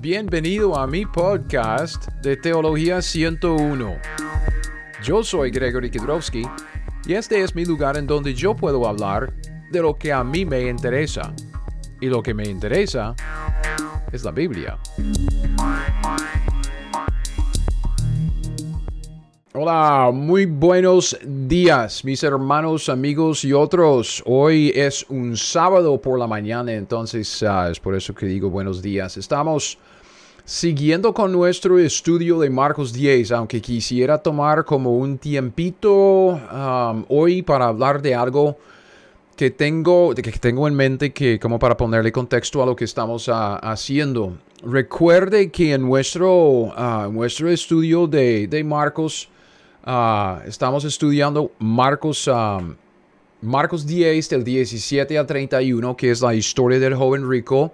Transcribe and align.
Bienvenido 0.00 0.78
a 0.78 0.86
mi 0.86 1.04
podcast 1.04 2.06
de 2.22 2.36
Teología 2.36 3.02
101. 3.02 3.96
Yo 5.02 5.24
soy 5.24 5.50
Gregory 5.50 5.90
Kidrowski 5.90 6.44
y 7.04 7.14
este 7.14 7.42
es 7.42 7.56
mi 7.56 7.64
lugar 7.64 7.96
en 7.96 8.06
donde 8.06 8.32
yo 8.32 8.54
puedo 8.54 8.86
hablar 8.86 9.34
de 9.72 9.82
lo 9.82 9.96
que 9.96 10.12
a 10.12 10.22
mí 10.22 10.44
me 10.44 10.68
interesa. 10.68 11.34
Y 12.00 12.06
lo 12.06 12.22
que 12.22 12.32
me 12.32 12.44
interesa 12.44 13.16
es 14.12 14.22
la 14.22 14.30
Biblia. 14.30 14.78
Hola, 19.60 20.12
muy 20.14 20.46
buenos 20.46 21.18
días 21.26 22.04
mis 22.04 22.22
hermanos, 22.22 22.88
amigos 22.88 23.44
y 23.44 23.52
otros. 23.52 24.22
Hoy 24.24 24.70
es 24.72 25.04
un 25.08 25.36
sábado 25.36 26.00
por 26.00 26.16
la 26.16 26.28
mañana, 26.28 26.72
entonces 26.74 27.42
ah, 27.42 27.68
es 27.68 27.80
por 27.80 27.96
eso 27.96 28.14
que 28.14 28.26
digo 28.26 28.50
buenos 28.50 28.80
días. 28.82 29.16
Estamos 29.16 29.76
siguiendo 30.44 31.12
con 31.12 31.32
nuestro 31.32 31.76
estudio 31.80 32.38
de 32.38 32.50
Marcos 32.50 32.92
10, 32.92 33.32
aunque 33.32 33.60
quisiera 33.60 34.18
tomar 34.18 34.64
como 34.64 34.96
un 34.96 35.18
tiempito 35.18 36.38
hoy 37.08 37.42
para 37.42 37.66
hablar 37.66 38.00
de 38.00 38.14
algo 38.14 38.58
que 39.34 39.50
tengo, 39.50 40.14
que 40.14 40.30
tengo 40.30 40.68
en 40.68 40.74
mente 40.74 41.12
que 41.12 41.40
como 41.40 41.58
para 41.58 41.76
ponerle 41.76 42.12
contexto 42.12 42.62
a 42.62 42.66
lo 42.66 42.76
que 42.76 42.84
estamos 42.84 43.28
ah, 43.28 43.56
haciendo. 43.56 44.38
Recuerde 44.62 45.50
que 45.50 45.72
en 45.72 45.82
nuestro, 45.82 46.72
ah, 46.76 47.08
nuestro 47.10 47.50
estudio 47.50 48.06
de, 48.06 48.46
de 48.46 48.62
Marcos, 48.62 49.28
Ah, 49.90 50.42
estamos 50.44 50.84
estudiando 50.84 51.50
Marcos, 51.58 52.30
Marcos 53.40 53.86
10 53.86 54.28
del 54.28 54.44
17 54.44 55.16
al 55.16 55.26
31, 55.26 55.96
que 55.96 56.10
es 56.10 56.20
la 56.20 56.34
historia 56.34 56.78
del 56.78 56.94
joven 56.94 57.26
rico. 57.26 57.72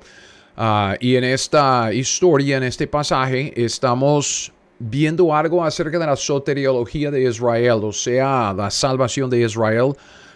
Ah, 0.56 0.94
y 1.00 1.16
en 1.16 1.24
esta 1.24 1.92
historia, 1.92 2.58
en 2.58 2.62
este 2.62 2.86
pasaje, 2.86 3.52
estamos 3.56 4.52
viendo 4.78 5.34
algo 5.34 5.64
acerca 5.64 5.98
de 5.98 6.06
la 6.06 6.14
soteriología 6.14 7.10
de 7.10 7.24
Israel, 7.24 7.80
o 7.82 7.92
sea, 7.92 8.54
la 8.56 8.70
salvación 8.70 9.28
de 9.28 9.40
Israel 9.40 9.94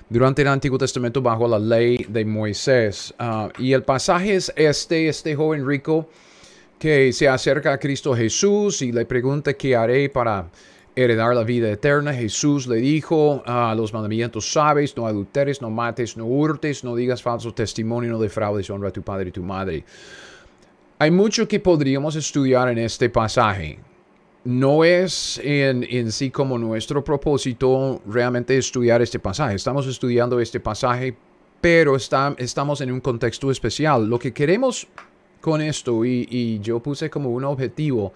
durante 0.08 0.42
el 0.42 0.48
Antiguo 0.48 0.78
Testamento 0.78 1.22
bajo 1.22 1.46
la 1.46 1.60
ley 1.60 2.04
de 2.08 2.24
Moisés. 2.24 3.14
Ah, 3.20 3.50
y 3.56 3.72
el 3.72 3.84
pasaje 3.84 4.34
es 4.34 4.52
este, 4.56 5.08
este 5.08 5.36
joven 5.36 5.64
rico 5.64 6.08
que 6.76 7.12
se 7.12 7.28
acerca 7.28 7.74
a 7.74 7.78
Cristo 7.78 8.16
Jesús 8.16 8.82
y 8.82 8.90
le 8.90 9.06
pregunta 9.06 9.54
qué 9.54 9.76
haré 9.76 10.08
para 10.08 10.48
heredar 11.02 11.34
la 11.34 11.44
vida 11.44 11.70
eterna. 11.70 12.12
Jesús 12.12 12.66
le 12.66 12.76
dijo 12.76 13.42
a 13.46 13.74
los 13.76 13.92
mandamientos 13.92 14.52
sabes, 14.52 14.96
no 14.96 15.06
adulteres, 15.06 15.62
no 15.62 15.70
mates, 15.70 16.16
no 16.16 16.26
hurtes, 16.26 16.82
no 16.82 16.96
digas 16.96 17.22
falso 17.22 17.54
testimonio, 17.54 18.10
no 18.10 18.18
defraudes, 18.18 18.68
honra 18.68 18.88
a 18.88 18.92
tu 18.92 19.02
padre 19.02 19.28
y 19.28 19.32
tu 19.32 19.42
madre. 19.42 19.84
Hay 20.98 21.12
mucho 21.12 21.46
que 21.46 21.60
podríamos 21.60 22.16
estudiar 22.16 22.68
en 22.68 22.78
este 22.78 23.08
pasaje. 23.08 23.78
No 24.44 24.82
es 24.82 25.40
en, 25.44 25.86
en 25.88 26.10
sí 26.10 26.30
como 26.30 26.58
nuestro 26.58 27.04
propósito 27.04 28.02
realmente 28.06 28.56
estudiar 28.56 29.00
este 29.00 29.20
pasaje. 29.20 29.54
Estamos 29.54 29.86
estudiando 29.86 30.40
este 30.40 30.58
pasaje, 30.58 31.16
pero 31.60 31.94
está, 31.94 32.34
estamos 32.38 32.80
en 32.80 32.90
un 32.90 33.00
contexto 33.00 33.50
especial. 33.52 34.08
Lo 34.08 34.18
que 34.18 34.32
queremos 34.32 34.88
con 35.40 35.60
esto, 35.60 36.04
y, 36.04 36.26
y 36.28 36.58
yo 36.58 36.80
puse 36.80 37.08
como 37.08 37.30
un 37.30 37.44
objetivo, 37.44 38.12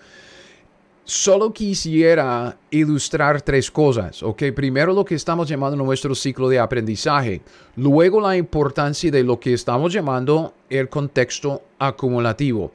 Solo 1.05 1.53
quisiera 1.53 2.57
ilustrar 2.71 3.43
tres 3.43 3.69
cosas, 3.73 4.23
¿ok? 4.23 4.45
Primero 4.55 4.93
lo 4.93 5.05
que 5.05 5.17
estamos 5.17 5.49
llamando 5.49 5.77
nuestro 5.77 6.15
ciclo 6.15 6.49
de 6.49 6.61
aprendizaje, 6.61 7.41
luego 7.75 8.21
la 8.21 8.37
importancia 8.37 9.11
de 9.11 9.25
lo 9.25 9.41
que 9.41 9.53
estamos 9.53 9.93
llamando 9.93 10.55
el 10.71 10.89
contexto 10.89 11.63
acumulativo. 11.81 12.71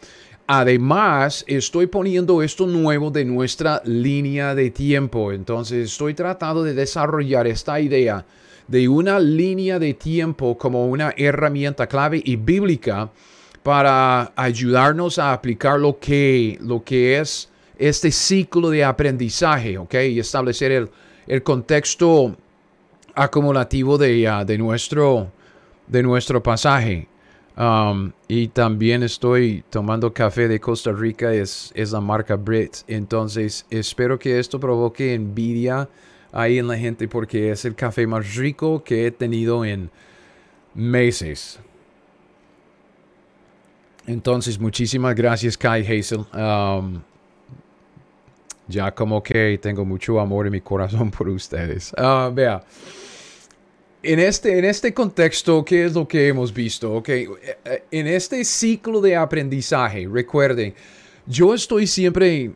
Además, 0.45 1.45
estoy 1.47 1.87
poniendo 1.87 2.41
esto 2.43 2.67
nuevo 2.67 3.11
de 3.11 3.23
nuestra 3.23 3.81
línea 3.85 4.53
de 4.53 4.71
tiempo, 4.71 5.31
entonces 5.31 5.91
estoy 5.91 6.13
tratando 6.13 6.63
de 6.63 6.73
desarrollar 6.73 7.47
esta 7.47 7.79
idea 7.79 8.25
de 8.67 8.89
una 8.89 9.19
línea 9.19 9.79
de 9.79 9.93
tiempo 9.93 10.57
como 10.57 10.87
una 10.87 11.13
herramienta 11.15 11.87
clave 11.87 12.21
y 12.25 12.35
bíblica 12.35 13.09
para 13.63 14.33
ayudarnos 14.35 15.17
a 15.17 15.31
aplicar 15.31 15.79
lo 15.79 15.97
que, 15.97 16.57
lo 16.61 16.83
que 16.83 17.19
es 17.19 17.49
este 17.77 18.11
ciclo 18.11 18.69
de 18.69 18.83
aprendizaje, 18.83 19.77
¿ok? 19.77 19.93
Y 20.09 20.19
establecer 20.19 20.71
el, 20.71 20.89
el 21.27 21.43
contexto 21.43 22.35
acumulativo 23.15 23.97
de, 23.97 24.29
uh, 24.29 24.45
de, 24.45 24.57
nuestro, 24.57 25.31
de 25.87 26.03
nuestro 26.03 26.41
pasaje. 26.41 27.07
Um, 27.57 28.11
y 28.27 28.49
también 28.49 29.01
estoy 29.01 29.63
tomando 29.71 30.13
café 30.13 30.47
de 30.47 30.59
Costa 30.59 30.91
Rica, 30.91 31.33
es, 31.33 31.71
es 31.73 31.91
la 31.91 32.01
marca 32.01 32.35
Brit. 32.35 32.77
Entonces 32.87 33.65
espero 33.71 34.19
que 34.19 34.37
esto 34.37 34.59
provoque 34.59 35.15
envidia 35.15 35.89
ahí 36.31 36.59
en 36.59 36.67
la 36.67 36.77
gente 36.77 37.07
porque 37.07 37.51
es 37.51 37.65
el 37.65 37.73
café 37.73 38.05
más 38.05 38.35
rico 38.35 38.83
que 38.83 39.07
he 39.07 39.11
tenido 39.11 39.65
en 39.65 39.89
meses. 40.75 41.59
Entonces, 44.05 44.57
muchísimas 44.57 45.15
gracias, 45.15 45.57
Kai 45.57 45.81
Hazel. 45.81 46.25
Um, 46.33 47.01
ya 48.67 48.93
como 48.93 49.21
que 49.23 49.59
tengo 49.61 49.85
mucho 49.85 50.19
amor 50.19 50.47
en 50.47 50.53
mi 50.53 50.61
corazón 50.61 51.11
por 51.17 51.29
ustedes. 51.29 51.93
Uh, 51.97 52.33
vea, 52.33 52.63
en 54.03 54.19
este, 54.19 54.57
en 54.57 54.65
este 54.65 54.93
contexto, 54.93 55.65
¿qué 55.65 55.85
es 55.85 55.93
lo 55.93 56.07
que 56.07 56.27
hemos 56.27 56.53
visto? 56.53 56.93
Okay, 56.95 57.27
en 57.91 58.07
este 58.07 58.43
ciclo 58.45 59.01
de 59.01 59.15
aprendizaje, 59.15 60.07
recuerden, 60.09 60.73
yo 61.25 61.53
estoy 61.53 61.87
siempre, 61.87 62.51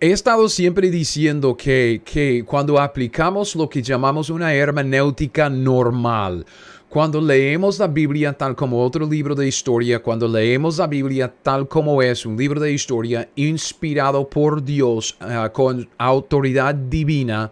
he 0.00 0.10
estado 0.10 0.48
siempre 0.48 0.90
diciendo 0.90 1.56
que, 1.56 2.02
que 2.04 2.44
cuando 2.44 2.80
aplicamos 2.80 3.54
lo 3.54 3.68
que 3.68 3.82
llamamos 3.82 4.30
una 4.30 4.52
hermenéutica 4.52 5.48
normal, 5.48 6.44
cuando 6.92 7.22
leemos 7.22 7.78
la 7.78 7.86
Biblia 7.86 8.34
tal 8.34 8.54
como 8.54 8.84
otro 8.84 9.06
libro 9.06 9.34
de 9.34 9.48
historia, 9.48 10.02
cuando 10.02 10.28
leemos 10.28 10.76
la 10.76 10.86
Biblia 10.86 11.32
tal 11.42 11.66
como 11.66 12.02
es 12.02 12.26
un 12.26 12.36
libro 12.36 12.60
de 12.60 12.70
historia 12.70 13.30
inspirado 13.34 14.28
por 14.28 14.62
Dios 14.62 15.16
uh, 15.22 15.50
con 15.52 15.88
autoridad 15.96 16.74
divina, 16.74 17.50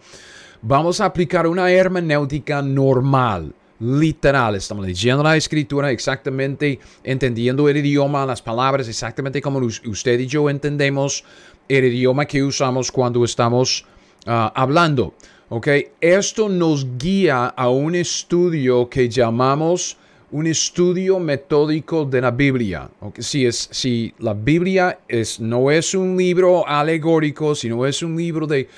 vamos 0.61 1.01
a 1.01 1.07
aplicar 1.07 1.47
una 1.47 1.73
hermenéutica 1.73 2.61
normal 2.61 3.55
literal. 3.79 4.57
Estamos 4.57 4.87
leyendo 4.87 5.23
la 5.23 5.39
escritura 5.39 5.91
exactamente, 5.91 6.79
entendiendo 7.03 7.67
el 7.67 7.79
idioma, 7.79 8.27
las 8.27 8.43
palabras, 8.43 8.89
exactamente 8.89 9.41
como 9.41 9.59
usted 9.61 10.21
y 10.21 10.27
yo 10.27 10.51
entendemos 10.51 11.25
el 11.67 11.87
idioma 11.87 12.27
que 12.27 12.43
usamos 12.43 12.93
cuando 12.93 13.25
estamos 13.25 13.87
uh, 14.27 14.53
hablando. 14.55 15.15
¿Ok? 15.51 15.69
Esto 16.01 16.49
nos 16.49 16.97
guía 16.97 17.47
a 17.47 17.69
un 17.69 17.95
estudio 17.95 18.89
que 18.89 19.09
llamamos 19.09 19.99
un 20.31 20.47
estudio 20.47 21.19
metódico 21.19 22.05
de 22.05 22.21
la 22.21 22.31
Biblia. 22.31 22.89
Si, 23.19 23.45
es, 23.45 23.69
si 23.73 24.15
la 24.21 24.33
Biblia 24.33 25.01
es, 25.09 25.41
no 25.41 25.73
es 25.73 25.93
un 25.93 26.17
libro 26.17 26.67
alegórico, 26.67 27.57
sino 27.57 27.85
es 27.85 28.01
un 28.01 28.17
libro 28.17 28.47
de, 28.47 28.69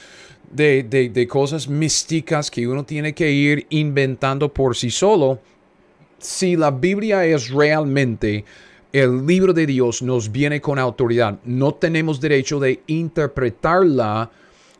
de, 0.50 0.82
de 0.82 1.28
cosas 1.28 1.68
místicas 1.68 2.50
que 2.50 2.66
uno 2.66 2.84
tiene 2.84 3.12
que 3.12 3.30
ir 3.30 3.66
inventando 3.68 4.50
por 4.50 4.74
sí 4.74 4.90
solo, 4.90 5.40
si 6.18 6.56
la 6.56 6.70
Biblia 6.70 7.26
es 7.26 7.50
realmente 7.50 8.46
el 8.94 9.26
libro 9.26 9.52
de 9.52 9.66
Dios, 9.66 10.00
nos 10.00 10.32
viene 10.32 10.62
con 10.62 10.78
autoridad. 10.78 11.38
No 11.44 11.74
tenemos 11.74 12.18
derecho 12.18 12.58
de 12.60 12.80
interpretarla 12.86 14.30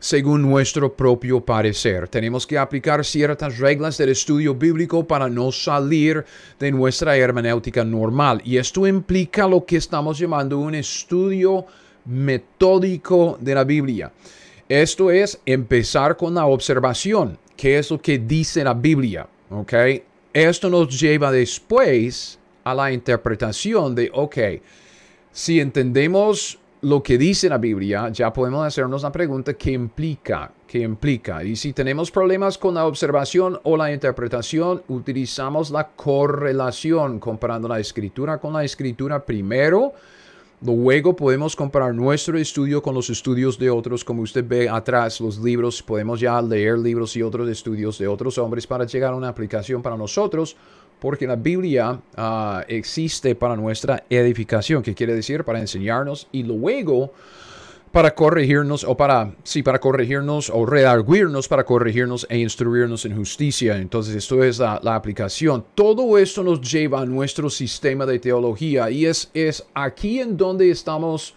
según 0.03 0.43
nuestro 0.43 0.93
propio 0.97 1.41
parecer. 1.41 2.09
Tenemos 2.09 2.45
que 2.45 2.59
aplicar 2.59 3.05
ciertas 3.05 3.59
reglas 3.59 3.97
del 3.97 4.09
estudio 4.09 4.53
bíblico 4.53 5.07
para 5.07 5.29
no 5.29 5.53
salir 5.53 6.25
de 6.59 6.73
nuestra 6.73 7.17
hermenéutica 7.17 7.85
normal. 7.85 8.43
Y 8.45 8.57
esto 8.57 8.85
implica 8.85 9.47
lo 9.47 9.65
que 9.65 9.77
estamos 9.77 10.19
llamando 10.19 10.59
un 10.59 10.75
estudio 10.75 11.66
metódico 12.04 13.39
de 13.41 13.54
la 13.54 13.63
Biblia. 13.63 14.13
Esto 14.69 15.09
es 15.13 15.41
empezar 15.47 16.16
con 16.16 16.34
la 16.34 16.47
observación. 16.47 17.39
¿Qué 17.57 17.78
es 17.78 17.89
lo 17.93 18.03
que 18.03 18.19
dice 18.19 18.65
la 18.65 18.75
Biblia? 18.75 19.28
¿Ok? 19.51 19.72
Esto 20.33 20.69
nos 20.69 20.98
lleva 20.98 21.31
después 21.31 22.41
a 22.65 22.75
la 22.75 22.91
interpretación 22.91 23.95
de, 23.95 24.10
ok, 24.13 24.37
si 25.31 25.60
entendemos 25.60 26.59
lo 26.83 27.01
que 27.01 27.17
dice 27.17 27.49
la 27.49 27.59
Biblia, 27.59 28.09
ya 28.09 28.33
podemos 28.33 28.67
hacernos 28.67 29.05
la 29.05 29.13
pregunta 29.13 29.55
¿qué 29.55 29.71
implica? 29.71 30.51
¿Qué 30.67 30.81
implica? 30.81 31.45
Y 31.45 31.55
si 31.55 31.73
tenemos 31.73 32.11
problemas 32.11 32.59
con 32.59 32.75
la 32.75 32.87
observación 32.87 33.61
o 33.63 33.77
la 33.77 33.93
interpretación, 33.93 34.83
utilizamos 34.89 35.71
la 35.71 35.89
correlación, 35.91 37.21
comparando 37.21 37.69
la 37.69 37.79
escritura 37.79 38.39
con 38.39 38.53
la 38.53 38.65
escritura 38.65 39.25
primero. 39.25 39.93
Luego 40.61 41.15
podemos 41.15 41.55
comparar 41.55 41.95
nuestro 41.95 42.37
estudio 42.37 42.83
con 42.83 42.95
los 42.95 43.11
estudios 43.11 43.59
de 43.61 43.71
otros, 43.71 44.05
como 44.05 44.23
usted 44.23 44.45
ve 44.47 44.69
atrás, 44.69 45.21
los 45.21 45.39
libros, 45.39 45.83
podemos 45.84 46.19
ya 46.19 46.43
leer 46.43 46.79
libros 46.79 47.17
y 47.17 47.23
otros 47.23 47.49
estudios 47.49 47.97
de 47.99 48.09
otros 48.09 48.39
hombres 48.39 48.67
para 48.67 48.87
llegar 48.87 49.13
a 49.13 49.17
una 49.17 49.29
aplicación 49.29 49.83
para 49.83 49.97
nosotros 49.97 50.57
porque 51.03 51.27
la 51.27 51.34
Biblia 51.34 52.01
ah, 52.16 52.65
existe 52.69 53.34
para 53.34 53.57
nuestra 53.57 54.04
edificación, 54.09 54.84
que 54.84 54.95
quiere 54.95 55.16
decir 55.16 55.43
para 55.43 55.59
enseñarnos 55.59 56.28
y 56.31 56.45
luego 56.45 57.13
para 57.91 58.15
corregirnos 58.15 58.84
o 58.84 58.97
para, 58.97 59.34
sí, 59.43 59.65
para 59.65 59.81
corregirnos 59.81 60.49
o 60.49 60.65
redarguirnos, 60.65 61.49
para 61.49 61.65
corregirnos 61.65 62.25
e 62.31 62.39
instruirnos 62.39 63.04
en 63.04 63.16
justicia. 63.16 63.78
Entonces, 63.78 64.15
esto 64.15 64.45
es 64.45 64.60
la, 64.60 64.78
la, 64.81 64.95
aplicación. 64.95 65.65
Todo 65.75 66.16
esto 66.19 66.45
nos 66.45 66.60
lleva 66.60 67.01
a 67.01 67.05
nuestro 67.05 67.51
sistema 67.51 68.07
de 68.07 68.21
teología 68.21 68.89
y 68.89 69.07
es, 69.07 69.28
es 69.34 69.66
aquí 69.75 70.21
en 70.21 70.37
donde 70.37 70.71
estamos 70.71 71.34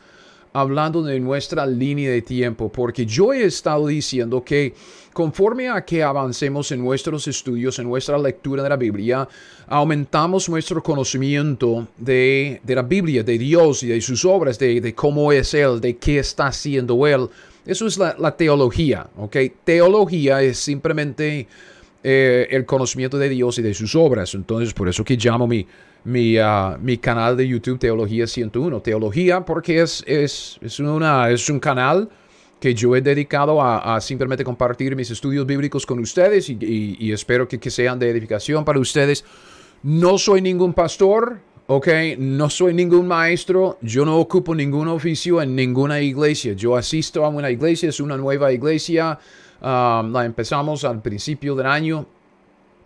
hablando 0.56 1.04
de 1.04 1.20
nuestra 1.20 1.66
línea 1.66 2.10
de 2.10 2.22
tiempo, 2.22 2.72
porque 2.72 3.06
yo 3.06 3.34
he 3.34 3.44
estado 3.44 3.88
diciendo 3.88 4.42
que 4.42 4.74
conforme 5.12 5.68
a 5.68 5.84
que 5.84 6.02
avancemos 6.02 6.72
en 6.72 6.82
nuestros 6.82 7.28
estudios, 7.28 7.78
en 7.78 7.90
nuestra 7.90 8.18
lectura 8.18 8.64
de 8.64 8.70
la 8.70 8.78
Biblia, 8.78 9.28
aumentamos 9.68 10.48
nuestro 10.48 10.82
conocimiento 10.82 11.90
de, 11.98 12.62
la 12.66 12.84
Biblia, 12.84 13.22
de 13.22 13.38
Dios 13.38 13.84
y 13.84 13.88
de 13.88 14.00
sus 14.00 14.24
obras, 14.24 14.58
de, 14.58 14.94
cómo 14.96 15.34
es 15.34 15.54
Él, 15.54 15.82
de 15.82 15.98
qué 15.98 16.20
está 16.20 16.48
haciendo 16.48 17.06
Él. 17.06 17.28
Eso 17.66 17.86
es 17.86 17.98
la, 17.98 18.38
teología, 18.38 19.08
¿ok? 19.18 19.36
Teología 19.66 20.42
es 20.42 20.58
simplemente 20.58 21.48
eh, 22.02 22.48
el 22.50 22.66
conocimiento 22.66 23.18
de 23.18 23.28
Dios 23.28 23.58
y 23.58 23.62
de 23.62 23.74
sus 23.74 23.94
obras. 23.94 24.34
Entonces, 24.34 24.74
por 24.74 24.88
eso 24.88 25.04
que 25.04 25.18
llamo 25.18 25.48
mi, 25.48 25.68
mi, 26.06 26.38
ah, 26.38 26.78
mi 26.80 26.98
canal 26.98 27.36
de 27.36 27.48
YouTube 27.48 27.80
Teología 27.80 28.28
101. 28.28 28.80
Teología 28.82 29.44
porque 29.44 29.82
es, 29.82 30.04
es, 30.08 30.58
es, 30.62 30.80
una, 30.80 31.30
es 31.30 31.50
un 31.50 31.60
canal 31.60 32.10
que 32.60 32.74
yo 32.74 32.96
he 32.96 33.02
dedicado 33.02 33.62
a, 33.62 34.00
simplemente 34.02 34.44
compartir 34.44 34.96
mis 34.96 35.12
estudios 35.12 35.46
bíblicos 35.46 35.86
con 35.86 36.00
ustedes 36.00 36.50
y, 36.50 37.12
espero 37.12 37.48
que, 37.48 37.60
que, 37.60 37.70
sean 37.70 38.00
de 38.00 38.10
edificación 38.10 38.64
para 38.64 38.80
ustedes. 38.80 39.26
No 39.84 40.18
soy 40.18 40.42
ningún 40.42 40.74
pastor, 40.74 41.42
ok, 41.68 41.88
no 42.18 42.50
soy 42.50 42.74
ningún 42.74 43.08
maestro, 43.08 43.78
yo 43.82 44.06
no 44.06 44.18
ocupo 44.18 44.56
ningún 44.56 44.88
oficio 44.88 45.42
en 45.42 45.56
ninguna 45.56 46.00
iglesia. 46.02 46.54
Yo 46.54 46.76
asisto 46.76 47.26
a 47.26 47.30
una 47.30 47.52
iglesia, 47.52 47.90
es 47.90 48.00
una 48.00 48.18
nueva 48.18 48.52
iglesia, 48.52 49.20
um, 49.62 50.12
la 50.12 50.26
empezamos 50.26 50.84
al 50.86 51.02
principio 51.02 51.56
del 51.56 51.68
año 51.68 52.08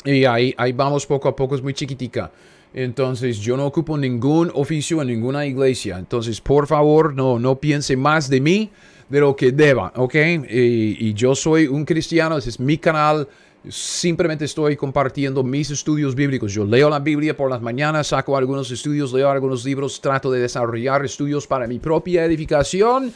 y 0.03 0.25
ahí, 0.25 0.53
ahí 0.57 0.71
vamos 0.73 1.05
poco 1.05 1.29
a 1.29 1.35
poco, 1.35 1.55
es 1.55 1.61
muy 1.61 1.73
chiquitica. 1.73 2.31
Entonces 2.73 3.39
yo 3.39 3.57
no 3.57 3.65
ocupo 3.65 3.97
ningún 3.97 4.51
oficio 4.53 5.01
en 5.01 5.07
ninguna 5.07 5.45
iglesia. 5.45 5.97
Entonces 5.97 6.39
por 6.41 6.67
favor 6.67 7.13
no, 7.13 7.39
no 7.39 7.59
piense 7.59 7.97
más 7.97 8.29
de 8.29 8.41
mí 8.41 8.69
de 9.09 9.19
lo 9.19 9.35
que 9.35 9.51
deba, 9.51 9.91
¿ok? 9.95 10.15
Y, 10.49 11.13
yo 11.13 11.33
soy 11.33 11.67
un 11.67 11.83
cristiano, 11.83 12.37
ese 12.37 12.49
es 12.49 12.59
mi 12.59 12.77
canal. 12.77 13.27
Simplemente 13.67 14.45
estoy 14.45 14.77
compartiendo 14.77 15.43
mis 15.43 15.69
estudios 15.71 16.15
bíblicos. 16.15 16.53
Yo 16.53 16.63
leo 16.63 16.89
la 16.89 16.99
Biblia 16.99 17.35
por 17.35 17.49
las 17.49 17.61
mañanas, 17.61 18.07
saco 18.07 18.37
algunos 18.37 18.71
estudios, 18.71 19.11
leo 19.11 19.29
algunos 19.29 19.65
libros, 19.65 19.99
trato 19.99 20.31
de 20.31 20.39
desarrollar 20.39 21.03
estudios 21.03 21.45
para 21.45 21.67
mi 21.67 21.79
propia 21.79 22.23
edificación. 22.23 23.11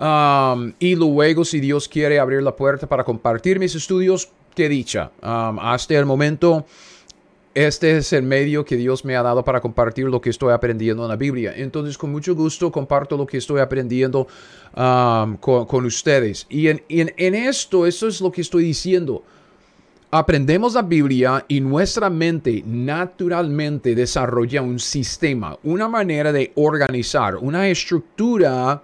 Um, 0.00 0.72
y 0.78 0.94
luego, 0.94 1.44
si 1.44 1.60
Dios 1.60 1.88
quiere 1.88 2.18
abrir 2.18 2.42
la 2.42 2.56
puerta 2.56 2.86
para 2.86 3.04
compartir 3.04 3.58
mis 3.58 3.74
estudios, 3.74 4.30
qué 4.54 4.68
dicha. 4.68 5.10
Um, 5.22 5.58
hasta 5.58 5.98
el 5.98 6.06
momento 6.06 6.64
este 7.54 7.98
es 7.98 8.12
el 8.12 8.22
medio 8.22 8.64
que 8.64 8.76
Dios 8.76 9.04
me 9.04 9.16
ha 9.16 9.22
dado 9.22 9.44
para 9.44 9.60
compartir 9.60 10.06
lo 10.06 10.20
que 10.20 10.30
estoy 10.30 10.52
aprendiendo 10.52 11.02
en 11.02 11.08
la 11.08 11.16
Biblia. 11.16 11.52
Entonces, 11.54 11.98
con 11.98 12.10
mucho 12.10 12.34
gusto 12.34 12.72
comparto 12.72 13.16
lo 13.16 13.26
que 13.26 13.36
estoy 13.36 13.60
aprendiendo 13.60 14.26
um, 14.74 15.36
con, 15.36 15.84
ustedes. 15.84 16.46
Y 16.48 16.68
en, 16.68 16.80
esto, 17.34 17.86
eso 17.86 18.08
es 18.08 18.20
lo 18.20 18.32
que 18.32 18.40
estoy 18.40 18.64
diciendo. 18.64 19.22
Aprendemos 20.10 20.74
la 20.74 20.82
Biblia 20.82 21.44
y 21.48 21.60
nuestra 21.60 22.10
mente 22.10 22.62
naturalmente 22.66 23.94
desarrolla 23.94 24.60
un 24.62 24.78
sistema, 24.78 25.58
una 25.62 25.88
manera 25.88 26.32
de 26.32 26.52
organizar, 26.54 27.36
una 27.36 27.68
estructura 27.68 28.82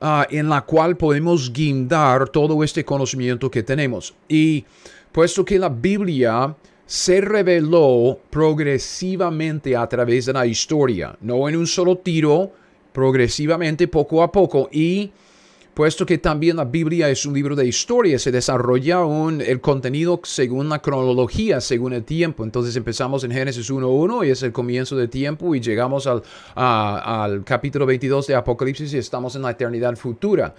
uh, 0.00 0.22
en 0.30 0.48
la 0.48 0.62
cual 0.62 0.96
podemos 0.96 1.52
guindar 1.52 2.28
todo 2.28 2.62
este 2.64 2.84
conocimiento 2.84 3.50
que 3.50 3.62
tenemos. 3.62 4.14
Y 4.28 4.64
puesto 5.12 5.44
que 5.44 5.58
la 5.58 5.68
Biblia 5.68 6.54
se 6.90 7.20
reveló 7.20 8.18
progresivamente 8.30 9.76
a 9.76 9.88
través 9.88 10.26
de 10.26 10.32
la 10.32 10.44
historia, 10.44 11.16
no 11.20 11.48
en 11.48 11.54
un 11.54 11.68
solo 11.68 11.98
tiro, 11.98 12.50
progresivamente, 12.92 13.86
poco 13.86 14.24
a 14.24 14.32
poco. 14.32 14.68
Y 14.72 15.12
puesto 15.72 16.04
que 16.04 16.18
también 16.18 16.56
la 16.56 16.64
Biblia 16.64 17.08
es 17.08 17.24
un 17.24 17.34
libro 17.34 17.54
de 17.54 17.64
historia, 17.64 18.18
se 18.18 18.32
desarrolla 18.32 19.04
un, 19.04 19.40
el 19.40 19.60
contenido 19.60 20.20
según 20.24 20.68
la 20.68 20.80
cronología, 20.80 21.60
según 21.60 21.92
el 21.92 22.02
tiempo. 22.02 22.42
Entonces 22.42 22.74
empezamos 22.74 23.22
en 23.22 23.30
Génesis 23.30 23.70
1.1 23.70 24.26
y 24.26 24.30
es 24.30 24.42
el 24.42 24.50
comienzo 24.50 24.96
del 24.96 25.08
tiempo 25.08 25.54
y 25.54 25.60
llegamos 25.60 26.08
al, 26.08 26.24
al 26.56 27.44
capítulo 27.44 27.86
22 27.86 28.26
de 28.26 28.34
Apocalipsis 28.34 28.92
y 28.94 28.98
estamos 28.98 29.36
en 29.36 29.42
la 29.42 29.52
eternidad 29.52 29.94
futura 29.94 30.56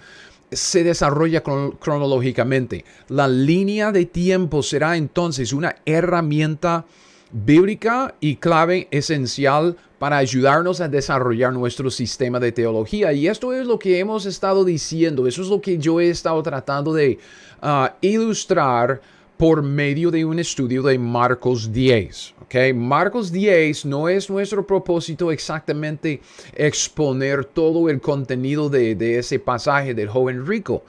se 0.52 0.84
desarrolla 0.84 1.42
cronológicamente. 1.42 2.84
La 3.08 3.28
línea 3.28 3.92
de 3.92 4.06
tiempo 4.06 4.62
será 4.62 4.96
entonces 4.96 5.52
una 5.52 5.76
herramienta 5.84 6.84
bíblica 7.32 8.14
y 8.20 8.36
clave 8.36 8.88
esencial 8.90 9.76
para 9.98 10.18
ayudarnos 10.18 10.80
a 10.80 10.88
desarrollar 10.88 11.52
nuestro 11.52 11.90
sistema 11.90 12.38
de 12.40 12.52
teología. 12.52 13.12
Y 13.12 13.28
esto 13.28 13.52
es 13.52 13.66
lo 13.66 13.78
que 13.78 13.98
hemos 13.98 14.26
estado 14.26 14.64
diciendo, 14.64 15.26
eso 15.26 15.42
es 15.42 15.48
lo 15.48 15.60
que 15.60 15.78
yo 15.78 16.00
he 16.00 16.10
estado 16.10 16.42
tratando 16.42 16.92
de 16.92 17.18
ah, 17.62 17.94
ilustrar 18.00 19.00
por 19.36 19.62
medio 19.62 20.10
de 20.10 20.24
un 20.24 20.38
estudio 20.38 20.82
de 20.82 20.98
Marcos 20.98 21.72
10. 21.72 22.34
¿okay? 22.42 22.72
Marcos 22.72 23.32
10 23.32 23.86
no 23.86 24.08
es 24.08 24.30
nuestro 24.30 24.66
propósito 24.66 25.32
exactamente 25.32 26.20
exponer 26.54 27.44
todo 27.44 27.88
el 27.88 28.00
contenido 28.00 28.68
de, 28.68 29.18
ese 29.18 29.38
pasaje 29.38 29.94
del 29.94 30.08
joven 30.08 30.46
rico. 30.46 30.84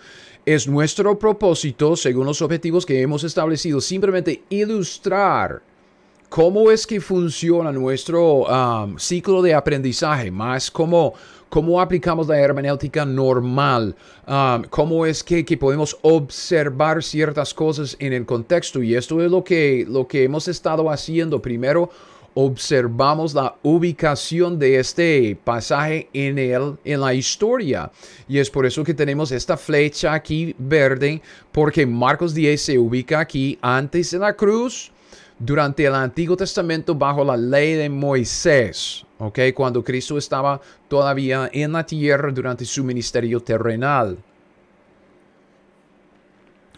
Es 0.46 0.68
nuestro 0.68 1.18
propósito, 1.18 1.96
según 1.96 2.26
los 2.26 2.42
objetivos 2.42 2.86
que 2.86 3.02
hemos 3.02 3.24
establecido, 3.24 3.80
simplemente 3.80 4.44
ilustrar 4.50 5.62
cómo 6.28 6.70
es 6.70 6.86
que 6.86 7.00
funciona 7.00 7.72
nuestro 7.72 8.44
um, 8.44 8.98
ciclo 8.98 9.42
de 9.42 9.54
aprendizaje, 9.54 10.32
más 10.32 10.70
como 10.70 11.14
cómo 11.54 11.80
aplicamos 11.80 12.28
la 12.28 12.40
hermenéutica 12.40 13.06
normal, 13.06 13.96
um, 14.28 14.64
cómo 14.72 15.06
es 15.06 15.24
que, 15.24 15.46
podemos 15.56 15.96
observar 16.02 17.04
ciertas 17.04 17.54
cosas 17.54 17.96
en 18.00 18.12
el 18.12 18.26
contexto. 18.26 18.82
Y 18.82 18.96
esto 18.96 19.24
es 19.24 19.30
lo 19.30 19.44
que, 19.44 19.86
lo 19.88 20.08
que 20.08 20.24
hemos 20.24 20.48
estado 20.48 20.90
haciendo. 20.90 21.40
Primero, 21.40 21.92
observamos 22.34 23.36
la 23.36 23.54
ubicación 23.62 24.58
de 24.58 24.80
este 24.80 25.38
pasaje 25.44 26.10
en, 26.12 26.40
el, 26.40 26.78
en 26.84 27.00
la 27.00 27.14
historia. 27.14 27.92
Y 28.28 28.40
es 28.40 28.50
por 28.50 28.66
eso 28.66 28.84
que 28.84 28.96
tenemos 28.96 29.32
esta 29.32 29.56
flecha 29.56 30.12
aquí 30.12 30.56
verde, 30.58 31.22
porque 31.52 31.86
Marcos 31.86 32.34
10 32.34 32.60
se 32.60 32.80
ubica 32.80 33.20
aquí 33.20 33.60
antes 33.62 34.10
de 34.10 34.18
la 34.18 34.34
cruz 34.34 34.92
durante 35.46 35.86
el 35.86 35.94
Antiguo 35.94 36.38
Testamento 36.38 36.96
bajo 36.96 37.24
la 37.24 37.36
ley 37.36 37.74
de 37.74 37.90
Moisés. 37.90 39.06
Cuando 39.54 39.84
Cristo 39.84 40.18
estaba 40.18 40.60
todavía 40.88 41.50
en 41.52 41.72
la 41.74 41.86
tierra 41.86 42.32
durante 42.32 42.66
su 42.66 42.84
ministerio 42.84 43.40
terrenal. 43.42 44.18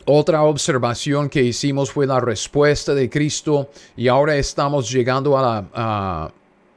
Otra 0.06 0.44
observación 0.44 1.30
que 1.30 1.42
hicimos 1.42 1.92
fue 1.92 2.06
la 2.06 2.20
respuesta 2.20 2.94
de 2.94 3.10
Cristo 3.10 3.70
y 3.96 4.08
ahora 4.08 4.36
estamos 4.36 4.92
llegando 4.92 5.38
a 5.38 5.42
la, 5.42 6.32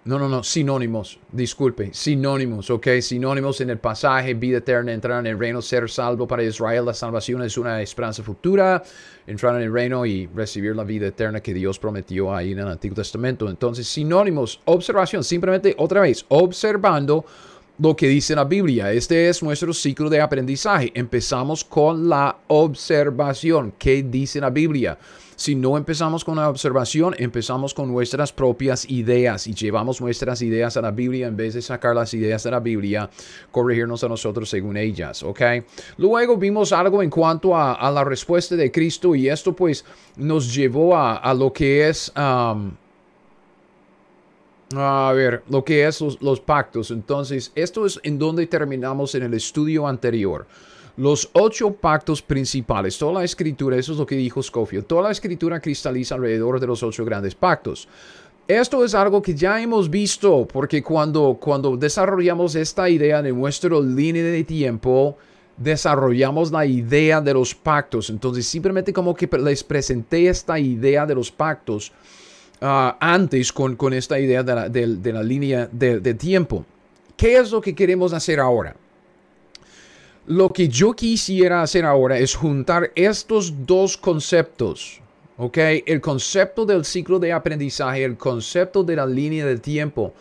no, 0.09 0.19
no, 0.19 0.27
no, 0.27 0.43
sinónimos, 0.43 1.21
disculpe, 1.31 1.91
sinónimos, 1.93 2.71
ok, 2.71 2.87
sinónimos 3.03 3.61
en 3.61 3.69
el 3.69 3.77
pasaje, 3.77 4.33
vida 4.33 4.57
eterna, 4.57 4.95
entrar 4.95 5.21
en 5.21 5.27
el 5.27 5.38
reino, 5.38 5.61
ser 5.61 5.91
salvo 5.91 6.27
para 6.27 6.43
Israel, 6.43 6.87
la 6.87 6.95
salvación 6.95 7.43
es 7.43 7.59
una 7.59 7.83
esperanza 7.83 8.23
futura, 8.23 8.83
entrar 9.27 9.55
en 9.57 9.65
el 9.65 9.71
reino 9.71 10.07
y 10.07 10.27
recibir 10.35 10.75
la 10.75 10.85
vida 10.85 11.09
eterna 11.09 11.41
que 11.41 11.53
Dios 11.53 11.79
prometió 11.79 12.35
ahí 12.35 12.53
en 12.53 12.61
el 12.61 12.69
Antiguo 12.69 12.97
Testamento. 12.97 13.50
Entonces, 13.50 13.87
sinónimos, 13.87 14.62
observación, 14.65 15.23
simplemente 15.23 15.75
otra 15.77 16.00
vez, 16.00 16.25
observando 16.29 17.27
lo 17.79 17.95
que 17.95 18.09
dice 18.09 18.35
la 18.35 18.45
Biblia. 18.45 18.91
Este 18.91 19.29
es 19.29 19.43
nuestro 19.43 19.75
ciclo 19.75 20.09
de 20.09 20.23
aprendizaje. 20.23 20.91
Empezamos 20.95 21.62
con 21.62 22.09
la 22.09 22.35
observación. 22.47 23.75
¿Qué 23.79 24.03
dice 24.03 24.41
la 24.41 24.49
Biblia? 24.49 24.99
Si 25.38 25.54
no 25.54 25.76
empezamos 25.76 26.25
con 26.25 26.35
la 26.35 26.50
observación, 26.50 27.14
empezamos 27.16 27.73
con 27.73 27.87
nuestras 27.87 28.33
propias 28.33 28.90
ideas 28.90 29.47
y 29.47 29.54
llevamos 29.54 30.00
nuestras 30.00 30.42
ideas 30.42 30.76
a 30.76 30.83
la 30.83 30.90
Biblia 30.90 31.28
en 31.28 31.37
vez 31.37 31.54
de 31.54 31.62
sacar 31.62 31.95
las 31.95 32.12
ideas 32.12 32.42
de 32.42 32.50
la 32.50 32.59
Biblia, 32.59 33.09
corregirnos 33.52 34.02
a 34.02 34.09
nosotros 34.09 34.50
según 34.50 34.76
ellas, 34.76 35.23
¿ok? 35.23 35.40
Luego 35.97 36.37
vimos 36.37 36.73
algo 36.73 37.04
en 37.04 37.11
cuanto 37.11 37.57
a, 37.57 37.88
la 37.88 38.02
respuesta 38.02 38.57
de 38.57 38.73
Cristo 38.73 39.14
y 39.14 39.28
esto 39.28 39.54
pues 39.54 39.85
nos 40.16 40.52
llevó 40.52 40.97
a, 40.97 41.33
lo 41.35 41.52
que 41.52 41.88
es... 41.88 42.12
Um, 42.16 42.73
a 44.75 45.12
ver, 45.14 45.45
lo 45.49 45.64
que 45.64 45.87
es 45.87 46.00
los, 46.00 46.21
los, 46.21 46.40
pactos. 46.40 46.90
Entonces, 46.90 47.52
esto 47.54 47.87
es 47.87 48.00
en 48.02 48.18
donde 48.18 48.49
terminamos 48.49 49.14
en 49.14 49.23
el 49.23 49.35
estudio 49.35 49.87
anterior. 49.87 50.49
Los 50.99 51.31
ocho 51.33 51.71
pactos 51.75 52.21
principales, 52.21 52.99
toda 52.99 53.21
la 53.21 53.25
escritura, 53.25 53.76
eso 53.76 53.93
es 53.93 53.99
lo 53.99 54.05
que 54.05 54.17
dijo 54.17 54.43
Scofield, 54.43 54.85
toda 54.85 55.02
la 55.02 55.12
escritura 55.12 55.61
cristaliza 55.61 56.17
alrededor 56.17 56.59
de 56.59 56.67
los 56.67 56.83
ocho 56.83 57.05
grandes 57.05 57.37
pactos. 57.37 57.87
Esto 58.49 58.85
es 58.85 58.97
algo 58.97 59.23
que 59.23 59.33
ya 59.33 59.62
hemos 59.62 59.88
visto, 59.88 60.49
porque 60.52 60.83
cuando, 60.83 61.38
cuando 61.40 61.76
desarrollamos 61.76 62.57
esta 62.57 62.90
idea 62.90 63.23
de 63.23 63.33
nuestra 63.33 63.78
línea 63.78 64.25
de 64.25 64.43
tiempo, 64.43 65.17
desarrollamos 65.57 66.50
la 66.50 66.67
idea 66.67 67.21
de 67.21 67.33
los 67.33 67.55
pactos. 67.55 68.11
Entonces, 68.11 68.45
simplemente 68.49 68.93
como 68.93 69.14
que 69.14 69.28
les 69.38 69.62
presenté 69.62 70.28
esta 70.28 70.59
idea 70.59 71.07
de 71.07 71.14
los 71.14 71.31
pactos 71.31 71.93
ah, 72.61 72.97
antes 72.99 73.52
con, 73.52 73.76
con, 73.76 73.93
esta 73.93 74.19
idea 74.19 74.43
de 74.43 74.52
la, 74.52 74.69
de, 74.69 75.12
la 75.12 75.23
línea 75.23 75.69
de 75.71 76.14
tiempo. 76.14 76.64
¿Qué 77.17 77.37
es 77.37 77.52
lo 77.52 77.61
que 77.61 77.73
queremos 77.73 78.12
hacer 78.12 78.40
ahora? 78.40 78.75
Lo 80.28 80.52
que 80.52 80.68
yo 80.68 80.92
quisiera 80.92 81.62
hacer 81.62 81.85
ahora 81.85 82.18
es 82.18 82.35
juntar 82.35 82.92
estos 82.94 83.66
dos 83.66 83.97
conceptos 83.97 85.00
¿ok? 85.38 85.58
El 85.87 86.00
concepto 86.00 86.66
del 86.66 86.85
ciclo 86.85 87.18
de 87.18 87.32
aprendizaje, 87.32 88.04
el 88.04 88.16
concepto 88.16 88.82
de 88.82 88.97
la 88.97 89.06
línea 89.06 89.47
de 89.47 89.58
tiempo 89.58 90.12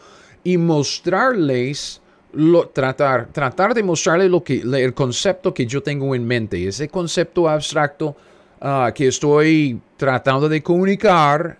y 0.43 0.57
mostrarles, 0.57 2.01
lo, 2.33 2.69
tratar, 2.69 3.27
tratar 3.33 3.73
de 3.73 3.83
mostrarles 3.83 4.29
lo 4.29 4.43
que, 4.43 4.61
el 4.61 4.93
concepto 4.93 5.53
que 5.53 5.65
yo 5.65 5.83
tengo 5.83 6.15
en 6.15 6.25
mente, 6.25 6.67
ese 6.67 6.87
concepto 6.87 7.49
abstracto 7.49 8.15
ah, 8.61 8.91
que 8.93 9.07
estoy 9.07 9.81
tratando 9.97 10.47
de 10.47 10.61
comunicar, 10.61 11.57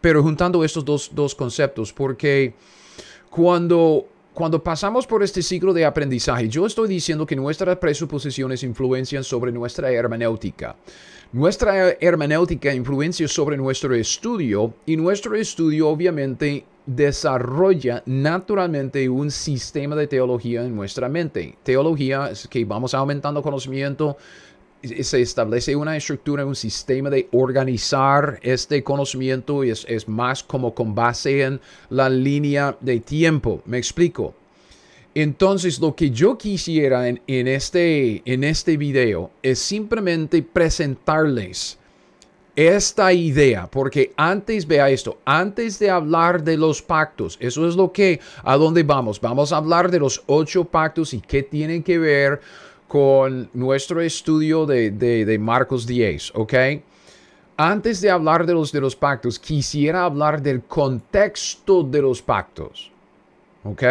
pero 0.00 0.22
juntando 0.22 0.64
estos 0.64 0.84
dos, 0.84 1.10
dos 1.12 1.34
conceptos, 1.34 1.92
porque 1.92 2.54
cuando 3.30 4.06
cuando 4.34 4.62
pasamos 4.62 5.06
por 5.06 5.22
este 5.22 5.42
ciclo 5.42 5.74
de 5.74 5.84
aprendizaje, 5.84 6.48
yo 6.48 6.64
estoy 6.64 6.88
diciendo 6.88 7.26
que 7.26 7.36
nuestras 7.36 7.76
presuposiciones 7.76 8.62
influencian 8.62 9.24
sobre 9.24 9.52
nuestra 9.52 9.90
hermenéutica. 9.90 10.74
Nuestra 11.32 11.90
hermenéutica 12.00 12.74
influencia 12.74 13.28
sobre 13.28 13.56
nuestro 13.56 13.94
estudio 13.94 14.74
y 14.86 14.96
nuestro 14.96 15.34
estudio 15.34 15.88
obviamente 15.88 16.64
desarrolla 16.86 18.02
naturalmente 18.06 19.08
un 19.08 19.30
sistema 19.30 19.94
de 19.96 20.06
teología 20.06 20.64
en 20.64 20.74
nuestra 20.74 21.08
mente. 21.08 21.56
Teología 21.62 22.30
es 22.30 22.48
que 22.48 22.64
vamos 22.64 22.94
aumentando 22.94 23.42
conocimiento, 23.42 24.16
se 24.82 25.20
establece 25.20 25.76
una 25.76 25.96
estructura, 25.96 26.44
un 26.44 26.56
sistema 26.56 27.10
de 27.10 27.28
organizar 27.32 28.38
este 28.42 28.82
conocimiento 28.82 29.64
y 29.64 29.70
es, 29.70 29.84
es, 29.88 30.08
más 30.08 30.42
como 30.42 30.74
con 30.74 30.94
base 30.94 31.42
en 31.42 31.60
la 31.90 32.08
línea 32.08 32.76
de 32.80 33.00
tiempo. 33.00 33.62
Me 33.66 33.78
explico. 33.78 34.34
Entonces, 35.14 35.78
lo 35.78 35.94
que 35.94 36.10
yo 36.10 36.38
quisiera 36.38 37.06
en, 37.06 37.20
este, 37.26 38.22
en 38.24 38.44
este 38.44 38.78
video 38.78 39.30
es 39.42 39.58
simplemente 39.58 40.42
presentarles 40.42 41.78
esta 42.56 43.12
idea, 43.12 43.66
porque 43.66 44.12
antes, 44.16 44.66
vea 44.66 44.88
esto, 44.88 45.18
antes 45.24 45.78
de 45.78 45.90
hablar 45.90 46.42
de 46.42 46.56
los 46.56 46.82
pactos, 46.82 47.36
eso 47.40 47.66
es 47.66 47.76
lo 47.76 47.92
que, 47.92 48.20
a 48.42 48.56
dónde 48.56 48.82
vamos, 48.82 49.20
vamos 49.20 49.52
a 49.52 49.58
hablar 49.58 49.90
de 49.90 49.98
los 49.98 50.22
ocho 50.26 50.64
pactos 50.64 51.14
y 51.14 51.20
qué 51.20 51.42
tienen 51.42 51.82
que 51.82 51.98
ver 51.98 52.40
con 52.92 53.48
nuestro 53.54 54.02
estudio 54.02 54.66
de, 54.66 54.90
de, 54.90 55.38
Marcos 55.38 55.86
10, 55.86 56.32
¿ok? 56.34 56.52
Antes 57.56 58.02
de 58.02 58.10
hablar 58.10 58.44
de 58.44 58.52
los, 58.52 58.70
de 58.70 58.82
los 58.82 58.94
pactos, 58.94 59.38
quisiera 59.38 60.04
hablar 60.04 60.42
del 60.42 60.60
contexto 60.64 61.84
de 61.84 62.02
los 62.02 62.20
pactos, 62.20 62.92
¿ok? 63.64 63.82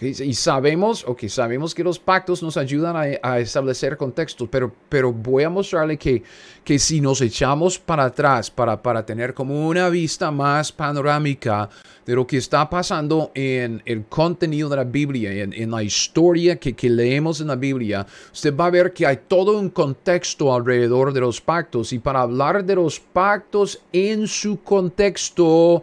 Y 0.00 0.32
sabemos, 0.32 1.04
ok, 1.06 1.28
sabemos 1.28 1.74
que 1.74 1.84
los 1.84 1.98
pactos 1.98 2.42
nos 2.42 2.56
ayudan 2.56 2.96
a, 3.22 3.38
establecer 3.38 3.98
contextos, 3.98 4.48
pero, 4.50 4.72
pero 4.88 5.12
voy 5.12 5.44
a 5.44 5.50
mostrarle 5.50 5.98
que, 5.98 6.22
que 6.64 6.78
si 6.78 7.02
nos 7.02 7.20
echamos 7.20 7.78
para 7.78 8.04
atrás 8.04 8.50
para, 8.50 8.80
para 8.82 9.04
tener 9.04 9.34
como 9.34 9.68
una 9.68 9.90
vista 9.90 10.30
más 10.30 10.72
panorámica 10.72 11.68
de 12.06 12.14
lo 12.14 12.26
que 12.26 12.38
está 12.38 12.70
pasando 12.70 13.30
en 13.34 13.82
el 13.84 14.06
contenido 14.06 14.70
de 14.70 14.76
la 14.76 14.84
Biblia, 14.84 15.32
en, 15.32 15.52
en 15.52 15.70
la 15.70 15.82
historia 15.82 16.56
que, 16.56 16.72
que 16.72 16.88
leemos 16.88 17.42
en 17.42 17.48
la 17.48 17.56
Biblia, 17.56 18.06
usted 18.32 18.56
va 18.56 18.66
a 18.66 18.70
ver 18.70 18.94
que 18.94 19.06
hay 19.06 19.18
todo 19.28 19.58
un 19.58 19.68
contexto 19.68 20.54
alrededor 20.54 21.12
de 21.12 21.20
los 21.20 21.42
pactos. 21.42 21.92
Y 21.92 21.98
para 21.98 22.22
hablar 22.22 22.64
de 22.64 22.74
los 22.74 22.98
pactos 22.98 23.82
en 23.92 24.26
su 24.26 24.62
contexto, 24.62 25.82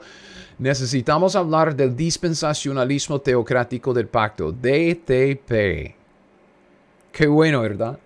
necesitamos 0.60 1.36
hablar 1.36 1.76
del 1.76 1.96
dispensacionalismo 1.96 3.20
teocrático 3.22 3.94
del 3.94 4.08
pacto, 4.08 4.52
DTP. 4.52 5.96
Qué 7.12 7.28
bueno, 7.28 7.62
¿verdad? 7.62 8.00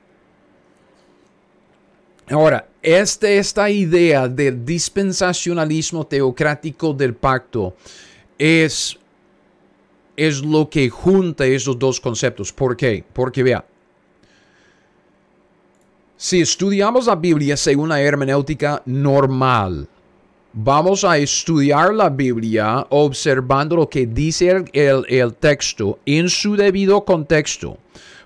Ahora, 2.30 2.68
este, 2.82 3.38
esta 3.38 3.70
idea 3.70 4.28
del 4.28 4.66
dispensacionalismo 4.66 6.08
teocrático 6.08 6.94
del 6.94 7.14
pacto 7.14 7.76
es, 8.38 8.98
es 10.16 10.42
lo 10.42 10.70
que 10.70 10.90
junta 10.90 11.46
esos 11.46 11.78
dos 11.78 12.00
conceptos. 12.00 12.54
¿Por 12.54 12.78
qué? 12.78 13.04
Porque 13.12 13.44
vea, 13.44 13.66
si 16.16 16.40
estudiamos 16.40 17.08
la 17.08 17.16
Biblia 17.16 17.58
según 17.58 17.90
la 17.90 18.00
hermenéutica 18.00 18.82
normal, 18.86 19.88
Vamos 20.54 21.06
a 21.06 21.18
estudiar 21.18 21.94
la 21.94 22.10
Biblia 22.10 22.86
observando 22.90 23.78
lo 23.78 23.88
que 23.88 24.06
dice 24.06 24.66
el, 24.74 25.34
texto 25.36 26.00
en 26.06 26.28
su 26.28 26.58
debido 26.58 27.06
contexto 27.06 27.78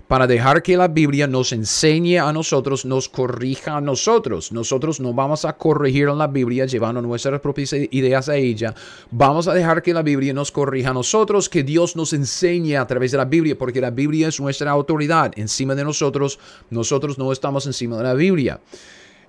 para 0.08 0.26
dejar 0.26 0.60
que 0.60 0.76
la 0.76 0.88
Biblia 0.88 1.28
nos 1.28 1.52
enseñe 1.52 2.18
a 2.18 2.32
nosotros, 2.32 2.84
nos 2.84 3.08
corrija 3.08 3.76
a 3.76 3.80
nosotros. 3.80 4.50
Nosotros 4.50 4.98
no 4.98 5.14
vamos 5.14 5.44
a 5.44 5.52
corregir 5.52 6.08
la 6.08 6.26
Biblia 6.26 6.66
llevando 6.66 7.00
nuestras 7.00 7.40
propias 7.40 7.72
ideas 7.72 8.28
a 8.28 8.34
ella. 8.34 8.74
Vamos 9.12 9.46
a 9.46 9.54
dejar 9.54 9.80
que 9.80 9.94
la 9.94 10.02
Biblia 10.02 10.32
nos 10.32 10.50
corrija 10.50 10.90
a 10.90 10.94
nosotros, 10.94 11.48
que 11.48 11.62
Dios 11.62 11.94
nos 11.94 12.12
enseñe 12.12 12.76
a 12.76 12.88
través 12.88 13.12
de 13.12 13.18
la 13.18 13.24
Biblia, 13.24 13.56
porque 13.56 13.80
la 13.80 13.92
Biblia 13.92 14.26
es 14.26 14.40
nuestra 14.40 14.72
autoridad 14.72 15.32
encima 15.36 15.76
de 15.76 15.84
nosotros. 15.84 16.40
Nosotros 16.70 17.18
no 17.18 17.30
estamos 17.30 17.66
encima 17.66 17.96
de 17.98 18.02
la 18.02 18.14
Biblia. 18.14 18.58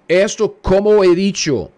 Esto, 0.07 0.55
como 0.61 1.03
he 1.03 1.13
dicho, 1.13 1.71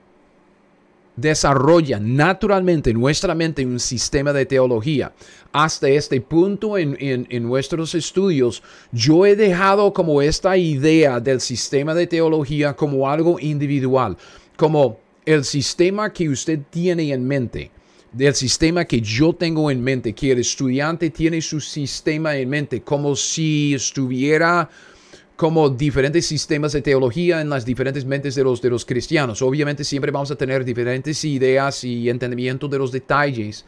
desarrolla 1.19 1.99
naturalmente 1.99 2.89
en 2.91 2.99
nuestra 2.99 3.35
mente 3.35 3.65
un 3.65 3.79
sistema 3.79 4.33
de 4.33 4.45
teología. 4.45 5.13
Hasta 5.51 5.89
este 5.89 6.21
punto 6.21 6.77
en, 6.77 6.97
en, 6.99 7.43
nuestros 7.43 7.95
estudios, 7.95 8.61
yo 8.91 9.25
he 9.25 9.35
dejado 9.35 9.93
como 9.93 10.21
esta 10.21 10.55
idea 10.57 11.19
del 11.19 11.41
sistema 11.41 11.93
de 11.93 12.07
teología 12.07 12.75
como 12.75 13.09
algo 13.09 13.39
individual, 13.39 14.17
como 14.55 14.99
el 15.25 15.43
sistema 15.43 16.11
que 16.13 16.29
usted 16.29 16.59
tiene 16.69 17.11
en 17.11 17.27
mente 17.27 17.71
del 18.11 18.33
sistema 18.33 18.85
que 18.85 19.01
yo 19.01 19.33
tengo 19.33 19.69
en 19.69 19.81
mente, 19.81 20.13
que 20.13 20.31
el 20.31 20.39
estudiante 20.39 21.09
tiene 21.09 21.41
su 21.41 21.61
sistema 21.61 22.35
en 22.35 22.49
mente, 22.49 22.81
como 22.81 23.15
si 23.15 23.73
estuviera 23.75 24.69
como 25.39 25.69
diferentes 25.69 26.25
sistemas 26.25 26.73
de 26.73 26.81
teología 26.81 27.39
en 27.39 27.49
las 27.49 27.63
diferentes 27.63 28.03
mentes 28.03 28.35
de 28.35 28.43
los, 28.43 28.61
de 28.61 28.69
los 28.69 28.83
cristianos. 28.83 29.41
Obviamente 29.41 29.85
siempre 29.85 30.11
vamos 30.11 30.29
a 30.31 30.35
tener 30.35 30.65
diferentes 30.65 31.23
ideas 31.23 31.81
y 31.85 32.09
entendimiento 32.09 32.67
de 32.67 32.77
los 32.77 32.91
detalles, 32.91 33.65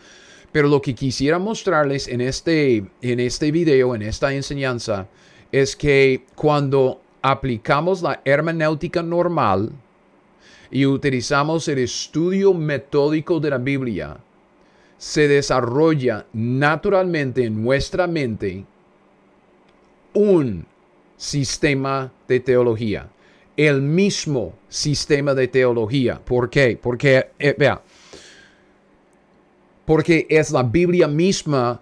pero 0.52 0.68
lo 0.68 0.82
que 0.82 0.94
quisiera 0.94 1.40
mostrarles 1.40 2.10
en 2.10 2.20
este, 2.20 2.84
en 3.02 3.22
este 3.22 3.54
video, 3.54 3.96
en 3.96 4.02
esta 4.02 4.34
enseñanza, 4.34 5.08
es 5.50 5.78
que 5.78 6.26
cuando 6.36 7.00
aplicamos 7.22 8.02
la 8.02 8.22
hermenéutica 8.26 9.02
normal 9.02 9.72
y 10.72 10.86
utilizamos 10.86 11.70
el 11.70 11.78
estudio 11.78 12.54
metódico 12.54 13.40
de 13.40 13.50
la 13.50 13.60
Biblia, 13.60 14.18
se 14.98 15.30
desarrolla 15.30 16.26
naturalmente 16.34 17.46
en 17.46 17.64
nuestra 17.64 18.08
mente 18.08 18.66
un 20.14 20.66
sistema 21.22 22.12
de 22.28 22.40
teología. 22.40 23.08
El 23.56 23.80
mismo 23.80 24.56
sistema 24.68 25.36
de 25.36 25.48
teología. 25.48 26.20
¿Por 26.20 26.50
qué? 26.50 26.80
Porque, 26.82 27.28
eh, 27.38 27.54
vea, 27.56 27.80
porque 29.86 30.26
es 30.28 30.50
la 30.50 30.64
Biblia 30.64 31.08
misma 31.08 31.80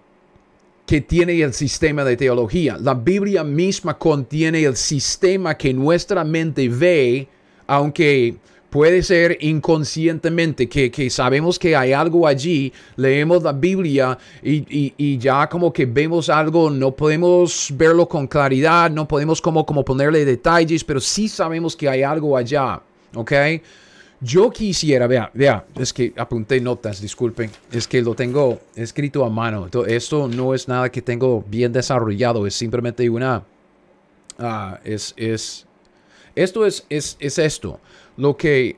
que 0.84 1.00
tiene 1.00 1.40
el 1.40 1.54
sistema 1.54 2.04
de 2.04 2.18
teología. 2.18 2.76
La 2.78 2.92
Biblia 2.92 3.42
misma 3.42 3.96
contiene 3.96 4.62
el 4.62 4.76
sistema 4.76 5.56
que 5.56 5.72
nuestra 5.72 6.22
mente 6.22 6.68
ve, 6.68 7.26
aunque 7.66 8.36
Puede 8.70 9.02
ser 9.02 9.36
inconscientemente 9.40 10.68
que, 10.68 11.10
sabemos 11.10 11.58
que 11.58 11.74
hay 11.74 11.92
algo 11.92 12.24
allí, 12.24 12.72
leemos 12.94 13.42
la 13.42 13.52
Biblia 13.52 14.16
y, 14.42 15.18
ya 15.18 15.48
como 15.48 15.72
que 15.72 15.86
vemos 15.86 16.28
algo, 16.28 16.70
no 16.70 16.92
podemos 16.92 17.68
verlo 17.74 18.08
con 18.08 18.28
claridad, 18.28 18.88
no 18.88 19.08
podemos 19.08 19.40
como, 19.40 19.66
como 19.66 19.84
ponerle 19.84 20.24
detalles, 20.24 20.84
pero 20.84 21.00
sí 21.00 21.28
sabemos 21.28 21.74
que 21.74 21.88
hay 21.88 22.04
algo 22.04 22.36
allá, 22.36 22.80
¿ok? 23.14 23.32
Yo 24.20 24.50
quisiera, 24.50 25.08
vea, 25.08 25.30
vea, 25.34 25.64
es 25.76 25.92
que 25.92 26.12
apunté 26.16 26.60
notas, 26.60 27.00
disculpen, 27.00 27.50
es 27.72 27.88
que 27.88 28.02
lo 28.02 28.14
tengo 28.14 28.60
escrito 28.76 29.24
a 29.24 29.30
mano. 29.30 29.68
Esto 29.88 30.28
no 30.28 30.54
es 30.54 30.68
nada 30.68 30.90
que 30.90 31.02
tengo 31.02 31.42
bien 31.48 31.72
desarrollado, 31.72 32.46
es 32.46 32.54
simplemente 32.54 33.08
una, 33.10 33.42
ah, 34.38 34.78
es, 34.84 35.14
es, 35.16 35.66
esto 36.36 36.66
es, 36.66 36.84
es, 36.88 37.16
es 37.18 37.38
esto. 37.38 37.80
Lo 38.20 38.36
que 38.36 38.76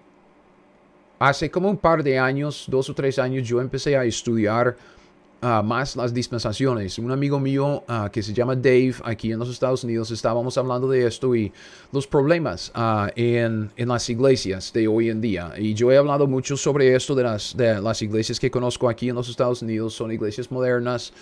hace 1.18 1.50
como 1.50 1.68
un 1.68 1.76
par 1.76 2.04
de 2.04 2.16
años, 2.16 2.66
dos 2.68 2.88
o 2.88 2.94
tres 2.94 3.18
años, 3.18 3.48
yo 3.48 3.60
empecé 3.60 3.96
a 3.96 4.04
estudiar 4.04 4.76
Ah, 5.44 5.60
más 5.60 5.96
las 5.96 6.14
dispensaciones. 6.14 7.00
Un 7.00 7.10
amigo 7.10 7.40
mío 7.40 7.82
ah, 7.88 8.08
que 8.12 8.22
se 8.22 8.32
llama 8.32 8.54
Dave, 8.54 8.94
aquí 9.02 9.32
en 9.32 9.40
los 9.40 9.48
Estados 9.48 9.82
Unidos, 9.82 10.12
estábamos 10.12 10.56
hablando 10.56 10.88
de 10.88 11.04
esto 11.04 11.34
y 11.34 11.52
los 11.90 12.06
problemas 12.06 12.70
uh, 12.76 13.08
en, 13.16 13.72
las 13.76 14.08
iglesias 14.08 14.72
de 14.72 14.86
hoy 14.86 15.10
en 15.10 15.20
día. 15.20 15.52
Y 15.58 15.74
yo 15.74 15.90
he 15.90 15.96
hablado 15.96 16.28
mucho 16.28 16.56
sobre 16.56 16.94
esto 16.94 17.16
de 17.16 17.24
las 17.24 18.02
iglesias 18.02 18.38
que 18.38 18.52
conozco 18.52 18.88
aquí 18.88 19.08
en 19.08 19.16
los 19.16 19.28
Estados 19.28 19.62
Unidos. 19.62 19.94
Son 19.94 20.12
iglesias 20.12 20.48
modernas 20.48 21.12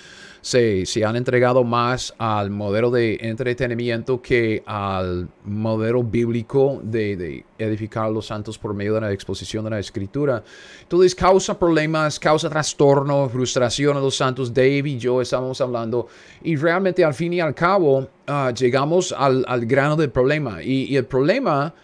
se, 0.40 0.86
se, 0.86 1.04
han 1.04 1.16
entregado 1.16 1.64
más 1.64 2.14
al 2.18 2.50
modelo 2.50 2.90
de 2.90 3.18
entretenimiento 3.20 4.22
que 4.22 4.62
al 4.66 5.28
modelo 5.44 6.02
bíblico 6.02 6.80
de, 6.82 7.44
edificar 7.58 8.06
a 8.06 8.10
los 8.10 8.26
santos 8.26 8.58
por 8.58 8.74
medio 8.74 8.94
de 8.94 9.02
la 9.02 9.12
exposición 9.12 9.64
de 9.64 9.70
la 9.70 9.78
escritura. 9.78 10.42
Entonces 10.82 11.14
causa 11.14 11.58
problemas, 11.58 12.18
causa 12.18 12.48
trastorno, 12.48 13.28
frustración 13.28 13.96
a 13.96 14.00
los 14.00 14.16
santos. 14.16 14.52
Dave 14.52 14.82
y 14.88 14.98
yo 14.98 15.20
estamos 15.20 15.60
hablando 15.60 16.08
y 16.42 16.56
realmente 16.56 17.04
al 17.04 17.14
fin 17.14 17.32
y 17.32 17.40
al 17.40 17.54
cabo 17.54 18.08
uh, 18.28 18.52
llegamos 18.54 19.12
al, 19.16 19.44
grano 19.66 19.96
del 19.96 20.10
problema. 20.10 20.62
Y, 20.62 20.84
y 20.84 20.96
el 20.96 21.04
problema 21.04 21.74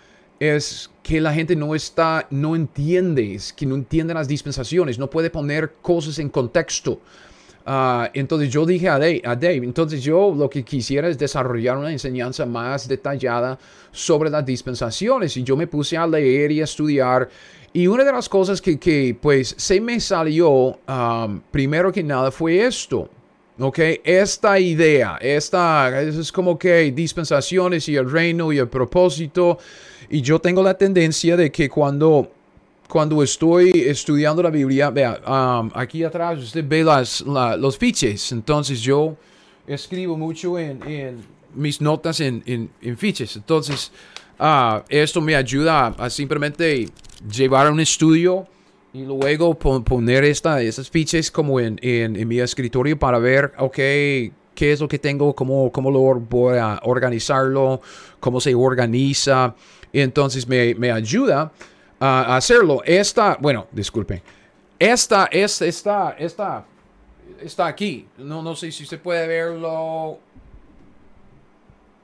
es 0.41 0.91
que 1.03 1.21
la 1.21 1.33
gente 1.33 1.57
no 1.57 1.75
está, 1.75 2.27
no 2.31 2.57
entiende, 2.57 3.35
es 3.35 3.53
que 3.53 3.67
no 3.67 3.75
entiende 3.75 4.13
las 4.15 4.29
dispensaciones, 4.29 4.99
no 4.99 5.09
puede 5.09 5.31
poner 5.31 5.75
cosas 5.81 6.19
en 6.19 6.29
contexto. 6.29 7.01
Ah, 7.69 8.09
entonces 8.15 8.49
yo 8.49 8.65
dije 8.65 8.89
a 8.89 8.93
Dave, 8.93 9.21
a 9.25 9.35
Dave, 9.35 9.57
entonces 9.57 10.01
yo 10.01 10.33
lo 10.33 10.49
que 10.49 10.63
quisiera 10.63 11.09
es 11.09 11.19
desarrollar 11.19 11.77
una 11.77 11.91
enseñanza 11.91 12.47
más 12.47 12.87
detallada 12.87 13.59
sobre 13.91 14.31
las 14.31 14.47
dispensaciones 14.47 15.37
y 15.37 15.43
yo 15.43 15.57
me 15.57 15.67
puse 15.67 15.97
a 15.97 16.07
leer 16.07 16.53
y 16.53 16.61
a 16.61 16.65
estudiar 16.65 17.29
y 17.73 17.89
una 17.89 18.05
de 18.05 18.13
las 18.13 18.29
cosas 18.29 18.63
que, 18.63 18.79
que 18.79 19.19
pues 19.21 19.55
se 19.59 19.81
me 19.81 19.99
salió 19.99 20.79
primero 21.51 21.91
que 21.91 22.05
nada 22.05 22.31
fue 22.31 22.65
esto. 22.65 23.11
¿ok? 23.59 23.79
Esta 24.05 24.59
idea, 24.59 25.19
esta 25.21 26.01
es 26.01 26.31
como 26.31 26.59
que 26.59 26.93
dispensaciones 26.93 27.89
y 27.89 27.97
el 27.97 28.11
reino 28.11 28.53
y 28.53 28.59
el 28.59 28.69
propósito. 28.69 29.59
Y 30.09 30.23
yo 30.23 30.39
tengo 30.39 30.63
la 30.63 30.75
tendencia 30.75 31.37
de 31.37 31.51
que 31.51 31.69
cuando 31.69 32.31
cuando 32.89 33.23
estoy 33.23 33.71
estudiando 33.75 34.43
la 34.43 34.51
Biblia, 34.51 34.91
vea, 34.91 35.21
um, 35.27 35.71
aquí 35.75 36.05
atrás 36.05 36.39
usted 36.39 36.65
ve 36.67 36.85
las, 36.85 37.21
los 37.23 37.77
fiches. 37.77 38.33
Entonces 38.33 38.81
yo 38.81 39.17
escribo 39.67 40.17
mucho 40.17 40.59
en, 40.59 41.25
mis 41.55 41.81
notas 41.81 42.21
en, 42.21 42.43
en, 42.47 42.97
fiches. 42.97 43.37
Entonces 43.37 43.91
uh, 44.39 44.81
esto 44.89 45.21
me 45.21 45.35
ayuda 45.35 45.89
a, 45.99 46.11
simplemente 46.11 46.89
llevar 47.31 47.71
un 47.71 47.81
estudio 47.81 48.47
y 48.93 49.05
luego 49.05 49.55
poner 49.55 50.25
esta, 50.25 50.63
esas 50.63 50.89
fiches 50.89 51.31
como 51.31 51.61
en, 51.61 52.29
mi 52.29 52.39
escritorio 52.39 52.99
para 52.99 53.19
ver, 53.19 53.53
ok, 53.59 53.75
qué 53.75 54.73
es 54.73 54.81
lo 54.81 54.89
que 54.89 54.99
tengo, 54.99 55.35
cómo, 55.35 55.71
cómo 55.71 55.91
lo 55.91 56.01
voy 56.21 56.59
a 56.59 56.81
organizarlo, 56.85 57.83
cómo 58.21 58.41
se 58.41 58.55
organiza. 58.55 59.55
entonces 59.93 60.47
me, 60.49 60.75
me 60.77 60.91
ayuda 60.91 61.53
a 62.01 62.37
hacerlo. 62.37 62.83
Esta, 62.85 63.37
bueno, 63.41 63.67
disculpe. 63.73 64.23
Esta, 64.79 65.27
es 65.27 65.63
esta, 65.63 66.17
esta, 66.19 66.65
está 67.41 67.67
aquí. 67.67 68.07
No, 68.19 68.43
no 68.43 68.55
sé 68.55 68.71
si 68.73 68.83
usted 68.83 69.01
puede 69.01 69.27
verlo. 69.27 70.19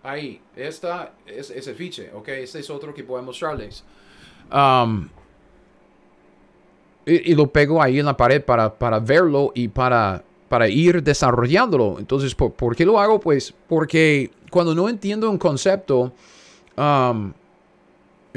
Ahí. 0.02 0.40
Esta 0.56 1.12
es 1.26 1.50
ese 1.50 1.74
fiche, 1.74 2.10
ok. 2.12 2.28
Este 2.28 2.60
es 2.60 2.70
otro 2.70 2.92
que 2.94 3.04
puedo 3.04 3.22
mostrarles. 3.22 3.84
Um, 4.52 5.08
y, 7.06 7.34
lo 7.34 7.46
pego 7.50 7.82
ahí 7.82 7.98
en 7.98 8.06
la 8.06 8.16
pared 8.16 8.42
para, 8.42 8.72
para 8.74 8.98
verlo 8.98 9.52
y 9.54 9.68
para, 9.68 10.22
para 10.48 10.68
ir 10.68 11.02
desarrollándolo. 11.02 11.98
Entonces, 11.98 12.34
¿por, 12.34 12.52
¿por, 12.52 12.76
qué 12.76 12.84
lo 12.84 12.98
hago? 12.98 13.20
Pues 13.20 13.54
porque 13.68 14.30
cuando 14.50 14.74
no 14.74 14.88
entiendo 14.88 15.30
un 15.30 15.38
concepto, 15.38 16.12
um, 16.76 17.32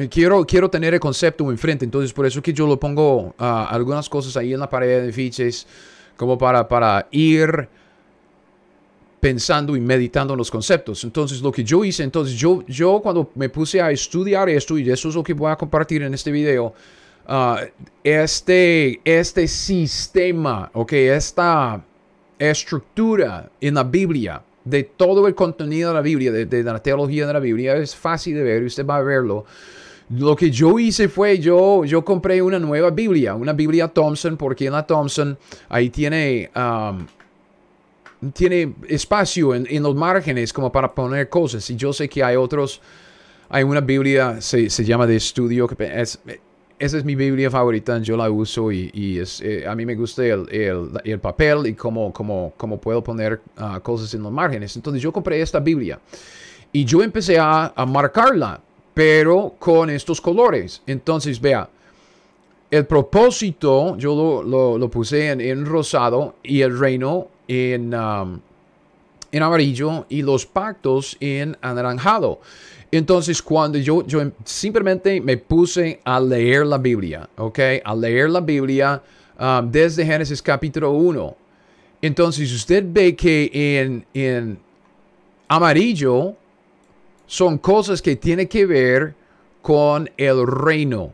quiero, 0.09 0.45
quiero 0.45 0.69
tener 0.69 0.93
el 0.93 0.99
concepto 0.99 1.49
enfrente, 1.49 1.85
entonces 1.85 2.11
por 2.11 2.25
eso 2.25 2.41
que 2.41 2.53
yo 2.53 2.67
lo 2.67 2.79
pongo 2.79 3.27
uh, 3.27 3.33
algunas 3.37 4.09
cosas 4.09 4.35
ahí 4.37 4.53
en 4.53 4.59
la 4.59 4.69
pared 4.69 5.03
de 5.03 5.11
fiches, 5.11 5.65
como 6.17 6.37
para, 6.37 6.67
para 6.67 7.07
ir 7.11 7.67
pensando 9.19 9.75
y 9.75 9.79
meditando 9.79 10.33
en 10.33 10.37
los 10.37 10.51
conceptos. 10.51 11.03
Entonces 11.03 11.41
lo 11.41 11.51
que 11.51 11.63
yo 11.63 11.83
hice, 11.83 12.03
entonces 12.03 12.35
yo, 12.35 12.63
yo 12.67 12.99
cuando 13.01 13.31
me 13.35 13.49
puse 13.49 13.81
a 13.81 13.89
estudiar 13.91 14.49
esto, 14.49 14.77
y 14.77 14.89
eso 14.89 15.09
es 15.09 15.15
lo 15.15 15.23
que 15.23 15.33
voy 15.33 15.51
a 15.51 15.55
compartir 15.55 16.03
en 16.03 16.13
este 16.13 16.31
video, 16.31 16.73
uh, 17.27 17.55
este, 18.03 19.01
este 19.03 19.47
sistema, 19.47 20.69
ok, 20.73 20.93
esta 20.93 21.83
estructura 22.37 23.49
en 23.61 23.73
la 23.73 23.83
Biblia, 23.83 24.41
de 24.63 24.83
todo 24.83 25.27
el 25.27 25.35
contenido 25.35 25.89
de 25.89 25.95
la 25.95 26.01
Biblia, 26.01 26.31
de, 26.31 26.45
de, 26.45 26.63
la 26.63 26.81
teología 26.81 27.27
de 27.27 27.33
la 27.33 27.39
Biblia, 27.39 27.75
es 27.77 27.95
fácil 27.95 28.35
de 28.35 28.43
ver 28.43 28.63
usted 28.63 28.85
va 28.85 28.97
a 28.97 29.01
verlo. 29.01 29.45
Lo 30.09 30.35
que 30.35 30.51
yo 30.51 30.77
hice 30.77 31.09
fue, 31.09 31.39
yo, 31.39 31.83
yo 31.83 32.05
compré 32.05 32.41
una 32.41 32.59
nueva 32.59 32.91
Biblia, 32.91 33.33
una 33.33 33.53
Biblia 33.53 33.87
Thompson, 33.87 34.37
porque 34.37 34.67
en 34.67 34.73
la 34.73 34.85
Thompson 34.85 35.35
ahí 35.67 35.89
tiene, 35.89 36.51
um, 36.55 37.07
tiene 38.31 38.75
espacio 38.87 39.55
en, 39.55 39.81
los 39.81 39.95
márgenes 39.95 40.53
como 40.53 40.71
para 40.71 40.93
poner 40.93 41.27
cosas. 41.27 41.67
Y 41.71 41.75
yo 41.75 41.91
sé 41.91 42.07
que 42.07 42.23
hay 42.23 42.35
otros, 42.35 42.81
hay 43.49 43.63
una 43.63 43.81
Biblia, 43.81 44.39
se, 44.41 44.69
se 44.69 44.85
llama 44.85 45.07
de 45.07 45.15
estudio, 45.15 45.67
que 45.67 45.75
es, 45.99 46.19
esa 46.77 46.97
es 46.97 47.03
mi 47.03 47.15
Biblia 47.15 47.49
favorita, 47.49 47.97
yo 47.97 48.15
la 48.15 48.29
uso 48.29 48.71
y, 48.71 49.17
es, 49.19 49.41
eh, 49.41 49.65
a 49.67 49.73
mí 49.73 49.87
me 49.87 49.95
gusta 49.95 50.23
el, 50.23 50.91
el, 51.03 51.19
papel 51.19 51.65
y 51.65 51.73
cómo, 51.73 52.13
cómo, 52.13 52.53
cómo 52.57 52.79
puedo 52.79 53.03
poner 53.03 53.41
uh, 53.57 53.79
cosas 53.79 54.13
en 54.13 54.21
los 54.21 54.31
márgenes. 54.31 54.75
Entonces 54.75 55.01
yo 55.01 55.11
compré 55.11 55.41
esta 55.41 55.59
Biblia 55.59 55.99
y 56.71 56.85
yo 56.85 57.01
empecé 57.01 57.39
a, 57.39 57.73
a 57.75 57.85
marcarla 57.87 58.61
pero 58.95 59.53
con 59.59 59.89
estos 59.89 60.21
colores. 60.21 60.81
Entonces, 60.87 61.39
vea, 61.39 61.69
el 62.71 62.85
propósito 62.87 63.97
yo 63.97 64.41
lo, 64.41 64.89
puse 64.89 65.29
en, 65.29 65.65
rosado 65.65 66.35
y 66.41 66.61
el 66.61 66.79
reino 66.79 67.27
en, 67.47 67.93
um, 67.93 68.39
en 69.31 69.43
amarillo 69.43 70.05
y 70.07 70.21
los 70.21 70.45
pactos 70.45 71.17
en 71.19 71.57
anaranjado. 71.61 72.39
Entonces, 72.89 73.41
cuando 73.41 73.77
yo, 73.77 74.07
yo 74.07 74.31
simplemente 74.45 75.19
me 75.19 75.35
puse 75.35 75.99
a 76.05 76.17
leer 76.17 76.65
la 76.65 76.77
Biblia, 76.77 77.29
¿ok? 77.35 77.59
A 77.83 77.93
leer 77.93 78.29
la 78.29 78.39
Biblia 78.39 79.03
um, 79.37 79.69
desde 79.69 80.05
Génesis 80.05 80.41
capítulo 80.41 80.91
1. 80.91 81.35
Entonces, 82.01 82.49
usted 82.53 82.85
ve 82.87 83.13
que 83.13 83.49
en, 83.53 84.05
en 84.13 84.57
amarillo 85.49 86.35
son 87.25 87.57
cosas 87.57 88.01
que 88.01 88.15
tienen 88.15 88.47
que 88.47 88.65
ver 88.65 89.15
con 89.61 90.09
el 90.17 90.45
reino 90.45 91.13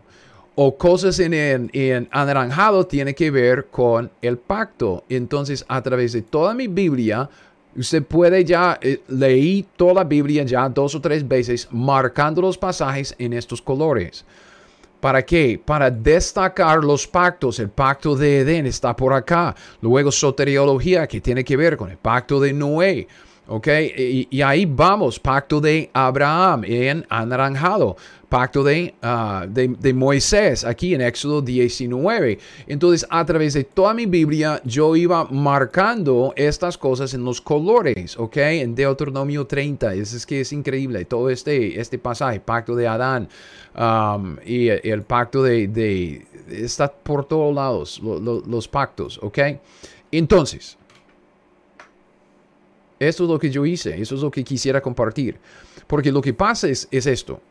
o 0.56 0.78
cosas 0.78 1.18
en, 1.20 1.34
en, 1.34 2.08
anaranjado 2.12 2.86
tienen 2.86 3.16
que 3.16 3.32
ver 3.32 3.68
con 3.72 4.12
el 4.22 4.38
pacto. 4.38 5.04
Entonces, 5.10 5.66
a 5.68 5.82
través 5.82 6.14
de 6.14 6.22
toda 6.22 6.54
mi 6.54 6.68
Biblia, 6.68 7.30
usted 7.76 8.04
puede 8.04 8.44
ya 8.44 8.78
eh, 8.82 9.02
leer 9.08 9.66
toda 9.76 9.94
la 9.94 10.04
Biblia 10.04 10.44
ya 10.44 10.68
dos 10.68 10.94
o 10.96 11.02
tres 11.02 11.28
veces, 11.28 11.68
marcando 11.72 12.42
los 12.42 12.58
pasajes 12.58 13.16
en 13.18 13.34
estos 13.34 13.62
colores. 13.62 14.26
¿Para 15.00 15.26
qué? 15.26 15.60
Para 15.64 15.90
destacar 15.90 16.84
los 16.84 17.08
pactos. 17.08 17.58
El 17.60 17.70
pacto 17.70 18.16
de 18.16 18.42
Edén 18.42 18.68
está 18.68 18.96
por 18.96 19.14
acá. 19.14 19.56
Luego 19.82 20.12
soteriología 20.12 21.08
que 21.08 21.20
tiene 21.20 21.44
que 21.44 21.58
ver 21.58 21.76
con 21.76 21.90
el 21.90 21.98
pacto 21.98 22.40
de 22.40 22.54
Noé. 22.54 23.08
¿Ok? 23.52 23.68
Y, 23.98 24.42
ahí 24.42 24.66
vamos, 24.66 25.20
pacto 25.20 25.60
de 25.60 25.90
Abraham 25.92 26.64
en 26.66 27.06
anaranjado, 27.10 27.98
pacto 28.30 28.64
de, 28.64 28.96
de, 29.50 29.94
Moisés 29.94 30.64
aquí 30.64 30.96
en 30.96 31.02
Éxodo 31.02 31.42
19. 31.42 32.40
Entonces, 32.68 33.06
a 33.10 33.26
través 33.26 33.54
de 33.54 33.66
toda 33.66 33.94
mi 33.94 34.06
Biblia, 34.06 34.62
yo 34.64 34.96
iba 34.96 35.26
marcando 35.26 36.32
estas 36.38 36.78
cosas 36.78 37.14
en 37.14 37.26
los 37.26 37.42
colores, 37.42 38.18
¿ok? 38.18 38.38
En 38.38 38.74
Deuteronomio 38.74 39.46
30, 39.46 39.96
es, 39.96 40.26
que 40.26 40.40
es 40.40 40.54
increíble 40.54 41.04
todo 41.04 41.30
este, 41.30 41.78
este 41.78 42.00
pasaje, 42.00 42.40
pacto 42.40 42.74
de 42.74 42.88
Adán 42.88 43.28
um, 43.76 44.38
y 44.46 44.70
el, 44.70 45.04
pacto 45.04 45.44
de, 45.44 45.68
de, 45.68 46.26
está 46.48 46.90
por 46.90 47.26
todos 47.26 47.54
lados, 47.54 48.02
los 48.02 48.70
pactos, 48.70 49.20
¿ok? 49.22 49.40
Entonces, 50.10 50.78
esto 53.08 53.24
es 53.24 53.30
lo 53.32 53.40
que 53.40 53.50
yo 53.50 53.66
hice, 53.66 54.00
eso 54.00 54.14
es 54.14 54.22
lo 54.22 54.30
que 54.30 54.44
quisiera 54.44 54.80
compartir. 54.80 55.40
Porque 55.88 56.12
lo 56.12 56.22
que 56.22 56.36
pasa 56.36 56.70
es, 56.70 56.88
esto. 56.92 57.42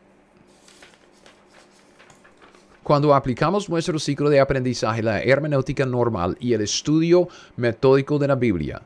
Cuando 2.81 3.13
aplicamos 3.13 3.69
nuestro 3.69 3.99
ciclo 3.99 4.29
de 4.29 4.39
aprendizaje, 4.39 5.03
la 5.03 5.21
hermenéutica 5.21 5.85
normal 5.85 6.37
y 6.39 6.53
el 6.53 6.61
estudio 6.61 7.27
metódico 7.57 8.17
de 8.17 8.29
la 8.29 8.35
Biblia, 8.35 8.81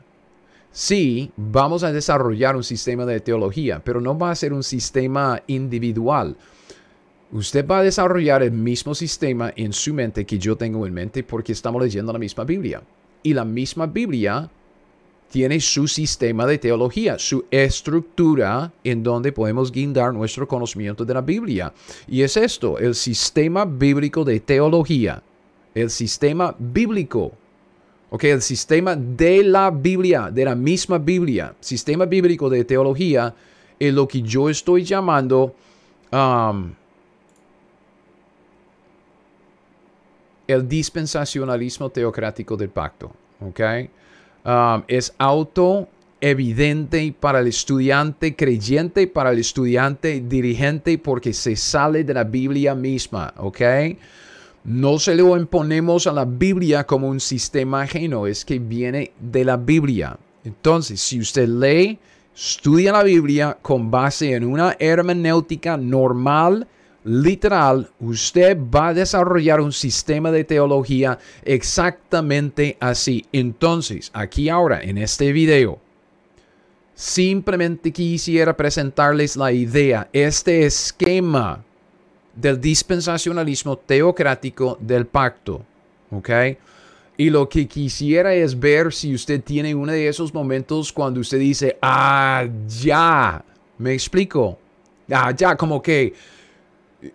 sí, 0.71 1.31
vamos 1.37 1.83
a 1.83 1.91
desarrollar 1.91 2.55
un 2.55 2.63
sistema 2.63 3.05
de 3.05 3.19
teología, 3.19 3.79
pero 3.83 4.01
no 4.01 4.17
va 4.17 4.31
a 4.31 4.35
ser 4.35 4.51
un 4.51 4.63
sistema 4.63 5.43
individual. 5.45 6.35
usted 7.31 7.65
va 7.67 7.79
a 7.79 7.83
desarrollar 7.83 8.41
el 8.41 8.51
mismo 8.51 8.95
sistema 8.95 9.53
en 9.55 9.71
su 9.71 9.93
mente 9.93 10.25
que 10.25 10.39
yo 10.39 10.55
tengo 10.55 10.87
en 10.87 10.93
mente 10.95 11.21
porque 11.21 11.51
estamos 11.51 11.79
leyendo 11.81 12.11
la 12.11 12.19
misma 12.19 12.43
Biblia. 12.43 12.81
Y 13.21 13.35
la 13.35 13.45
misma 13.45 13.85
Biblia 13.85 14.49
tiene 15.29 15.59
su 15.59 15.87
sistema 15.87 16.45
de 16.45 16.57
teología, 16.57 17.19
su 17.19 17.45
estructura 17.51 18.71
en 18.83 19.03
donde 19.03 19.31
podemos 19.31 19.71
guindar 19.71 20.13
nuestro 20.13 20.47
conocimiento 20.47 21.03
de 21.03 21.13
la 21.13 21.21
Biblia. 21.21 21.73
Y 22.07 22.21
es 22.21 22.37
esto, 22.37 22.77
el 22.79 22.95
sistema 22.95 23.65
bíblico 23.65 24.23
de 24.23 24.39
teología, 24.39 25.21
el 25.73 25.89
sistema 25.89 26.55
bíblico. 26.57 27.33
Ok, 28.11 28.23
el 28.25 28.41
sistema 28.41 28.95
de 28.95 29.43
la 29.43 29.71
Biblia, 29.71 30.29
de 30.31 30.45
la 30.45 30.55
misma 30.55 30.99
Biblia, 30.99 31.53
sistema 31.59 32.05
bíblico 32.05 32.49
de 32.49 32.63
teología, 32.63 33.33
es 33.77 33.93
lo 33.93 34.07
que 34.07 34.21
yo 34.21 34.49
estoy 34.49 34.83
llamando 34.83 35.53
um, 36.13 36.71
el 40.47 40.67
dispensacionalismo 40.67 41.89
teocrático 41.89 42.55
del 42.55 42.69
pacto. 42.69 43.11
¿ok? 43.41 43.59
Um, 44.45 44.83
es 44.87 45.11
auto 45.17 45.87
evidente 46.21 47.15
para 47.19 47.39
el 47.39 47.47
estudiante 47.47 48.35
creyente, 48.35 49.07
para 49.07 49.31
el 49.31 49.39
estudiante 49.39 50.21
dirigente, 50.21 50.99
porque 50.99 51.33
se 51.33 51.55
sale 51.55 52.03
de 52.03 52.13
la 52.13 52.23
Biblia 52.23 52.75
misma, 52.75 53.33
¿ok? 53.37 53.61
No 54.65 54.99
se 54.99 55.15
lo 55.15 55.35
imponemos 55.35 56.05
a 56.05 56.13
la 56.13 56.25
Biblia 56.25 56.85
como 56.85 57.07
un 57.07 57.19
sistema 57.19 57.81
ajeno, 57.81 58.27
es 58.27 58.45
que 58.45 58.59
viene 58.59 59.13
de 59.19 59.45
la 59.45 59.57
Biblia. 59.57 60.17
Entonces, 60.43 61.01
si 61.01 61.19
usted 61.19 61.47
lee, 61.47 61.97
estudia 62.35 62.91
la 62.91 63.03
Biblia 63.03 63.57
con 63.61 63.89
base 63.89 64.33
en 64.33 64.45
una 64.45 64.75
hermenéutica 64.77 65.75
normal, 65.75 66.67
literal, 67.05 67.87
usted 67.99 68.57
va 68.57 68.89
a 68.89 68.93
desarrollar 68.93 69.61
un 69.61 69.71
sistema 69.71 70.31
de 70.31 70.43
teología 70.43 71.17
exactamente 71.43 72.75
así. 72.79 73.25
Entonces, 73.31 74.09
aquí 74.13 74.49
ahora, 74.49 74.81
en 74.81 74.97
este 74.97 75.31
video, 75.31 75.79
simplemente 76.95 77.91
quisiera 77.91 78.57
presentarles 78.57 79.37
la 79.37 79.51
idea, 79.51 80.09
este 80.11 80.65
esquema 80.65 81.63
del 82.35 82.59
dispensacionalismo 82.59 83.77
teocrático 83.77 84.77
del 84.81 85.05
pacto. 85.05 85.63
¿Ok? 86.11 86.29
Y 87.17 87.29
lo 87.29 87.47
que 87.47 87.67
quisiera 87.67 88.33
es 88.33 88.59
ver 88.59 88.91
si 88.91 89.13
usted 89.13 89.41
tiene 89.41 89.73
uno 89.73 89.91
de 89.91 90.07
esos 90.07 90.33
momentos 90.33 90.91
cuando 90.91 91.19
usted 91.19 91.39
dice, 91.39 91.77
ah, 91.81 92.45
ya, 92.67 93.43
me 93.77 93.93
explico. 93.93 94.57
Ah, 95.09 95.31
ya, 95.31 95.55
como 95.55 95.81
que 95.81 96.13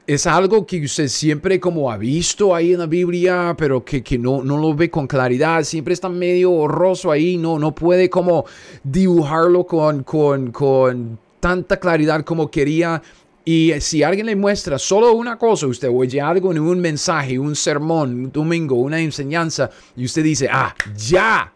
es 0.07 0.27
algo 0.27 0.67
que 0.67 0.85
usted 0.85 1.09
siempre 1.09 1.59
como 1.61 1.91
ha 1.91 1.97
visto 1.97 2.55
ahí 2.55 2.73
en 2.73 2.81
la 2.81 2.87
Biblia, 2.87 3.55
pero 3.57 3.85
que, 3.85 4.03
no, 4.19 4.43
no 4.43 4.59
lo 4.59 4.75
ve 4.75 4.91
con 4.91 5.07
claridad, 5.07 5.63
siempre 5.65 5.95
está 5.95 6.09
medio 6.09 6.53
horroroso 6.53 7.11
ahí, 7.11 7.37
no, 7.37 7.59
no 7.59 7.75
puede 7.75 8.11
como 8.11 8.45
dibujarlo 8.85 9.65
con, 9.65 10.03
con, 10.05 10.51
con 10.53 11.19
tanta 11.41 11.79
claridad 11.79 12.25
como 12.25 12.51
quería. 12.51 13.03
Y 13.45 13.73
si 13.81 14.03
alguien 14.03 14.27
le 14.27 14.37
muestra 14.37 14.79
solo 14.79 15.13
una 15.13 15.39
cosa, 15.39 15.67
usted 15.67 15.89
oye 15.93 16.21
algo 16.21 16.53
en 16.53 16.59
un 16.59 16.79
mensaje, 16.79 17.39
un 17.39 17.57
sermón, 17.57 18.25
un 18.25 18.33
domingo, 18.33 18.77
una 18.77 19.01
enseñanza, 19.01 19.71
y 19.97 20.05
usted 20.05 20.23
dice, 20.23 20.49
ah, 20.53 20.75
ya, 20.95 21.53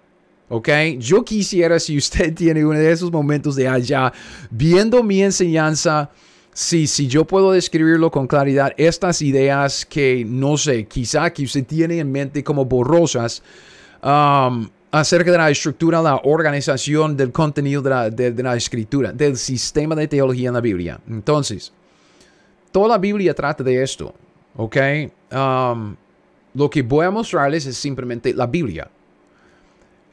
¿ok? 0.48 0.68
Yo 0.98 1.24
quisiera 1.24 1.78
si 1.78 1.96
usted 1.96 2.34
tiene 2.36 2.64
uno 2.64 2.78
de 2.78 2.90
esos 2.90 3.12
momentos 3.12 3.54
de 3.54 3.68
allá, 3.68 4.12
viendo 4.50 5.02
mi 5.02 5.22
enseñanza, 5.22 6.10
Sí, 6.54 6.86
si 6.86 7.08
yo 7.08 7.24
puedo 7.24 7.50
describirlo 7.50 8.12
con 8.12 8.28
claridad, 8.28 8.72
estas 8.76 9.20
ideas 9.22 9.84
que 9.84 10.24
no 10.24 10.56
sé, 10.56 10.86
quizá 10.86 11.32
que 11.32 11.42
usted 11.42 11.66
tiene 11.66 11.98
en 11.98 12.12
mente 12.12 12.44
como 12.44 12.64
borrosas 12.64 13.42
um, 14.00 14.68
acerca 14.92 15.32
de 15.32 15.38
la 15.38 15.50
estructura, 15.50 16.00
la 16.00 16.20
organización 16.22 17.16
del 17.16 17.32
contenido 17.32 17.82
de 17.82 17.90
la, 17.90 18.08
de, 18.08 18.40
la, 18.40 18.54
escritura, 18.54 19.12
del 19.12 19.36
sistema 19.36 19.96
de 19.96 20.06
teología 20.06 20.46
en 20.46 20.54
la 20.54 20.60
Biblia. 20.60 21.00
Entonces, 21.08 21.72
toda 22.70 22.86
la 22.86 22.98
Biblia 22.98 23.34
trata 23.34 23.64
de 23.64 23.82
esto, 23.82 24.14
¿ok? 24.56 24.76
Um, 25.32 25.96
lo 26.54 26.70
que 26.70 26.82
voy 26.82 27.04
a 27.04 27.10
mostrarles 27.10 27.66
es 27.66 27.76
simplemente 27.76 28.32
la 28.32 28.46
Biblia. 28.46 28.88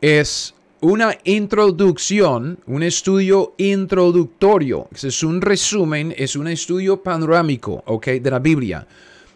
Es 0.02 0.56
una 0.82 1.16
introducción, 1.26 2.58
un 2.66 2.82
estudio 2.82 3.54
introductorio. 3.58 4.88
Es 4.92 5.24
un 5.24 5.40
resumen, 5.40 6.14
es 6.18 6.36
un 6.36 6.48
estudio 6.48 7.02
panorámico, 7.02 7.84
¿ok? 7.86 8.08
De 8.08 8.32
la 8.32 8.40
Biblia. 8.40 8.88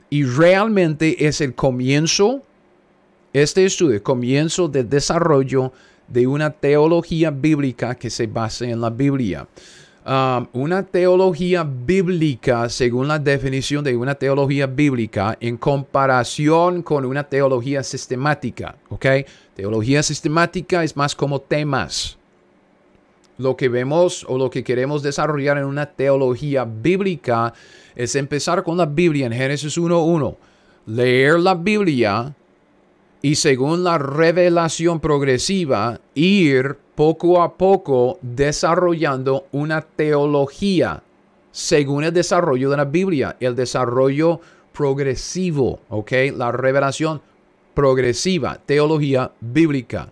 Y 0.10 0.24
realmente 0.24 1.28
es 1.28 1.42
el 1.42 1.54
comienzo, 1.54 2.42
este 3.32 3.64
estudio, 3.64 3.94
el 3.96 4.02
comienzo 4.02 4.68
del 4.68 4.90
desarrollo 4.90 5.72
de 6.08 6.26
una 6.26 6.50
teología 6.50 7.30
bíblica 7.30 7.94
que 7.94 8.10
se 8.10 8.26
base 8.26 8.72
en 8.72 8.82
la 8.82 8.90
Biblia. 8.90 9.48
Um, 10.08 10.46
una 10.54 10.84
teología 10.84 11.64
bíblica, 11.64 12.70
según 12.70 13.08
la 13.08 13.18
definición 13.18 13.84
de 13.84 13.98
una 13.98 14.14
teología 14.14 14.68
bíblica, 14.68 15.36
en 15.40 15.58
comparación 15.58 16.84
con 16.84 17.06
una 17.06 17.24
teología 17.24 17.82
sistemática, 17.82 18.76
¿ok? 18.90 19.06
Teología 19.56 20.04
sistemática 20.04 20.84
es 20.84 20.96
más 20.96 21.16
como 21.16 21.42
temas. 21.42 22.20
Lo 23.40 23.58
que 23.58 23.68
vemos 23.68 24.24
o 24.30 24.38
lo 24.38 24.52
que 24.52 24.64
queremos 24.64 25.02
desarrollar 25.02 25.58
en 25.58 25.66
una 25.66 25.88
teología 25.88 26.66
bíblica 26.66 27.56
es 27.96 28.16
empezar 28.16 28.62
con 28.62 28.78
la 28.78 28.86
Biblia 28.86 29.26
en 29.26 29.34
Génesis 29.34 29.76
1.1, 29.76 30.36
leer 30.86 31.40
la 31.40 31.56
Biblia 31.56 32.32
y 33.26 33.34
según 33.34 33.84
la 33.84 33.98
revelación 33.98 35.00
progresiva, 35.00 36.00
ir 36.14 36.78
poco 36.94 37.42
a 37.42 37.58
poco 37.58 38.20
desarrollando 38.22 39.48
una 39.52 39.82
teología 39.82 41.02
según 41.52 42.04
el 42.04 42.14
desarrollo 42.14 42.70
de 42.70 42.78
la 42.78 42.86
Biblia, 42.86 43.36
el 43.40 43.56
desarrollo 43.56 44.42
progresivo, 44.72 45.80
¿ok? 45.90 46.12
La 46.36 46.52
revelación 46.52 47.20
progresiva, 47.74 48.62
teología 48.64 49.32
bíblica. 49.42 50.12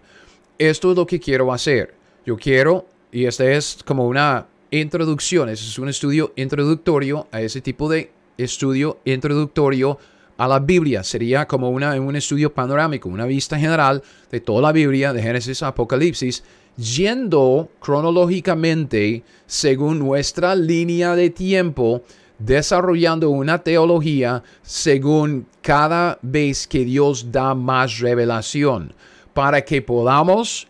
Esto 0.58 0.90
es 0.90 0.98
lo 0.98 1.06
que 1.06 1.20
quiero 1.20 1.54
hacer. 1.54 1.94
Yo 2.26 2.36
quiero, 2.36 2.88
y 3.12 3.26
este 3.26 3.56
es 3.56 3.78
como 3.86 4.08
una 4.08 4.48
introducción, 4.72 5.50
este 5.50 5.68
es 5.68 5.78
un 5.78 5.90
estudio 5.90 6.34
introductorio 6.36 7.28
a 7.32 7.42
ese 7.42 7.62
tipo 7.62 7.88
de 7.92 8.10
estudio 8.40 8.98
introductorio 9.06 10.00
a 10.38 10.48
la 10.48 10.60
Biblia. 10.60 11.04
Sería 11.04 11.48
como 11.48 11.70
una, 11.70 12.00
un 12.00 12.16
estudio 12.16 12.54
panorámico, 12.54 13.10
una 13.10 13.26
vista 13.26 13.58
general 13.58 14.04
de 14.32 14.40
toda 14.40 14.62
la 14.62 14.72
Biblia, 14.72 15.14
de 15.14 15.22
Génesis 15.22 15.64
a 15.64 15.68
Apocalipsis, 15.68 16.44
yendo 16.78 17.70
cronológicamente 17.80 19.24
según 19.46 20.00
nuestra 20.00 20.56
línea 20.56 21.16
de 21.16 21.30
tiempo, 21.30 22.04
desarrollando 22.40 23.30
una 23.30 23.60
teología 23.60 24.44
según 24.62 25.46
cada 25.62 26.18
vez 26.22 26.68
que 26.68 26.84
Dios 26.84 27.32
da 27.32 27.54
más 27.54 28.00
revelación, 28.00 28.94
para 29.34 29.62
que 29.62 29.82
podamos 29.82 30.68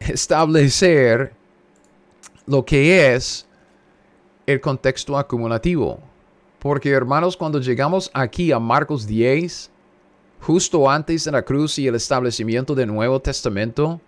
establecer 0.00 1.32
lo 2.46 2.64
que 2.64 3.14
es 3.14 3.46
el 4.46 4.60
contexto 4.60 5.16
acumulativo. 5.16 6.11
Porque 6.62 6.90
hermanos, 6.90 7.36
cuando 7.36 7.58
llegamos 7.58 8.08
aquí 8.14 8.52
a 8.52 8.60
Marcos 8.60 9.04
10, 9.04 9.68
justo 10.40 10.88
antes 10.88 11.24
de 11.24 11.32
la 11.32 11.42
cruz 11.42 11.76
y 11.80 11.88
el 11.88 11.96
establecimiento 11.96 12.76
del 12.76 12.86
Nuevo 12.86 13.18
Testamento, 13.18 14.00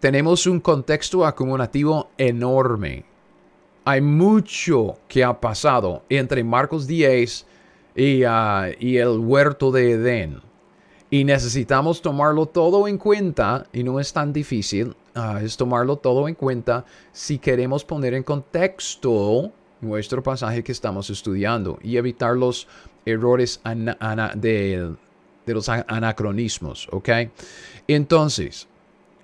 tenemos 0.00 0.48
un 0.48 0.58
contexto 0.58 1.24
acumulativo 1.24 2.10
enorme. 2.18 3.04
Hay 3.84 4.00
mucho 4.00 4.98
que 5.06 5.22
ha 5.22 5.40
pasado 5.40 6.02
entre 6.08 6.42
Marcos 6.42 6.88
10 6.88 7.46
ah, 8.26 8.70
y, 8.80 8.96
el 8.96 9.18
huerto 9.20 9.70
de 9.70 9.92
Edén. 9.92 10.40
Y 11.08 11.22
necesitamos 11.22 12.02
tomarlo 12.02 12.46
todo 12.46 12.88
en 12.88 12.98
cuenta, 12.98 13.68
y 13.72 13.84
no 13.84 14.00
es 14.00 14.12
tan 14.12 14.32
difícil, 14.32 14.96
ah, 15.14 15.38
es 15.40 15.56
tomarlo 15.56 15.98
todo 15.98 16.26
en 16.26 16.34
cuenta 16.34 16.84
si 17.12 17.38
queremos 17.38 17.84
poner 17.84 18.14
en 18.14 18.24
contexto 18.24 19.52
nuestro 19.82 20.22
pasaje 20.22 20.64
que 20.64 20.72
estamos 20.72 21.10
estudiando 21.10 21.78
y 21.82 21.98
evitar 21.98 22.36
los 22.36 22.66
errores 23.04 23.60
de, 24.36 24.94
de 25.44 25.54
los 25.54 25.68
anacronismos, 25.68 26.88
¿ok? 26.90 27.08
Entonces, 27.86 28.66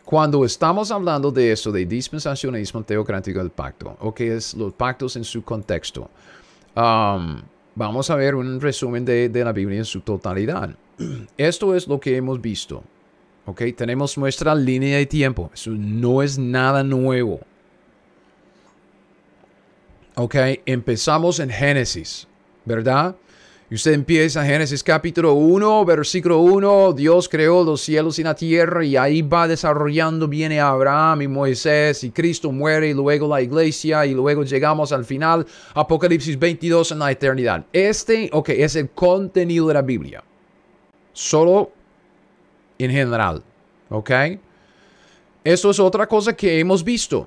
cuando 0.05 0.44
estamos 0.44 0.90
hablando 0.90 1.31
de 1.31 1.53
eso, 1.53 1.71
de 1.71 1.85
dispensacionalismo 1.87 2.83
teocrático 2.83 3.38
del 3.38 3.51
pacto, 3.51 3.97
o 4.01 4.14
que 4.14 4.37
es 4.37 4.55
los 4.55 4.73
pactos 4.73 5.16
en 5.16 5.25
su 5.25 5.42
contexto, 5.42 6.11
vamos 6.75 8.11
a 8.11 8.16
ver 8.16 8.35
un 8.35 8.61
resumen 8.61 9.05
de, 9.05 9.31
la 9.44 9.53
Biblia 9.53 9.79
en 9.79 9.85
su 9.85 10.01
totalidad. 10.01 10.71
Esto 11.37 11.75
es 11.75 11.87
lo 11.87 12.01
que 12.01 12.16
hemos 12.16 12.40
visto. 12.40 12.83
¿ok? 13.47 13.62
Tenemos 13.77 14.18
nuestra 14.18 14.55
línea 14.55 14.99
de 14.99 15.07
tiempo. 15.07 15.51
Eso 15.53 15.71
no 15.71 16.23
es 16.23 16.38
nada 16.38 16.83
nuevo. 16.83 17.40
¿Ok? 20.18 20.37
Empezamos 20.66 21.40
en 21.40 21.50
Génesis. 21.50 22.28
¿verdad? 22.68 23.16
Y 23.70 23.74
usted 23.74 23.92
empieza 23.92 24.44
Génesis 24.44 24.83
capítulo 24.83 25.35
1, 25.35 25.85
versículo 25.85 26.38
1, 26.38 26.94
Dios 26.94 27.28
creó 27.28 27.64
los 27.64 27.83
cielos 27.83 28.18
y 28.18 28.22
la 28.22 28.35
tierra 28.35 28.83
y 28.83 28.96
ahí 28.96 29.20
va 29.20 29.46
desarrollando, 29.46 30.26
viene 30.26 30.59
Abraham 30.59 31.22
y 31.22 31.28
Moisés 31.28 32.02
y 32.04 32.11
Cristo 32.11 32.50
muere 32.50 32.88
y 32.88 32.94
luego 32.94 33.28
la 33.28 33.42
iglesia 33.42 34.07
y 34.07 34.14
luego 34.14 34.42
llegamos 34.44 34.90
al 34.92 35.04
final, 35.04 35.46
Apocalipsis 35.74 36.38
22 36.38 36.92
en 36.92 36.98
la 37.00 37.11
eternidad. 37.11 37.66
Este, 37.72 38.31
ok, 38.33 38.50
es 38.50 38.76
el 38.76 38.88
contenido 38.90 39.68
de 39.68 39.74
la 39.74 39.83
Biblia. 39.83 40.22
Solo 41.12 41.70
en 42.78 42.90
general, 42.90 43.42
ok. 43.90 44.11
Eso 45.44 45.70
es 45.70 45.81
otra 45.81 46.07
cosa 46.07 46.35
que 46.35 46.59
hemos 46.59 46.83
visto. 46.83 47.26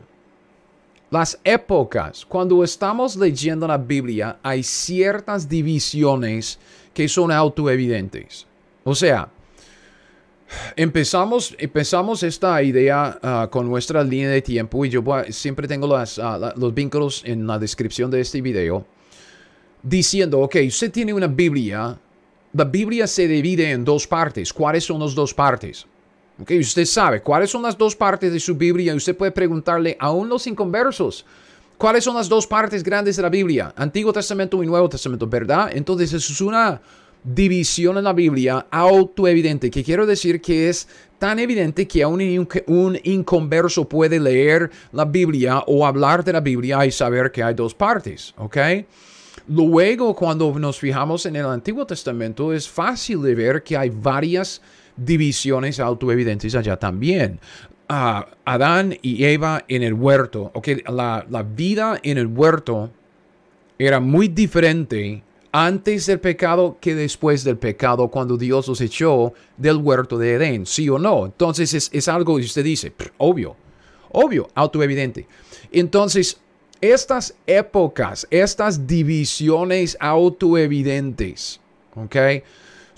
Las 1.12 1.38
épocas, 1.44 2.26
cuando 2.26 2.64
estamos 2.64 3.18
leyendo 3.18 3.68
la 3.68 3.78
Biblia, 3.78 4.40
hay 4.42 4.64
ciertas 4.64 5.50
divisiones 5.50 6.58
que 6.94 7.10
son 7.10 7.34
autoevidentes. 7.34 8.48
O 8.86 8.96
sea, 8.96 9.28
empezamos, 10.74 11.54
empezamos 11.60 12.24
esta 12.24 12.64
idea 12.64 13.20
ah, 13.22 13.50
con 13.52 13.68
nuestra 13.68 14.06
línea 14.06 14.30
de 14.30 14.42
tiempo 14.42 14.86
y 14.86 14.90
yo 14.90 15.04
siempre 15.32 15.68
tengo 15.68 15.94
ah, 15.94 16.54
los 16.56 16.74
vínculos 16.74 17.24
en 17.26 17.46
la 17.46 17.60
descripción 17.60 18.10
de 18.10 18.22
este 18.22 18.42
video 18.42 18.86
diciendo, 19.84 20.40
ok, 20.40 20.56
usted 20.66 20.94
tiene 20.94 21.14
una 21.14 21.28
Biblia, 21.28 22.00
la 22.54 22.64
Biblia 22.64 23.06
se 23.06 23.28
divide 23.28 23.72
en 23.72 23.84
dos 23.84 24.08
partes. 24.08 24.54
¿Cuáles 24.54 24.86
son 24.86 25.02
las 25.02 25.14
dos 25.14 25.34
partes? 25.34 25.86
Okay, 26.40 26.60
usted 26.60 26.86
sabe 26.86 27.22
cuáles 27.22 27.52
son 27.52 27.62
las 27.62 27.78
dos 27.78 27.96
partes 27.96 28.32
de 28.32 28.40
su 28.40 28.56
Biblia 28.56 28.94
y 28.94 28.96
usted 28.96 29.16
puede 29.16 29.32
preguntarle 29.32 29.96
aún 30.00 30.30
los 30.30 30.48
inconversos. 30.48 31.26
¿Cuáles 31.78 32.04
son 32.04 32.16
las 32.16 32.30
dos 32.30 32.46
partes 32.46 32.84
grandes 32.84 33.16
de 33.16 33.24
la 33.24 33.30
Biblia? 33.30 33.74
Antiguo 33.76 34.14
Testamento 34.14 34.62
y 34.64 34.68
Nuevo 34.68 34.88
Testamento, 34.88 35.28
¿verdad? 35.28 35.72
Entonces 35.74 36.14
eso 36.14 36.32
es 36.32 36.42
una 36.42 36.82
división 37.24 37.98
en 37.98 38.04
la 38.04 38.14
Biblia 38.14 38.68
autoevidente, 38.72 39.70
que 39.70 39.84
quiero 39.84 40.06
decir 40.06 40.42
que 40.42 40.70
es 40.70 40.88
tan 41.20 41.40
evidente 41.40 41.88
que 41.88 42.04
aún 42.04 42.48
un 42.68 43.00
inconverso 43.04 43.88
puede 43.88 44.20
leer 44.20 44.72
la 44.92 45.06
Biblia 45.06 45.64
o 45.68 45.86
hablar 45.86 46.24
de 46.24 46.34
la 46.34 46.40
Biblia 46.40 46.86
y 46.86 46.92
saber 46.92 47.32
que 47.32 47.44
hay 47.44 47.54
dos 47.54 47.76
partes, 47.76 48.34
¿ok? 48.38 48.58
Luego, 49.48 50.16
cuando 50.16 50.58
nos 50.58 50.80
fijamos 50.80 51.26
en 51.26 51.36
el 51.36 51.46
Antiguo 51.46 51.86
Testamento, 51.86 52.54
es 52.54 52.70
fácil 52.70 53.22
de 53.22 53.36
ver 53.36 53.64
que 53.64 53.78
hay 53.78 53.90
varias 53.90 54.62
divisiones 55.06 55.80
autoevidentes 55.80 56.56
allá 56.56 56.78
también. 56.78 57.40
Uh, 57.90 58.24
Adán 58.46 58.98
y 59.02 59.26
Eva 59.26 59.66
en 59.68 59.84
el 59.84 59.94
huerto. 59.94 60.52
Okay, 60.54 60.82
la, 60.88 61.26
la 61.30 61.44
vida 61.44 62.00
en 62.04 62.18
el 62.18 62.28
huerto 62.28 62.92
era 63.78 64.00
muy 64.00 64.28
diferente 64.28 65.24
antes 65.52 66.06
del 66.06 66.20
pecado 66.20 66.78
que 66.80 66.96
después 66.96 67.44
del 67.44 67.58
pecado 67.58 68.08
cuando 68.08 68.38
Dios 68.38 68.68
los 68.68 68.80
echó 68.80 69.34
del 69.58 69.78
huerto 69.78 70.18
de 70.18 70.34
Edén, 70.34 70.66
sí 70.66 70.88
o 70.90 70.98
no. 70.98 71.26
Entonces 71.26 71.74
es, 71.74 71.90
es 71.92 72.08
algo 72.08 72.38
que 72.38 72.44
usted 72.44 72.64
dice, 72.64 72.94
obvio, 73.18 73.56
obvio, 74.12 74.50
autoevidente. 74.56 75.28
Entonces, 75.72 76.40
estas 76.80 77.36
épocas, 77.46 78.28
estas 78.30 78.88
divisiones 78.88 79.98
autoevidentes, 80.00 81.60
¿ok? 81.96 82.16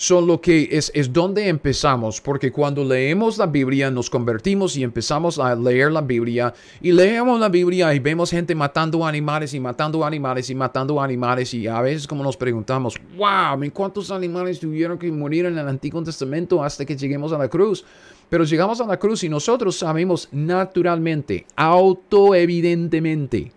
Son 0.03 0.27
lo 0.27 0.41
que 0.41 0.67
es, 0.69 0.91
es 0.93 1.13
donde 1.13 1.47
empezamos, 1.47 2.19
porque 2.19 2.51
cuando 2.51 2.83
leemos 2.83 3.37
la 3.37 3.45
Biblia 3.45 3.89
nos 3.89 4.09
convertimos 4.09 4.75
y 4.75 4.83
empezamos 4.83 5.39
a 5.39 5.55
leer 5.55 5.93
la 5.93 6.01
Biblia 6.01 6.53
y 6.81 6.91
leemos 6.91 7.39
la 7.39 7.47
Biblia 7.47 7.93
y 7.95 7.99
vemos 7.99 8.29
gente 8.29 8.53
matando 8.53 9.05
animales 9.05 9.53
y 9.53 9.61
matando 9.61 10.03
animales 10.03 10.49
y 10.49 10.55
matando 10.55 11.01
animales 11.01 11.53
y 11.53 11.67
a 11.67 11.79
veces 11.79 12.05
como 12.05 12.21
nos 12.21 12.35
preguntamos, 12.35 12.99
wow, 13.15 13.57
¿cuántos 13.71 14.11
animales 14.11 14.59
tuvieron 14.59 14.97
que 14.97 15.09
morir 15.09 15.45
en 15.45 15.57
el 15.57 15.69
Antiguo 15.69 16.03
Testamento 16.03 16.61
hasta 16.61 16.83
que 16.83 16.97
lleguemos 16.97 17.31
a 17.31 17.37
la 17.37 17.47
cruz? 17.47 17.85
Pero 18.29 18.43
llegamos 18.43 18.81
a 18.81 18.85
la 18.85 18.99
cruz 18.99 19.23
y 19.23 19.29
nosotros 19.29 19.77
sabemos 19.77 20.27
naturalmente, 20.33 21.45
autoevidentemente, 21.55 23.53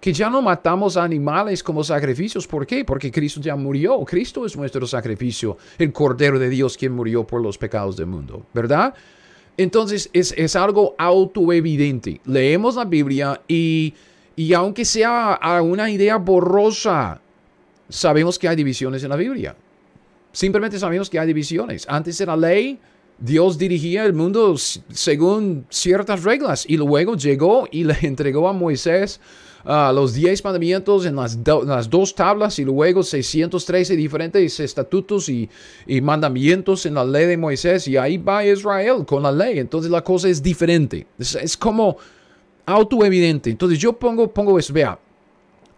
que 0.00 0.12
ya 0.12 0.30
no 0.30 0.40
matamos 0.40 0.96
animales 0.96 1.62
como 1.62 1.84
sacrificios. 1.84 2.46
¿Por 2.46 2.66
qué? 2.66 2.84
Porque 2.84 3.10
Cristo 3.10 3.40
ya 3.40 3.54
murió. 3.54 4.02
Cristo 4.04 4.46
es 4.46 4.56
nuestro 4.56 4.86
sacrificio, 4.86 5.58
el 5.78 5.92
Cordero 5.92 6.38
de 6.38 6.48
Dios 6.48 6.76
quien 6.76 6.92
murió 6.92 7.26
por 7.26 7.42
los 7.42 7.58
pecados 7.58 7.96
del 7.96 8.06
mundo, 8.06 8.46
¿verdad? 8.54 8.94
Entonces 9.56 10.08
es, 10.12 10.32
es 10.36 10.56
algo 10.56 10.94
autoevidente. 10.96 12.20
Leemos 12.24 12.76
la 12.76 12.86
Biblia 12.86 13.42
y, 13.46 13.92
y 14.34 14.54
aunque 14.54 14.84
sea 14.86 15.38
una 15.62 15.90
idea 15.90 16.16
borrosa, 16.16 17.20
sabemos 17.88 18.38
que 18.38 18.48
hay 18.48 18.56
divisiones 18.56 19.02
en 19.02 19.10
la 19.10 19.16
Biblia. 19.16 19.54
Simplemente 20.32 20.78
sabemos 20.78 21.10
que 21.10 21.18
hay 21.18 21.26
divisiones. 21.26 21.86
Antes 21.88 22.16
de 22.16 22.24
la 22.26 22.36
ley, 22.36 22.78
Dios 23.18 23.58
dirigía 23.58 24.06
el 24.06 24.14
mundo 24.14 24.56
según 24.56 25.66
ciertas 25.68 26.22
reglas 26.22 26.64
y 26.66 26.78
luego 26.78 27.16
llegó 27.16 27.68
y 27.70 27.84
le 27.84 27.98
entregó 28.00 28.48
a 28.48 28.54
Moisés 28.54 29.20
Ah, 29.64 29.92
los 29.94 30.14
10 30.14 30.42
mandamientos 30.42 31.04
en 31.04 31.16
las, 31.16 31.38
las, 31.66 31.90
dos 31.90 32.14
tablas 32.14 32.58
y 32.58 32.64
luego 32.64 33.02
613 33.02 33.94
diferentes 33.94 34.58
estatutos 34.58 35.28
y, 35.28 35.50
y, 35.86 36.00
mandamientos 36.00 36.86
en 36.86 36.94
la 36.94 37.04
ley 37.04 37.26
de 37.26 37.36
Moisés 37.36 37.86
y 37.86 37.96
ahí 37.96 38.16
va 38.16 38.44
Israel 38.44 39.04
con 39.06 39.22
la 39.22 39.30
ley. 39.30 39.58
Entonces 39.58 39.90
la 39.90 40.02
cosa 40.02 40.28
es 40.28 40.42
diferente. 40.42 41.06
Es, 41.18 41.34
es 41.34 41.56
como 41.56 41.98
autoevidente. 42.64 43.50
Entonces 43.50 43.78
yo 43.78 43.92
pongo, 43.92 44.32
pongo 44.32 44.58
eso, 44.58 44.72
vea, 44.72 44.98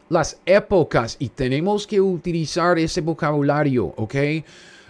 las 0.08 0.38
épocas 0.44 1.16
y 1.18 1.28
tenemos 1.28 1.86
que 1.86 2.00
utilizar 2.00 2.78
ese 2.78 3.00
vocabulario, 3.00 3.86
¿ok? 3.96 4.14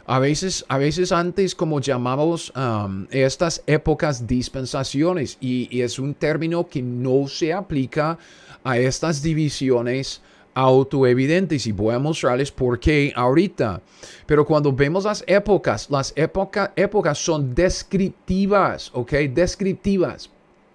A 0.07 0.19
veces, 0.19 0.65
a 0.69 0.79
veces 0.79 1.13
antes 1.13 1.55
como 1.55 1.81
llamamos 1.81 2.53
um, 2.57 3.07
estas 3.11 3.63
épocas 3.67 4.27
dispensaciones 4.27 5.39
y, 5.41 5.69
y, 5.71 5.83
es 5.83 5.99
un 5.99 6.15
término 6.15 6.69
que 6.69 6.83
no 6.83 7.29
se 7.29 7.53
aplica 7.53 8.19
a 8.65 8.79
estas 8.79 9.23
divisiones 9.23 10.21
autoevidentes 10.55 11.67
y 11.67 11.73
voy 11.73 11.95
a 11.95 11.99
mostrarles 11.99 12.51
por 12.51 12.79
qué 12.79 13.13
ahorita. 13.15 13.81
Pero 14.27 14.45
cuando 14.45 14.73
vemos 14.73 15.05
las 15.05 15.25
épocas, 15.27 15.89
las 15.91 16.13
épocas 16.17 17.19
son 17.19 17.55
descriptivas, 17.55 18.91
¿ok? 18.95 19.13
Descriptivas. 19.33 20.31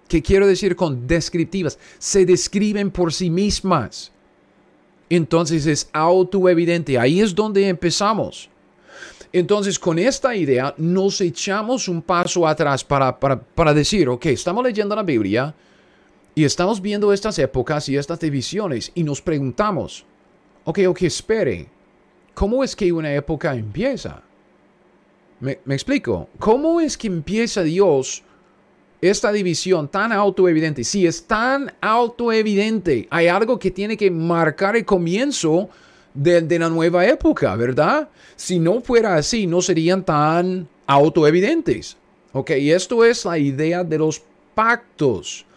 ¿Qué 0.08 0.22
quiero 0.22 0.48
decir 0.48 0.76
con 0.76 1.06
descriptivas? 1.06 1.78
Se 2.00 2.26
describen 2.26 2.92
por 2.92 3.14
sí 3.14 3.30
mismas. 3.30 4.12
Entonces 5.10 5.66
es 5.66 5.90
autoevidente. 5.92 6.98
Ahí 6.98 7.20
es 7.20 7.36
donde 7.36 7.68
empezamos. 7.68 8.50
Entonces, 9.34 9.78
con 9.78 10.00
esta 10.00 10.36
idea, 10.36 10.74
nos 10.78 11.22
echamos 11.22 11.88
un 11.88 12.02
paso 12.02 12.48
atrás 12.48 12.84
para, 12.84 13.20
para, 13.20 13.40
para 13.40 13.74
decir, 13.74 14.08
ok, 14.10 14.28
estamos 14.28 14.64
leyendo 14.64 14.96
la 14.96 15.04
Biblia, 15.04 15.54
y 16.38 16.46
estamos 16.46 16.80
viendo 16.80 17.12
estas 17.12 17.40
épocas 17.40 17.90
y 17.90 17.98
estas 17.98 18.20
divisiones 18.20 18.92
y 18.94 19.02
nos 19.02 19.24
preguntamos, 19.24 20.06
ok, 20.66 20.82
ok, 20.90 21.02
espere, 21.02 21.66
¿cómo 22.36 22.64
es 22.64 22.76
que 22.76 22.94
una 22.94 23.12
época 23.12 23.56
empieza? 23.56 24.22
Me, 25.40 25.58
explico, 25.70 26.30
¿cómo 26.38 26.80
es 26.80 26.96
que 26.96 27.08
empieza 27.08 27.64
Dios 27.64 28.22
esta 29.02 29.32
división 29.32 29.88
tan 29.88 30.12
autoevidente? 30.12 30.84
Si 30.84 31.08
es 31.08 31.24
tan 31.26 31.74
autoevidente, 31.82 33.08
hay 33.10 33.30
algo 33.30 33.58
que 33.58 33.72
tiene 33.72 33.98
que 33.98 34.12
marcar 34.12 34.76
el 34.76 34.86
comienzo 34.86 35.70
de, 36.14 36.42
de 36.42 36.60
la 36.60 36.70
nueva 36.70 37.06
época, 37.06 37.56
¿verdad? 37.56 38.10
Si 38.36 38.60
no 38.60 38.82
fuera 38.82 39.16
así, 39.16 39.48
no 39.48 39.62
serían 39.62 40.04
tan 40.04 40.68
autoevidentes. 40.86 41.98
Ok, 42.34 42.52
y 42.52 42.72
esto 42.72 43.04
es 43.04 43.26
la 43.26 43.38
idea 43.38 43.84
de 43.84 43.98
los 43.98 44.22
pactos 44.54 45.48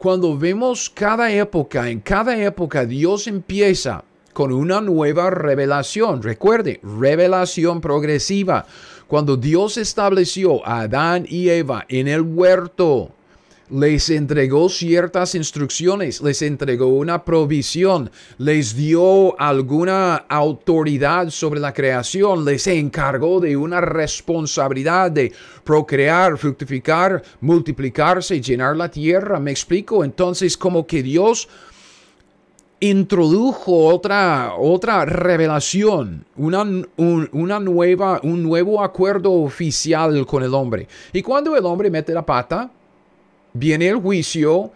cuando 0.00 0.38
vemos 0.38 0.88
cada 0.88 1.30
época, 1.30 1.90
en 1.90 2.00
cada 2.00 2.34
época 2.42 2.86
Dios 2.86 3.26
empieza 3.26 4.02
con 4.32 4.50
una 4.50 4.80
nueva 4.80 5.28
revelación. 5.28 6.22
Recuerde, 6.22 6.80
revelación 6.82 7.82
progresiva. 7.82 8.64
Cuando 9.06 9.36
Dios 9.36 9.76
estableció 9.76 10.66
a 10.66 10.80
Adán 10.80 11.26
y 11.28 11.50
Eva 11.50 11.84
en 11.90 12.08
el 12.08 12.22
huerto, 12.22 13.10
les 13.70 14.10
entregó 14.10 14.68
ciertas 14.68 15.34
instrucciones, 15.34 16.20
les 16.20 16.42
entregó 16.42 16.88
una 16.88 17.24
provisión, 17.24 18.10
les 18.38 18.74
dio 18.74 19.38
alguna 19.40 20.16
autoridad 20.16 21.30
sobre 21.30 21.60
la 21.60 21.72
creación, 21.72 22.44
les 22.44 22.66
encargó 22.66 23.40
de 23.40 23.56
una 23.56 23.80
responsabilidad 23.80 25.10
de 25.10 25.32
procrear, 25.64 26.36
fructificar, 26.36 27.22
multiplicarse, 27.40 28.40
llenar 28.40 28.76
la 28.76 28.90
tierra. 28.90 29.38
¿Me 29.38 29.50
explico? 29.52 30.04
Entonces 30.04 30.56
como 30.56 30.86
que 30.86 31.02
Dios 31.02 31.48
introdujo 32.80 33.86
otra, 33.86 34.54
otra 34.58 35.04
revelación, 35.04 36.24
una, 36.36 36.64
una 36.96 37.60
nueva, 37.60 38.20
un 38.22 38.42
nuevo 38.42 38.82
acuerdo 38.82 39.32
oficial 39.32 40.26
con 40.26 40.42
el 40.42 40.54
hombre. 40.54 40.88
Y 41.12 41.22
cuando 41.22 41.54
el 41.56 41.64
hombre 41.66 41.90
mete 41.90 42.14
la 42.14 42.24
pata, 42.24 42.70
viene 43.52 43.88
el 43.88 43.96
juicio 43.96 44.72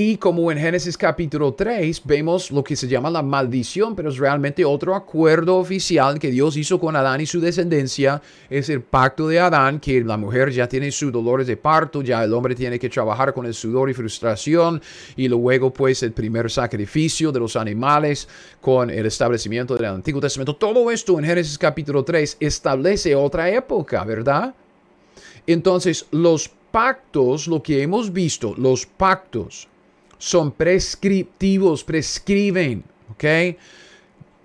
Y 0.00 0.16
como 0.18 0.52
en 0.52 0.58
Génesis 0.58 0.96
capítulo 0.96 1.54
3 1.54 2.02
vemos 2.04 2.52
lo 2.52 2.62
que 2.62 2.76
se 2.76 2.86
llama 2.86 3.10
la 3.10 3.20
maldición, 3.20 3.96
pero 3.96 4.10
es 4.10 4.18
realmente 4.18 4.64
otro 4.64 4.94
acuerdo 4.94 5.56
oficial 5.56 6.20
que 6.20 6.30
Dios 6.30 6.56
hizo 6.56 6.78
con 6.78 6.94
Adán 6.94 7.20
y 7.20 7.26
su 7.26 7.40
descendencia. 7.40 8.22
Es 8.48 8.68
el 8.68 8.82
pacto 8.82 9.26
de 9.26 9.40
Adán, 9.40 9.80
que 9.80 10.04
la 10.04 10.16
mujer 10.16 10.52
ya 10.52 10.68
tiene 10.68 10.92
sus 10.92 11.10
dolores 11.10 11.48
de 11.48 11.56
parto, 11.56 12.00
ya 12.00 12.22
el 12.22 12.32
hombre 12.32 12.54
tiene 12.54 12.78
que 12.78 12.88
trabajar 12.88 13.34
con 13.34 13.44
el 13.44 13.54
sudor 13.54 13.90
y 13.90 13.94
frustración. 13.94 14.80
Y 15.16 15.26
luego 15.26 15.72
pues 15.72 16.04
el 16.04 16.12
primer 16.12 16.48
sacrificio 16.48 17.32
de 17.32 17.40
los 17.40 17.56
animales 17.56 18.28
con 18.60 18.90
el 18.90 19.04
establecimiento 19.04 19.74
del 19.74 19.86
Antiguo 19.86 20.20
Testamento. 20.20 20.54
Todo 20.54 20.92
esto 20.92 21.18
en 21.18 21.24
Génesis 21.24 21.58
capítulo 21.58 22.04
3 22.04 22.36
establece 22.38 23.16
otra 23.16 23.50
época, 23.50 24.04
¿verdad? 24.04 24.54
Entonces 25.44 26.06
los 26.12 26.52
pactos, 26.70 27.46
lo 27.46 27.62
que 27.62 27.82
hemos 27.82 28.12
visto, 28.12 28.54
los 28.56 28.86
pactos, 28.86 29.68
son 30.18 30.52
prescriptivos, 30.52 31.84
prescriben, 31.84 32.84
¿ok? 33.12 33.56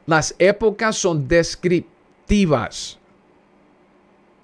Las 0.05 0.35
épocas 0.37 0.97
son 0.97 1.27
descriptivas. 1.27 2.99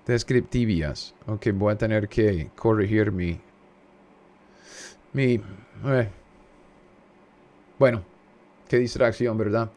Descriptivias. 0.06 1.14
Ok, 1.28 1.48
voy 1.54 1.74
a 1.74 1.78
tener 1.78 2.08
que 2.08 2.50
corregir 2.56 3.12
mi... 3.12 3.40
Mi... 5.14 5.40
Bueno, 7.78 8.04
qué 8.68 8.78
distracción, 8.78 9.38
¿verdad? 9.38 9.70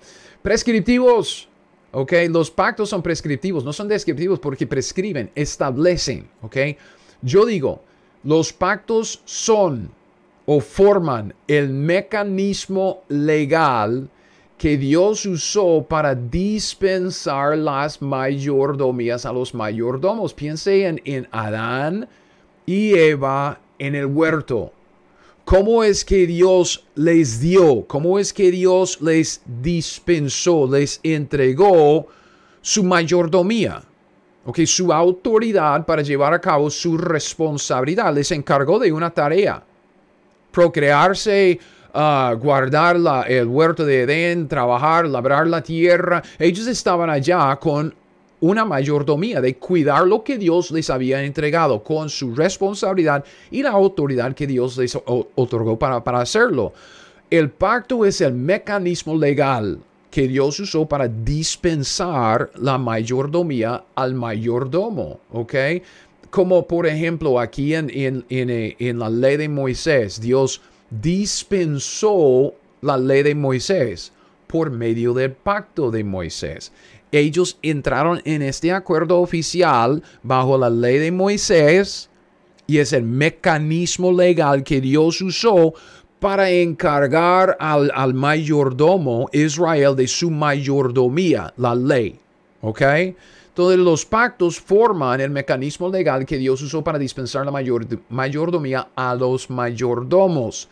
Prescriptivos. 0.42 1.48
¿ok? 1.92 2.12
Los 2.30 2.50
pactos 2.50 2.88
son 2.88 3.02
prescriptivos, 3.02 3.64
no 3.64 3.72
son 3.72 3.88
descriptivos 3.88 4.40
porque 4.40 4.66
prescriben, 4.66 5.30
establecen, 5.34 6.28
¿ok? 6.40 6.56
Yo 7.20 7.46
digo, 7.46 7.84
los 8.24 8.52
pactos 8.52 9.20
son 9.24 9.90
o 10.46 10.60
forman 10.60 11.34
el 11.46 11.68
mecanismo 11.70 13.02
legal 13.08 14.08
que 14.58 14.76
Dios 14.76 15.26
usó 15.26 15.84
para 15.88 16.14
dispensar 16.14 17.58
las 17.58 18.00
mayordomías 18.00 19.26
a 19.26 19.32
los 19.32 19.54
mayordomos. 19.54 20.34
Piense 20.34 20.86
en, 20.86 21.00
en 21.04 21.28
Adán 21.32 22.08
y 22.64 22.94
Eva 22.94 23.60
en 23.78 23.94
el 23.96 24.06
huerto. 24.06 24.72
¿Cómo 25.44 25.82
es 25.82 26.04
que 26.04 26.26
Dios 26.28 26.86
les 26.94 27.40
dio? 27.40 27.84
¿Cómo 27.88 28.18
es 28.20 28.32
que 28.32 28.52
Dios 28.52 29.00
les 29.00 29.42
dispensó, 29.60 30.68
les 30.70 31.00
entregó 31.02 32.06
su 32.60 32.84
mayordomía? 32.84 33.82
Okay, 34.44 34.66
su 34.66 34.92
autoridad 34.92 35.86
para 35.86 36.02
llevar 36.02 36.34
a 36.34 36.40
cabo 36.40 36.68
su 36.68 36.98
responsabilidad. 36.98 38.12
Les 38.12 38.30
encargó 38.32 38.78
de 38.78 38.92
una 38.92 39.10
tarea 39.10 39.62
procrearse, 40.50 41.58
uh, 41.94 42.36
guardar 42.36 42.96
el 43.28 43.46
huerto 43.46 43.84
de 43.84 44.02
Edén, 44.02 44.48
trabajar, 44.48 45.06
labrar 45.06 45.46
la 45.46 45.62
tierra. 45.62 46.22
Ellos 46.38 46.66
estaban 46.66 47.08
allá 47.08 47.56
con 47.56 47.94
una 48.40 48.64
mayordomía 48.64 49.40
de 49.40 49.56
cuidar 49.56 50.06
lo 50.08 50.24
que 50.24 50.36
Dios 50.36 50.72
les 50.72 50.90
había 50.90 51.22
entregado 51.22 51.82
con 51.82 52.10
su 52.10 52.34
responsabilidad 52.34 53.24
y 53.52 53.62
la 53.62 53.70
autoridad 53.70 54.34
que 54.34 54.48
Dios 54.48 54.76
les 54.76 54.98
otorgó 55.06 55.78
para, 55.78 56.02
para 56.02 56.20
hacerlo. 56.20 56.72
El 57.30 57.50
pacto 57.50 58.04
es 58.04 58.20
el 58.20 58.34
mecanismo 58.34 59.16
legal 59.16 59.78
que 60.12 60.28
Dios 60.28 60.60
usó 60.60 60.86
para 60.86 61.08
dispensar 61.08 62.52
la 62.56 62.78
mayordomía 62.78 63.82
al 63.96 64.14
mayordomo, 64.14 65.18
¿ok? 65.32 65.54
como 66.32 66.66
por 66.66 66.86
ejemplo 66.86 67.38
aquí 67.38 67.74
en, 67.74 67.90
en, 67.92 68.24
en, 68.30 68.98
la 68.98 69.10
ley 69.10 69.36
de 69.36 69.50
Moisés, 69.50 70.18
Dios 70.18 70.62
dispensó 70.88 72.54
la 72.80 72.96
ley 72.96 73.22
de 73.22 73.34
Moisés 73.34 74.12
por 74.46 74.70
medio 74.70 75.12
del 75.12 75.32
pacto 75.32 75.90
de 75.90 76.02
Moisés. 76.04 76.72
Ellos 77.12 77.58
entraron 77.60 78.22
en 78.24 78.40
este 78.40 78.72
acuerdo 78.72 79.20
oficial 79.20 80.02
bajo 80.22 80.56
la 80.56 80.70
ley 80.70 80.98
de 80.98 81.12
Moisés 81.12 82.08
y 82.66 82.78
es 82.78 82.94
el 82.94 83.02
mecanismo 83.02 84.10
legal 84.10 84.64
que 84.64 84.80
Dios 84.80 85.20
usó 85.20 85.74
para 86.22 86.48
encargar 86.48 87.56
al, 87.58 87.90
al 87.92 88.14
mayordomo 88.14 89.28
Israel 89.32 89.96
de 89.96 90.06
su 90.06 90.30
mayordomía, 90.30 91.52
la 91.56 91.74
ley. 91.74 92.16
¿Ok? 92.60 92.80
Todos 93.54 93.76
los 93.76 94.06
pactos 94.06 94.60
forman 94.60 95.20
el 95.20 95.30
mecanismo 95.30 95.88
legal 95.88 96.24
que 96.24 96.38
Dios 96.38 96.62
usó 96.62 96.84
para 96.84 96.96
dispensar 96.96 97.44
la 97.44 97.50
mayor, 97.50 97.88
mayordomía 98.08 98.86
a 98.94 99.16
los 99.16 99.50
mayordomos. 99.50 100.68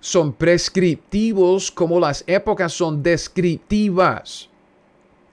Son 0.00 0.32
prescriptivos 0.32 1.70
como 1.70 2.00
las 2.00 2.24
épocas 2.26 2.72
son 2.72 3.02
descriptivas. 3.02 4.48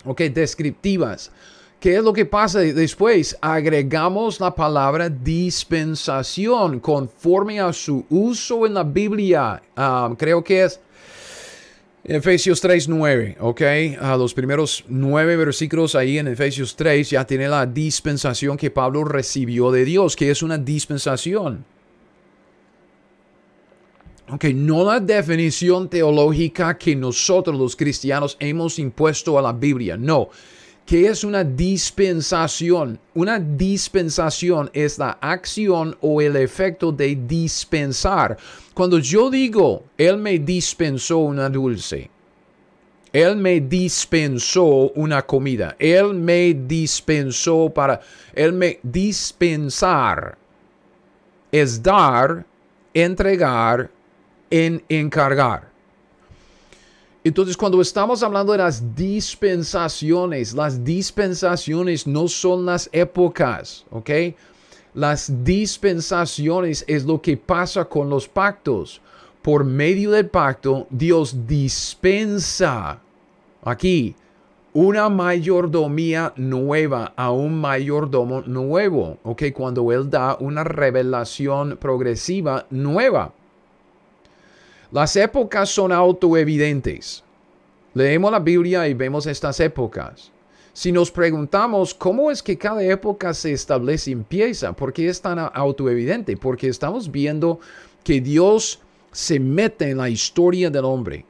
Ok, 0.04 0.20
descriptivas. 0.24 1.32
¿Qué 1.80 1.96
es 1.96 2.04
lo 2.04 2.12
que 2.12 2.26
pasa 2.26 2.60
después? 2.60 3.38
Agregamos 3.40 4.42
la 4.42 4.54
palabra 4.54 5.08
dispensación 5.08 6.82
conforme 6.82 7.62
a 7.62 7.72
su 7.72 8.06
uso 8.10 8.66
en 8.66 8.74
la 8.74 8.84
Biblia. 8.84 9.62
Ah, 9.78 10.14
creo 10.18 10.44
que 10.44 10.66
es 10.66 10.82
Efesios 12.04 12.62
3.9, 12.62 13.38
¿ok? 13.40 14.02
A 14.02 14.18
los 14.18 14.34
primeros 14.34 14.84
nueve 14.90 15.38
versículos 15.38 15.96
ahí 15.96 16.18
en 16.18 16.28
Efesios 16.28 16.76
3 16.76 17.12
ya 17.12 17.26
tiene 17.26 17.48
la 17.48 17.66
dispensación 17.66 18.58
que 18.58 18.72
Pablo 18.72 19.06
recibió 19.06 19.72
de 19.72 19.86
Dios, 19.86 20.18
que 20.18 20.32
es 20.32 20.44
una 20.44 20.58
dispensación. 20.58 21.64
Ok, 24.32 24.44
no 24.54 24.84
la 24.84 25.00
definición 25.00 25.90
teológica 25.90 26.78
que 26.78 26.94
nosotros 26.94 27.58
los 27.58 27.78
cristianos 27.78 28.36
hemos 28.42 28.80
impuesto 28.80 29.40
a 29.40 29.42
la 29.42 29.54
Biblia, 29.54 29.96
no. 29.96 30.30
¿Qué 30.90 31.06
es 31.06 31.24
una 31.24 31.44
dispensación? 31.44 33.00
Una 33.14 33.40
dispensación 33.40 34.72
es 34.74 34.98
la 34.98 35.20
acción 35.22 35.96
o 36.02 36.20
el 36.20 36.36
efecto 36.36 36.92
de 36.92 37.16
dispensar. 37.16 38.36
Cuando 38.74 38.98
yo 38.98 39.30
digo, 39.30 39.84
Él 39.96 40.18
me 40.18 40.40
dispensó 40.40 41.20
una 41.20 41.48
dulce, 41.48 42.10
Él 43.14 43.36
me 43.36 43.62
dispensó 43.62 44.90
una 44.96 45.22
comida, 45.22 45.76
Él 45.78 46.16
me 46.16 46.56
dispensó 46.56 47.70
para, 47.70 48.02
Él 48.34 48.54
me 48.54 48.80
dispensar 48.82 50.40
es 51.52 51.84
dar, 51.84 52.44
entregar, 52.96 53.92
en 54.50 54.84
encargar. 54.90 55.69
Entonces, 57.30 57.56
cuando 57.56 57.80
estamos 57.80 58.24
hablando 58.24 58.54
de 58.54 58.58
las 58.58 58.96
dispensaciones, 58.96 60.56
las 60.56 60.84
dispensaciones 60.84 62.08
no 62.08 62.28
son 62.28 62.66
las 62.66 62.90
épocas, 62.92 63.86
¿ok? 63.92 64.10
Las 64.96 65.32
dispensaciones 65.44 66.84
es 66.88 67.06
lo 67.06 67.22
que 67.22 67.38
pasa 67.38 67.86
con 67.86 68.10
los 68.10 68.28
pactos. 68.28 69.00
Por 69.44 69.64
medio 69.64 70.10
del 70.10 70.28
pacto, 70.28 70.88
Dios 70.90 71.46
dispensa 71.46 73.00
aquí 73.62 74.16
una 74.74 75.08
mayordomía 75.08 76.34
nueva 76.36 77.14
a 77.16 77.30
un 77.30 77.62
mayordomo 77.62 78.42
nuevo, 78.42 79.20
¿ok? 79.22 79.44
Cuando 79.54 79.92
Él 79.92 80.10
da 80.10 80.36
una 80.40 80.64
revelación 80.64 81.78
progresiva 81.80 82.66
nueva. 82.72 83.34
Las 84.92 85.16
épocas 85.16 85.70
son 85.70 85.92
autoevidentes. 85.92 87.24
Leemos 87.94 88.32
la 88.32 88.40
Biblia 88.40 88.88
y 88.88 88.96
vemos 88.96 89.28
estas 89.28 89.60
épocas. 89.60 90.32
Si 90.74 90.92
nos 90.92 91.12
preguntamos 91.12 91.94
cómo 91.94 92.32
es 92.32 92.42
que 92.42 92.58
cada 92.58 92.84
época 92.84 93.36
se 93.36 93.52
establece 93.52 94.10
y 94.10 94.14
empieza, 94.14 94.74
¿por 94.74 94.92
qué 94.92 95.08
es 95.08 95.22
tan 95.22 95.38
autoevidente? 95.38 96.38
Porque 96.38 96.70
estamos 96.70 97.12
viendo 97.12 97.60
que 98.04 98.20
Dios 98.20 98.80
se 99.12 99.40
mete 99.40 99.92
en 99.92 99.98
la 99.98 100.10
historia 100.10 100.72
del 100.72 100.86
hombre. 100.86 101.24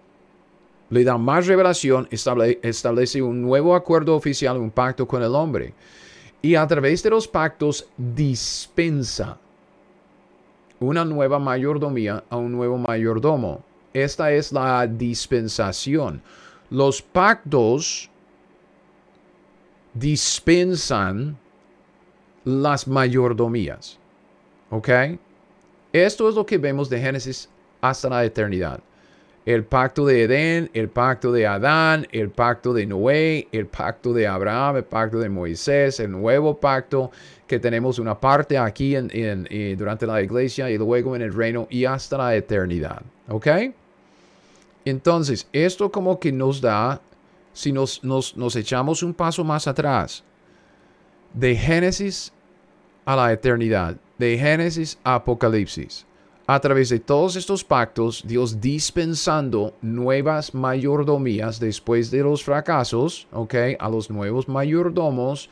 Le 0.90 1.04
da 1.04 1.18
más 1.18 1.46
revelación, 1.46 2.08
establece 2.12 3.22
un 3.22 3.42
nuevo 3.42 3.76
acuerdo 3.76 4.16
oficial, 4.16 4.58
un 4.58 4.72
pacto 4.72 5.06
con 5.06 5.22
el 5.22 5.36
hombre. 5.36 5.74
Y 6.42 6.56
a 6.56 6.66
través 6.66 7.04
de 7.04 7.10
los 7.10 7.28
pactos 7.28 7.90
dispensa 7.98 9.38
una 10.80 11.06
nueva 11.06 11.40
mayordomía 11.40 12.24
a 12.30 12.38
un 12.38 12.52
nuevo 12.52 12.78
mayordomo. 12.78 13.64
Esta 13.94 14.32
es 14.32 14.52
la 14.52 14.88
dispensación. 14.88 16.22
Los 16.70 17.02
pactos 17.02 18.10
dispensan 19.94 21.38
las 22.46 22.88
mayordomías. 22.88 23.98
¿Ok? 24.70 24.90
Esto 25.92 26.30
es 26.30 26.36
lo 26.36 26.46
que 26.46 26.58
vemos 26.58 26.90
de 26.90 27.00
Génesis 27.00 27.50
hasta 27.82 28.10
la 28.10 28.24
eternidad. 28.24 28.80
El 29.50 29.64
pacto 29.64 30.06
de 30.06 30.26
Edén, 30.26 30.70
el 30.76 30.90
pacto 30.90 31.32
de 31.32 31.48
Adán, 31.48 32.08
el 32.12 32.30
pacto 32.30 32.72
de 32.72 32.86
Noé, 32.86 33.48
el 33.52 33.66
pacto 33.66 34.14
de 34.14 34.28
Abraham, 34.28 34.78
el 34.78 34.84
pacto 34.84 35.18
de 35.18 35.28
Moisés, 35.28 36.00
el 36.00 36.12
nuevo 36.12 36.60
pacto 36.60 37.10
que 37.48 37.58
tenemos 37.58 37.98
una 37.98 38.20
parte 38.20 38.60
aquí 38.60 38.96
en, 38.96 39.10
eh, 39.12 39.76
durante 39.76 40.06
la 40.06 40.22
iglesia 40.22 40.70
y 40.70 40.78
luego 40.78 41.16
en 41.16 41.24
el 41.24 41.34
reino 41.34 41.66
y 41.72 41.86
hasta 41.86 42.20
la 42.20 42.36
eternidad. 42.36 43.02
¿Ok? 43.28 43.48
Entonces, 44.86 45.48
esto 45.52 45.92
como 45.92 46.20
que 46.20 46.32
nos 46.32 46.62
da, 46.62 47.02
si 47.52 47.72
nos, 47.72 48.04
nos, 48.04 48.38
nos 48.38 48.56
echamos 48.56 49.02
un 49.02 49.16
paso 49.16 49.44
más 49.44 49.68
atrás, 49.68 50.24
de 51.34 51.56
Génesis 51.56 52.32
a 53.04 53.16
la 53.16 53.34
eternidad, 53.34 53.96
de 54.20 54.38
Génesis 54.38 55.00
a 55.04 55.16
Apocalipsis 55.16 56.06
a 56.52 56.60
través 56.60 56.90
de 56.90 57.00
todos 57.00 57.36
estos 57.36 57.64
pactos, 57.64 58.24
Dios 58.26 58.60
dispensando 58.60 59.76
nuevas 59.84 60.56
mayordomías 60.56 61.60
después 61.60 62.10
de 62.10 62.24
los 62.24 62.44
fracasos, 62.44 63.28
¿ok? 63.32 63.54
A 63.78 63.88
los 63.88 64.10
nuevos 64.10 64.48
mayordomos, 64.48 65.48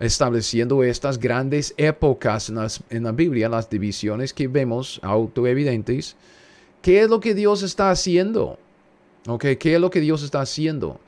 estableciendo 0.00 0.82
estas 0.82 1.20
grandes 1.20 1.72
épocas 1.76 2.50
en, 2.90 3.04
la 3.04 3.12
Biblia, 3.12 3.48
las 3.48 3.70
divisiones 3.70 4.34
que 4.34 4.48
vemos 4.48 4.98
autoevidentes. 5.04 6.16
¿Qué 6.82 7.02
es 7.02 7.08
lo 7.08 7.20
que 7.20 7.34
Dios 7.34 7.62
está 7.62 7.92
haciendo? 7.92 8.58
¿Ok? 9.28 9.44
¿Qué 9.60 9.76
es 9.76 9.80
lo 9.80 9.90
que 9.90 10.00
Dios 10.00 10.24
está 10.24 10.40
haciendo? 10.40 10.98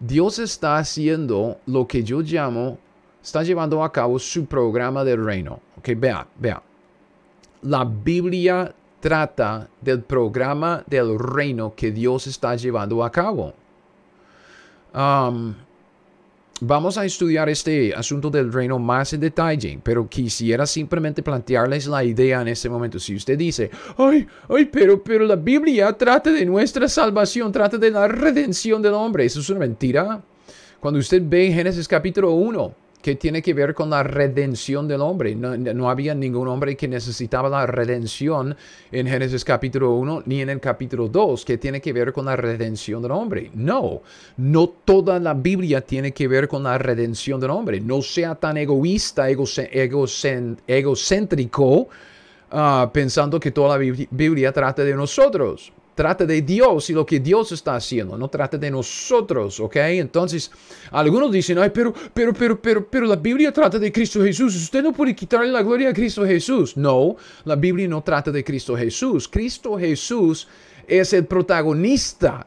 Dios 0.00 0.40
está 0.40 0.78
haciendo 0.78 1.58
lo 1.66 1.86
que 1.86 2.02
yo 2.02 2.22
llamo, 2.22 2.76
está 3.22 3.44
llevando 3.44 3.84
a 3.84 3.92
cabo 3.92 4.18
su 4.18 4.46
programa 4.46 5.04
del 5.04 5.24
reino. 5.24 5.60
¿Ok? 5.78 5.90
Vea, 5.96 6.26
vea 6.40 6.60
la 7.64 7.84
Biblia 7.84 8.74
trata 9.00 9.68
del 9.80 10.02
programa 10.02 10.82
del 10.86 11.18
reino 11.18 11.74
que 11.74 11.90
Dios 11.90 12.26
está 12.26 12.56
llevando 12.56 13.02
a 13.04 13.10
cabo. 13.10 13.54
Um, 14.94 15.54
vamos 16.60 16.96
a 16.98 17.04
estudiar 17.04 17.48
este 17.48 17.94
asunto 17.94 18.30
del 18.30 18.52
reino 18.52 18.78
más 18.78 19.12
en 19.12 19.20
detalle, 19.20 19.78
pero 19.82 20.08
quisiera 20.08 20.66
simplemente 20.66 21.22
plantearles 21.22 21.86
la 21.86 22.04
idea 22.04 22.42
en 22.42 22.48
este 22.48 22.68
momento. 22.68 22.98
Si 22.98 23.16
usted 23.16 23.36
dice, 23.36 23.70
ay, 23.96 24.26
ay, 24.48 24.66
pero, 24.66 25.02
pero 25.02 25.24
la 25.24 25.36
Biblia 25.36 25.92
trata 25.92 26.30
de 26.30 26.44
nuestra 26.44 26.88
salvación, 26.88 27.50
trata 27.50 27.78
de 27.78 27.90
la 27.90 28.08
redención 28.08 28.80
del 28.80 28.94
hombre, 28.94 29.24
eso 29.24 29.40
es 29.40 29.50
una 29.50 29.60
mentira. 29.60 30.22
Cuando 30.80 31.00
usted 31.00 31.22
ve 31.24 31.50
Génesis 31.50 31.88
capítulo 31.88 32.32
1, 32.32 32.83
que 33.04 33.16
tiene 33.16 33.42
que 33.42 33.52
ver 33.52 33.74
con 33.74 33.90
la 33.90 34.02
redención 34.02 34.88
del 34.88 35.02
hombre. 35.02 35.34
No, 35.34 35.90
había 35.90 36.14
ningún 36.14 36.48
hombre 36.48 36.74
que 36.74 36.88
necesitaba 36.88 37.50
la 37.50 37.66
redención 37.66 38.56
en 38.90 39.06
Génesis 39.06 39.44
capítulo 39.44 39.90
1 39.90 40.22
ni 40.24 40.40
en 40.40 40.48
el 40.48 40.58
capítulo 40.58 41.08
2 41.08 41.44
que 41.44 41.58
tiene 41.58 41.82
que 41.82 41.92
ver 41.92 42.14
con 42.14 42.24
la 42.24 42.34
redención 42.34 43.02
del 43.02 43.10
hombre. 43.10 43.50
No, 43.52 44.00
no 44.38 44.68
toda 44.86 45.20
la 45.20 45.34
Biblia 45.34 45.82
tiene 45.82 46.12
que 46.12 46.26
ver 46.26 46.48
con 46.48 46.62
la 46.62 46.78
redención 46.78 47.38
del 47.38 47.50
hombre. 47.50 47.78
No 47.78 48.00
sea 48.00 48.36
tan 48.36 48.56
egoísta, 48.56 49.28
egocéntrico, 50.66 51.88
ah, 52.52 52.90
pensando 52.90 53.38
que 53.38 53.50
toda 53.50 53.76
la 53.76 53.84
Biblia 54.10 54.50
trata 54.50 54.82
de 54.82 54.94
nosotros. 54.94 55.74
Trata 55.94 56.26
de 56.26 56.42
Dios 56.42 56.90
y 56.90 56.92
lo 56.92 57.06
que 57.06 57.20
Dios 57.20 57.52
está 57.52 57.76
haciendo, 57.76 58.18
no 58.18 58.28
trata 58.28 58.58
de 58.58 58.68
nosotros, 58.68 59.60
¿ok? 59.60 59.76
Entonces, 59.76 60.50
algunos 60.90 61.30
dicen, 61.30 61.58
ay, 61.58 61.70
pero, 61.72 61.94
pero, 62.12 62.32
pero, 62.32 62.60
pero, 62.60 62.84
pero 62.88 63.06
la 63.06 63.14
Biblia 63.14 63.52
trata 63.52 63.78
de 63.78 63.92
Cristo 63.92 64.22
Jesús. 64.22 64.56
Usted 64.56 64.82
no 64.82 64.92
puede 64.92 65.14
quitarle 65.14 65.52
la 65.52 65.62
gloria 65.62 65.90
a 65.90 65.92
Cristo 65.92 66.26
Jesús. 66.26 66.76
No, 66.76 67.16
la 67.44 67.54
Biblia 67.54 67.86
no 67.86 68.02
trata 68.02 68.32
de 68.32 68.42
Cristo 68.42 68.76
Jesús. 68.76 69.28
Cristo 69.28 69.78
Jesús 69.78 70.48
es 70.88 71.12
el 71.12 71.26
protagonista 71.26 72.44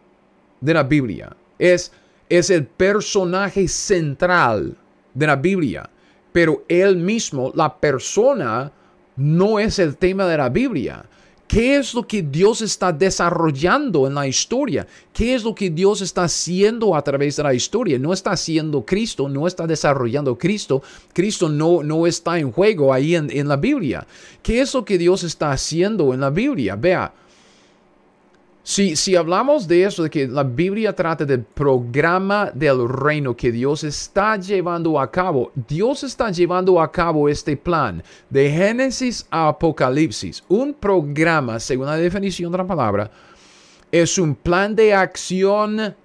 de 0.60 0.74
la 0.74 0.84
Biblia. 0.84 1.36
Es, 1.58 1.94
es 2.28 2.50
el 2.50 2.66
personaje 2.66 3.68
central 3.70 4.76
de 5.14 5.28
la 5.28 5.38
Biblia. 5.38 5.90
Pero 6.34 6.66
él 6.68 6.98
mismo, 6.98 7.52
la 7.56 7.78
persona, 7.80 8.72
no 9.16 9.58
es 9.58 9.80
el 9.80 9.98
tema 9.98 10.26
de 10.28 10.38
la 10.38 10.50
Biblia. 10.50 11.06
¿Qué 11.48 11.78
es 11.78 11.94
lo 11.94 12.06
que 12.06 12.22
Dios 12.24 12.62
está 12.62 12.92
desarrollando 12.92 14.06
en 14.06 14.16
la 14.16 14.28
historia? 14.28 14.86
¿Qué 15.14 15.34
es 15.34 15.44
lo 15.44 15.56
que 15.56 15.70
Dios 15.70 16.02
está 16.02 16.26
haciendo 16.26 16.94
a 16.94 17.02
través 17.02 17.38
de 17.38 17.44
la 17.44 17.54
historia? 17.54 17.98
No 17.98 18.12
está 18.12 18.32
haciendo 18.32 18.86
Cristo, 18.86 19.30
no 19.30 19.48
está 19.48 19.66
desarrollando 19.66 20.38
Cristo. 20.38 20.84
Cristo 21.14 21.48
no, 21.48 21.84
no 21.84 22.06
está 22.06 22.38
en 22.38 22.52
juego 22.52 22.94
ahí 22.94 23.16
en, 23.16 23.32
en 23.32 23.48
la 23.48 23.56
Biblia. 23.56 24.06
¿Qué 24.44 24.60
es 24.60 24.74
lo 24.74 24.84
que 24.84 24.98
Dios 24.98 25.24
está 25.24 25.52
haciendo 25.52 26.14
en 26.14 26.20
la 26.20 26.30
Biblia? 26.30 26.76
Vea, 26.76 27.14
si, 28.68 29.16
hablamos 29.16 29.66
de 29.66 29.86
eso, 29.86 30.04
de 30.04 30.10
que 30.10 30.28
la 30.28 30.44
Biblia 30.44 30.94
trata 30.94 31.24
del 31.24 31.42
programa 31.42 32.52
del 32.54 32.90
reino 32.90 33.34
que 33.34 33.50
Dios 33.50 33.86
está 33.86 34.36
llevando 34.36 35.00
a 35.00 35.10
cabo, 35.10 35.54
Dios 35.56 36.04
está 36.04 36.32
llevando 36.32 36.82
a 36.82 36.92
cabo 36.92 37.30
este 37.30 37.56
plan 37.56 38.04
de 38.30 38.52
Génesis 38.52 39.26
a 39.32 39.48
Apocalipsis. 39.48 40.44
Un 40.50 40.74
programa, 40.74 41.62
según 41.62 41.86
la 41.86 41.96
definición 41.96 42.52
de 42.52 42.58
la 42.58 42.68
palabra, 42.68 43.10
es 43.90 44.18
un 44.18 44.36
plan 44.36 44.76
de 44.76 44.94
acción 44.94 45.96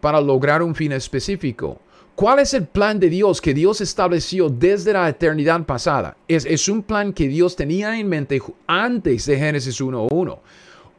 para 0.00 0.20
lograr 0.20 0.62
un 0.62 0.76
fin 0.76 0.92
específico. 0.92 1.80
¿Cuál 2.14 2.38
es 2.38 2.54
el 2.54 2.68
plan 2.68 3.00
de 3.00 3.08
Dios 3.08 3.40
que 3.40 3.52
Dios 3.52 3.80
estableció 3.80 4.48
desde 4.48 4.92
la 4.92 5.08
eternidad 5.08 5.64
pasada? 5.64 6.16
Es, 6.28 6.44
es 6.44 6.68
un 6.68 6.84
plan 6.84 7.12
que 7.12 7.26
Dios 7.26 7.56
tenía 7.56 7.98
en 7.98 8.08
mente 8.08 8.40
antes 8.68 9.26
de 9.26 9.36
Génesis 9.36 9.80
1.1 9.80 10.38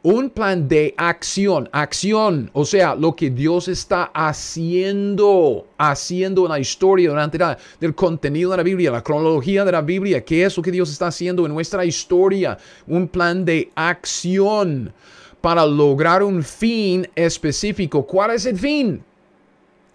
un 0.04 0.28
plan 0.28 0.68
de 0.68 0.94
acción, 0.98 1.66
acción, 1.72 2.50
o 2.52 2.66
sea, 2.66 2.94
lo 2.94 3.16
que 3.16 3.30
Dios 3.30 3.68
está 3.68 4.10
haciendo, 4.12 5.66
haciendo 5.78 6.44
en 6.44 6.50
la 6.50 6.58
historia 6.58 7.08
durante 7.08 7.38
del 7.80 7.94
contenido 7.94 8.50
de 8.50 8.58
la 8.58 8.62
Biblia, 8.62 8.90
la 8.90 9.02
cronología 9.02 9.64
de 9.64 9.72
la 9.72 9.80
Biblia, 9.80 10.22
qué 10.22 10.44
es 10.44 10.54
lo 10.58 10.62
que 10.62 10.70
Dios 10.70 10.90
está 10.90 11.06
haciendo 11.06 11.46
en 11.46 11.54
nuestra 11.54 11.86
historia, 11.86 12.58
un 12.86 13.08
plan 13.08 13.46
de 13.46 13.70
acción 13.74 14.92
para 15.40 15.64
lograr 15.64 16.22
un 16.22 16.42
fin 16.42 17.08
específico. 17.14 18.06
¿Cuál 18.06 18.32
es 18.32 18.44
el 18.44 18.58
fin? 18.58 19.02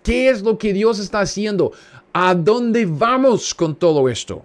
¿Qué 0.01 0.29
es 0.29 0.41
lo 0.41 0.57
que 0.57 0.73
Dios 0.73 0.97
está 0.97 1.19
haciendo? 1.19 1.71
¿A 2.13 2.33
dónde 2.33 2.87
vamos 2.87 3.53
con 3.53 3.75
todo 3.75 4.09
esto? 4.09 4.43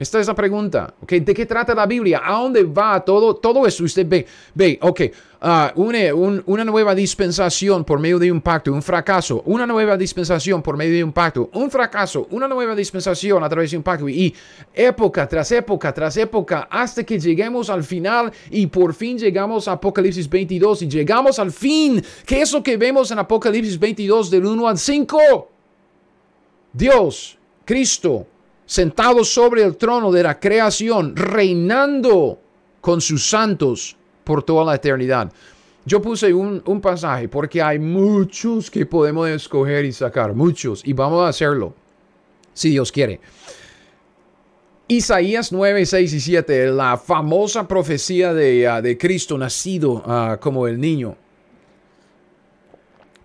Esta 0.00 0.18
es 0.18 0.28
la 0.28 0.34
pregunta, 0.34 0.94
¿ok? 1.02 1.12
¿De 1.12 1.34
qué 1.34 1.44
trata 1.44 1.74
la 1.74 1.84
Biblia? 1.84 2.22
¿A 2.24 2.40
dónde 2.40 2.64
va 2.64 3.04
todo, 3.04 3.36
todo 3.36 3.66
eso? 3.66 3.84
Usted 3.84 4.08
ve, 4.08 4.26
ve, 4.54 4.78
ok, 4.80 5.00
uh, 5.42 5.78
una, 5.78 5.98
una, 6.46 6.64
nueva 6.64 6.94
dispensación 6.94 7.84
por 7.84 8.00
medio 8.00 8.18
de 8.18 8.32
un 8.32 8.40
pacto, 8.40 8.72
un 8.72 8.80
fracaso, 8.80 9.42
una 9.44 9.66
nueva 9.66 9.98
dispensación 9.98 10.62
por 10.62 10.78
medio 10.78 10.94
de 10.94 11.04
un 11.04 11.12
pacto, 11.12 11.50
un 11.52 11.70
fracaso, 11.70 12.26
una 12.30 12.48
nueva 12.48 12.74
dispensación 12.74 13.44
a 13.44 13.48
través 13.50 13.72
de 13.72 13.76
un 13.76 13.82
pacto 13.82 14.08
y 14.08 14.34
época 14.72 15.28
tras 15.28 15.52
época 15.52 15.92
tras 15.92 16.16
época 16.16 16.66
hasta 16.70 17.04
que 17.04 17.20
lleguemos 17.20 17.68
al 17.68 17.84
final 17.84 18.32
y 18.50 18.68
por 18.68 18.94
fin 18.94 19.18
llegamos 19.18 19.68
a 19.68 19.72
Apocalipsis 19.72 20.30
22 20.30 20.80
y 20.80 20.88
llegamos 20.88 21.38
al 21.38 21.52
fin. 21.52 22.02
¿Qué 22.24 22.40
es 22.40 22.50
lo 22.54 22.62
que 22.62 22.78
vemos 22.78 23.10
en 23.10 23.18
Apocalipsis 23.18 23.78
22 23.78 24.30
del 24.30 24.46
1 24.46 24.66
al 24.66 24.78
5? 24.78 25.50
Dios, 26.72 27.36
Cristo, 27.66 28.26
sentado 28.70 29.24
sobre 29.24 29.64
el 29.64 29.76
trono 29.76 30.12
de 30.12 30.22
la 30.22 30.38
creación, 30.38 31.16
reinando 31.16 32.38
con 32.80 33.00
sus 33.00 33.28
santos 33.28 33.96
por 34.22 34.44
toda 34.44 34.64
la 34.64 34.76
eternidad. 34.76 35.32
Yo 35.84 36.00
puse 36.00 36.32
un, 36.32 36.80
pasaje 36.80 37.28
porque 37.28 37.60
hay 37.60 37.80
muchos 37.80 38.70
que 38.70 38.86
podemos 38.86 39.28
escoger 39.28 39.84
y 39.84 39.92
sacar, 39.92 40.34
muchos, 40.34 40.82
y 40.84 40.92
vamos 40.92 41.24
a 41.24 41.28
hacerlo, 41.30 41.74
si 42.54 42.70
Dios 42.70 42.92
quiere. 42.92 43.18
Isaías 44.86 45.50
9, 45.50 45.84
6 45.84 46.12
y 46.12 46.20
7, 46.20 46.66
la 46.70 46.96
famosa 46.96 47.66
profecía 47.66 48.32
de, 48.32 48.68
ah, 48.68 48.80
Cristo 48.96 49.36
nacido 49.36 50.00
ah, 50.06 50.38
como 50.40 50.68
el 50.68 50.80
niño. 50.80 51.16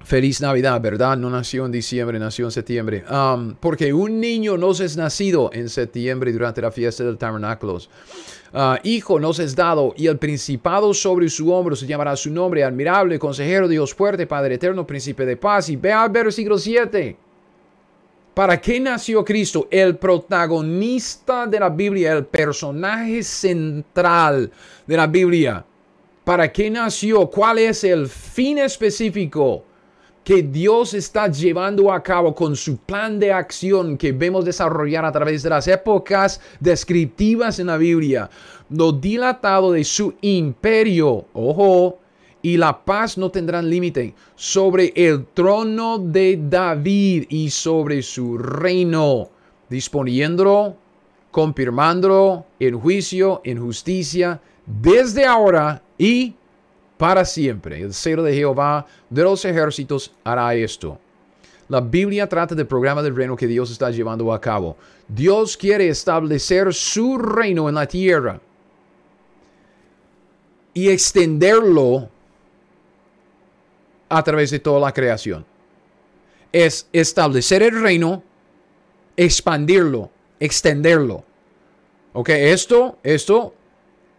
Feliz 0.06 0.40
Navidad, 0.40 0.80
¿verdad? 0.82 1.18
No 1.18 1.32
nació 1.32 1.66
en 1.66 1.72
diciembre, 1.72 2.20
nació 2.20 2.46
en 2.46 2.52
septiembre. 2.52 3.04
Um, 3.10 3.56
porque 3.56 3.92
un 3.92 4.20
niño 4.20 4.56
nos 4.56 4.80
es 4.80 4.96
nacido 4.96 5.50
en 5.52 5.68
septiembre 5.68 6.32
durante 6.32 6.62
la 6.62 6.70
fiesta 6.72 7.04
del 7.04 7.18
tabernáculos. 7.18 7.90
Uh, 8.54 8.76
hijo 8.84 9.20
nos 9.20 9.40
es 9.40 9.56
dado 9.56 9.96
y 9.98 10.06
el 10.06 10.20
principado 10.20 10.94
sobre 10.94 11.28
su 11.28 11.52
hombro 11.52 11.76
se 11.76 11.88
llamará 11.88 12.16
su 12.16 12.30
nombre, 12.30 12.64
admirable, 12.64 13.18
consejero, 13.18 13.68
Dios 13.68 13.96
fuerte, 13.96 14.28
Padre 14.28 14.56
eterno, 14.56 14.86
príncipe 14.86 15.26
de 15.26 15.38
paz. 15.38 15.70
Y 15.70 15.76
ve 15.76 15.92
al 15.92 16.12
versículo 16.12 16.60
7. 16.60 17.18
¿Para 18.36 18.62
qué 18.62 18.80
nació 18.80 19.26
Cristo? 19.26 19.68
El 19.72 19.98
protagonista 19.98 21.48
de 21.48 21.60
la 21.60 21.70
Biblia, 21.70 22.14
el 22.14 22.26
personaje 22.26 23.24
central 23.24 24.52
de 24.86 24.98
la 24.98 25.08
Biblia. 25.08 25.66
¿Para 26.24 26.52
qué 26.52 26.70
nació? 26.70 27.26
¿Cuál 27.28 27.58
es 27.58 27.84
el 27.84 28.08
fin 28.08 28.60
específico? 28.60 29.64
Que 30.26 30.42
Dios 30.42 30.96
está 30.96 31.28
llevando 31.28 31.94
a 31.94 32.02
cabo 32.02 32.34
con 32.34 32.56
su 32.56 32.78
plan 32.78 33.20
de 33.20 33.32
acción 33.32 33.96
que 33.96 34.12
vemos 34.12 34.44
desarrollar 34.44 35.06
a 35.06 35.12
través 35.12 35.44
de 35.44 35.52
las 35.52 35.68
épocas 35.68 36.42
descriptivas 36.60 37.60
en 37.60 37.68
la 37.68 37.78
Biblia, 37.78 38.32
lo 38.72 38.92
dilatado 38.92 39.72
de 39.72 39.84
su 39.84 40.16
imperio, 40.22 41.26
ojo, 41.32 42.00
y 42.42 42.58
la 42.58 42.84
paz 42.84 43.20
no 43.20 43.30
tendrán 43.30 43.70
límite 43.70 44.16
sobre 44.34 44.92
el 44.96 45.28
trono 45.28 46.00
de 46.00 46.40
David 46.50 47.26
y 47.30 47.52
sobre 47.52 48.02
su 48.02 48.40
reino, 48.40 49.30
disponiéndolo, 49.70 50.76
confirmándolo 51.30 52.46
en 52.60 52.80
juicio, 52.80 53.42
en 53.44 53.60
justicia, 53.60 54.42
desde 54.66 55.28
ahora 55.28 55.84
y 56.00 56.34
para 56.98 57.26
siempre. 57.26 57.82
El 57.82 57.94
cero 57.94 58.24
de 58.24 58.34
Jehová 58.34 58.86
de 59.10 59.24
los 59.24 59.44
ejércitos 59.46 60.12
hará 60.24 60.54
esto. 60.56 61.00
La 61.68 61.82
Biblia 61.82 62.30
trata 62.30 62.54
del 62.54 62.68
programa 62.68 63.02
del 63.02 63.16
reino 63.16 63.36
que 63.36 63.48
Dios 63.48 63.72
está 63.72 63.90
llevando 63.90 64.32
a 64.32 64.40
cabo. 64.40 64.78
Dios 65.08 65.58
quiere 65.58 65.90
establecer 65.90 66.74
su 66.74 67.18
reino 67.18 67.68
en 67.68 67.76
la 67.76 67.88
tierra 67.88 68.40
y 70.74 70.90
extenderlo 70.90 72.10
a 74.10 74.24
través 74.24 74.52
de 74.52 74.60
toda 74.60 74.80
la 74.80 74.94
creación. 74.94 75.46
Es 76.52 76.88
establecer 76.94 77.64
el 77.64 77.82
reino, 77.82 78.24
expandirlo, 79.18 80.12
extenderlo. 80.40 81.24
Ok, 82.14 82.30
esto, 82.30 82.98
esto 83.04 83.54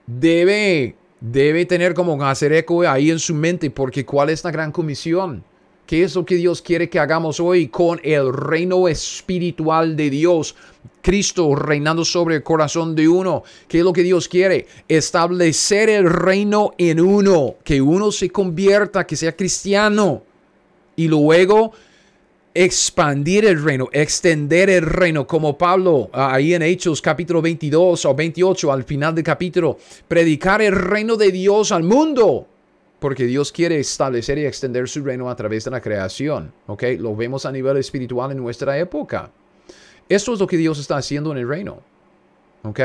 debe, 0.07 0.97
debe 1.33 1.67
tener 1.67 1.95
como 1.95 2.23
hacer 2.25 2.53
eco 2.53 2.83
ahí 2.83 3.11
en 3.11 3.19
su 3.19 3.35
mente, 3.35 3.71
porque 3.71 4.05
¿cuál 4.05 4.31
es 4.31 4.45
la 4.45 4.51
gran 4.51 4.71
comisión? 4.71 5.43
¿Qué 5.87 6.03
es 6.03 6.15
lo 6.15 6.25
que 6.25 6.37
Dios 6.37 6.63
quiere 6.63 6.89
que 6.89 6.99
hagamos 6.99 7.39
hoy 7.39 7.69
con 7.69 8.01
el 8.03 8.33
reino 8.33 8.89
espiritual 8.89 9.97
de 9.97 10.11
Dios? 10.11 10.57
Cristo 11.01 11.55
reinando 11.55 12.05
sobre 12.05 12.37
el 12.37 12.43
corazón 12.43 12.97
de 12.97 13.09
uno. 13.09 13.45
¿Qué 13.69 13.79
es 13.79 13.85
lo 13.85 13.93
que 13.93 14.03
Dios 14.03 14.29
quiere? 14.29 14.67
Establecer 14.89 15.89
el 15.89 16.11
reino 16.11 16.73
en 16.79 17.01
uno. 17.01 17.55
Que 17.63 17.81
uno 17.81 18.11
se 18.11 18.31
convierta, 18.31 19.07
que 19.07 19.15
sea 19.15 19.37
cristiano. 19.37 20.25
Y 20.97 21.07
luego 21.07 21.73
expandir 22.57 23.45
el 23.45 23.63
reino, 23.63 23.89
extender 23.93 24.71
el 24.71 24.83
reino, 24.83 25.27
como 25.27 25.59
Pablo 25.59 26.09
ah, 26.15 26.33
ahí 26.33 26.55
en 26.55 26.63
Hechos 26.63 27.03
capítulo 27.03 27.43
22 27.43 28.07
o 28.07 28.15
28 28.15 28.73
al 28.73 28.85
final 28.85 29.15
del 29.15 29.25
capítulo, 29.25 29.77
predicar 30.09 30.63
el 30.63 30.75
reino 30.75 31.17
de 31.17 31.31
Dios 31.31 31.71
al 31.71 31.83
mundo 31.83 32.47
porque 32.99 33.27
Dios 33.27 33.53
quiere 33.53 33.79
establecer 33.79 34.39
y 34.39 34.47
extender 34.47 34.89
su 34.89 35.05
reino 35.05 35.29
a 35.29 35.37
través 35.37 35.65
de 35.65 35.71
la 35.71 35.83
creación. 35.83 36.51
¿ok? 36.67 36.83
Lo 36.99 37.15
vemos 37.15 37.45
a 37.45 37.53
nivel 37.53 37.77
espiritual 37.77 38.33
en 38.33 38.39
nuestra 38.39 38.79
época. 38.79 39.31
Esto 40.09 40.33
es 40.33 40.41
lo 40.41 40.47
que 40.47 40.57
Dios 40.57 40.79
está 40.79 40.97
haciendo 40.97 41.33
en 41.33 41.39
el 41.39 41.49
reino. 41.49 41.83
¿ok? 42.63 42.81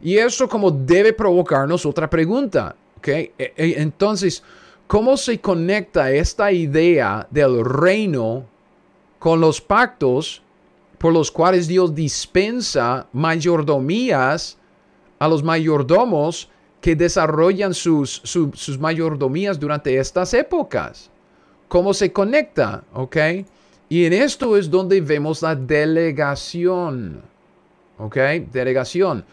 Y 0.00 0.16
eso 0.16 0.48
como 0.48 0.70
debe 0.70 1.12
provocarnos 1.12 1.84
otra 1.84 2.08
pregunta. 2.08 2.74
¿ok? 2.96 3.08
E, 3.08 3.32
e, 3.38 3.52
entonces, 3.76 4.42
¿cómo 4.86 5.18
se 5.18 5.40
conecta 5.40 6.10
esta 6.10 6.50
idea 6.50 7.26
del 7.30 7.62
reino 7.62 8.46
con 9.20 9.40
los 9.40 9.60
pactos 9.60 10.42
por 10.98 11.12
los 11.12 11.30
cuales 11.30 11.68
Dios 11.68 11.94
dispensa 11.94 13.06
mayordomías 13.12 14.58
a 15.18 15.28
los 15.28 15.42
mayordomos 15.42 16.48
que 16.80 16.96
desarrollan 16.96 17.74
sus, 17.74 18.20
sus 18.24 18.78
mayordomías 18.78 19.60
durante 19.60 19.96
estas 19.98 20.34
épocas. 20.34 21.10
¿Cómo 21.68 21.94
se 21.94 22.12
conecta? 22.12 22.82
¿Ok? 22.94 23.16
Y 23.88 24.06
en 24.06 24.14
esto 24.14 24.56
es 24.56 24.70
donde 24.70 25.00
vemos 25.00 25.42
la 25.42 25.54
delegación. 25.54 27.22
¿Ok? 27.98 28.16
Delegación. 28.50 29.24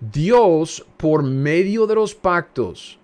Dios, 0.00 0.84
por 0.96 1.22
medio 1.22 1.86
de 1.86 1.94
los 1.94 2.14
pactos, 2.14 2.98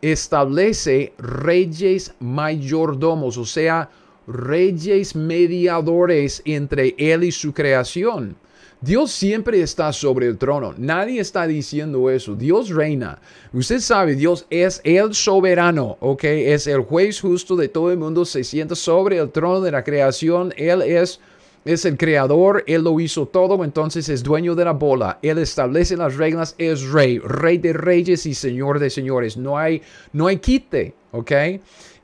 establece 0.00 1.12
reyes 1.18 2.14
mayordomos, 2.20 3.36
o 3.38 3.44
sea, 3.44 3.90
reyes 4.26 5.14
mediadores 5.14 6.42
entre 6.44 6.94
Él 6.98 7.24
y 7.24 7.32
su 7.32 7.52
creación. 7.52 8.36
Dios 8.80 9.10
siempre 9.10 9.62
está 9.62 9.90
sobre 9.92 10.26
el 10.26 10.36
trono. 10.36 10.74
Nadie 10.76 11.18
está 11.18 11.46
diciendo 11.46 12.10
eso. 12.10 12.34
Dios 12.34 12.68
reina. 12.68 13.18
Usted 13.54 13.80
sabe, 13.80 14.14
Dios 14.14 14.46
es 14.50 14.82
el 14.84 15.14
soberano, 15.14 15.96
¿ok? 16.00 16.24
Es 16.24 16.66
el 16.66 16.82
juez 16.82 17.20
justo 17.20 17.56
de 17.56 17.68
todo 17.68 17.90
el 17.90 17.98
mundo. 17.98 18.26
Se 18.26 18.44
sienta 18.44 18.74
sobre 18.74 19.16
el 19.16 19.30
trono 19.30 19.62
de 19.62 19.70
la 19.70 19.82
creación. 19.82 20.52
Él 20.58 20.82
es, 20.82 21.20
es 21.64 21.86
el 21.86 21.96
creador. 21.96 22.64
Él 22.66 22.84
lo 22.84 23.00
hizo 23.00 23.26
todo. 23.26 23.64
Entonces 23.64 24.10
es 24.10 24.22
dueño 24.22 24.54
de 24.54 24.66
la 24.66 24.72
bola. 24.72 25.18
Él 25.22 25.38
establece 25.38 25.96
las 25.96 26.14
reglas. 26.14 26.54
Es 26.58 26.82
rey. 26.82 27.18
Rey 27.18 27.56
de 27.56 27.72
reyes 27.72 28.26
y 28.26 28.34
señor 28.34 28.78
de 28.78 28.90
señores. 28.90 29.38
No 29.38 29.56
hay, 29.56 29.80
no 30.12 30.26
hay 30.26 30.36
quite, 30.36 30.94
¿ok? 31.12 31.32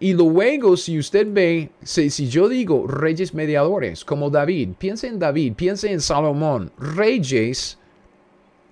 Y 0.03 0.15
luego, 0.15 0.77
si 0.77 0.99
usted 0.99 1.29
ve, 1.31 1.71
si, 1.85 2.11
yo 2.27 2.49
digo 2.49 2.89
reyes 2.89 3.35
mediadores 3.35 4.05
como 4.05 4.31
David, 4.31 4.71
piense 4.77 5.07
en 5.07 5.21
David, 5.21 5.53
piense 5.55 5.93
en 5.93 6.01
Salomón, 6.01 6.73
reyes 6.77 7.79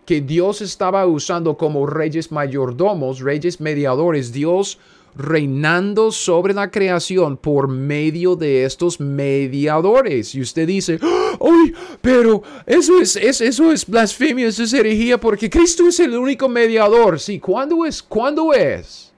que 0.05 0.20
Dios 0.20 0.61
estaba 0.61 1.07
usando 1.07 1.57
como 1.57 1.87
reyes 1.87 2.33
mayordomos, 2.33 3.20
reyes 3.20 3.61
mediadores, 3.61 4.33
Dios 4.33 4.81
reinando 5.14 6.11
sobre 6.11 6.53
la 6.53 6.68
creación 6.68 7.37
por 7.37 7.68
medio 7.68 8.35
de 8.35 8.64
estos 8.64 8.99
mediadores. 8.99 10.35
Y 10.35 10.41
usted 10.41 10.66
dice, 10.66 10.99
¡ay! 11.41 11.72
Pero 12.01 12.43
eso 12.66 13.01
es, 13.01 13.14
eso 13.14 13.70
es 13.70 13.87
blasfemia, 13.87 14.49
eso 14.49 14.64
es 14.64 14.72
herejía, 14.72 15.16
porque 15.16 15.49
Cristo 15.49 15.87
es 15.87 16.01
el 16.01 16.16
único 16.16 16.49
mediador. 16.49 17.20
Sí, 17.20 17.39
¿cuándo 17.39 17.87
es? 17.87 18.03
¿Cuándo 18.03 18.53
es? 18.53 19.09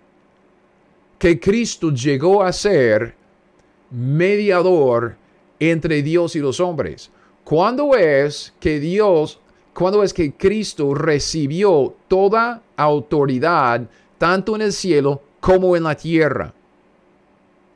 Que 1.23 1.39
Cristo 1.39 1.93
llegó 1.93 2.43
a 2.43 2.53
ser 2.53 3.15
mediador 3.93 5.15
entre 5.61 6.03
Dios 6.03 6.35
y 6.35 6.41
los 6.41 6.59
hombres. 6.59 7.13
¿Cuándo 7.45 7.95
es 7.95 8.53
que 8.59 8.81
Dios, 8.81 9.39
cuándo 9.73 10.03
es 10.03 10.13
que 10.13 10.33
Cristo 10.33 10.93
recibió 10.97 11.95
toda 12.09 12.61
autoridad, 12.75 13.89
tanto 14.19 14.57
en 14.57 14.63
el 14.63 14.73
cielo 14.73 15.23
como 15.39 15.77
en 15.77 15.85
la 15.85 15.95
tierra? 15.95 16.53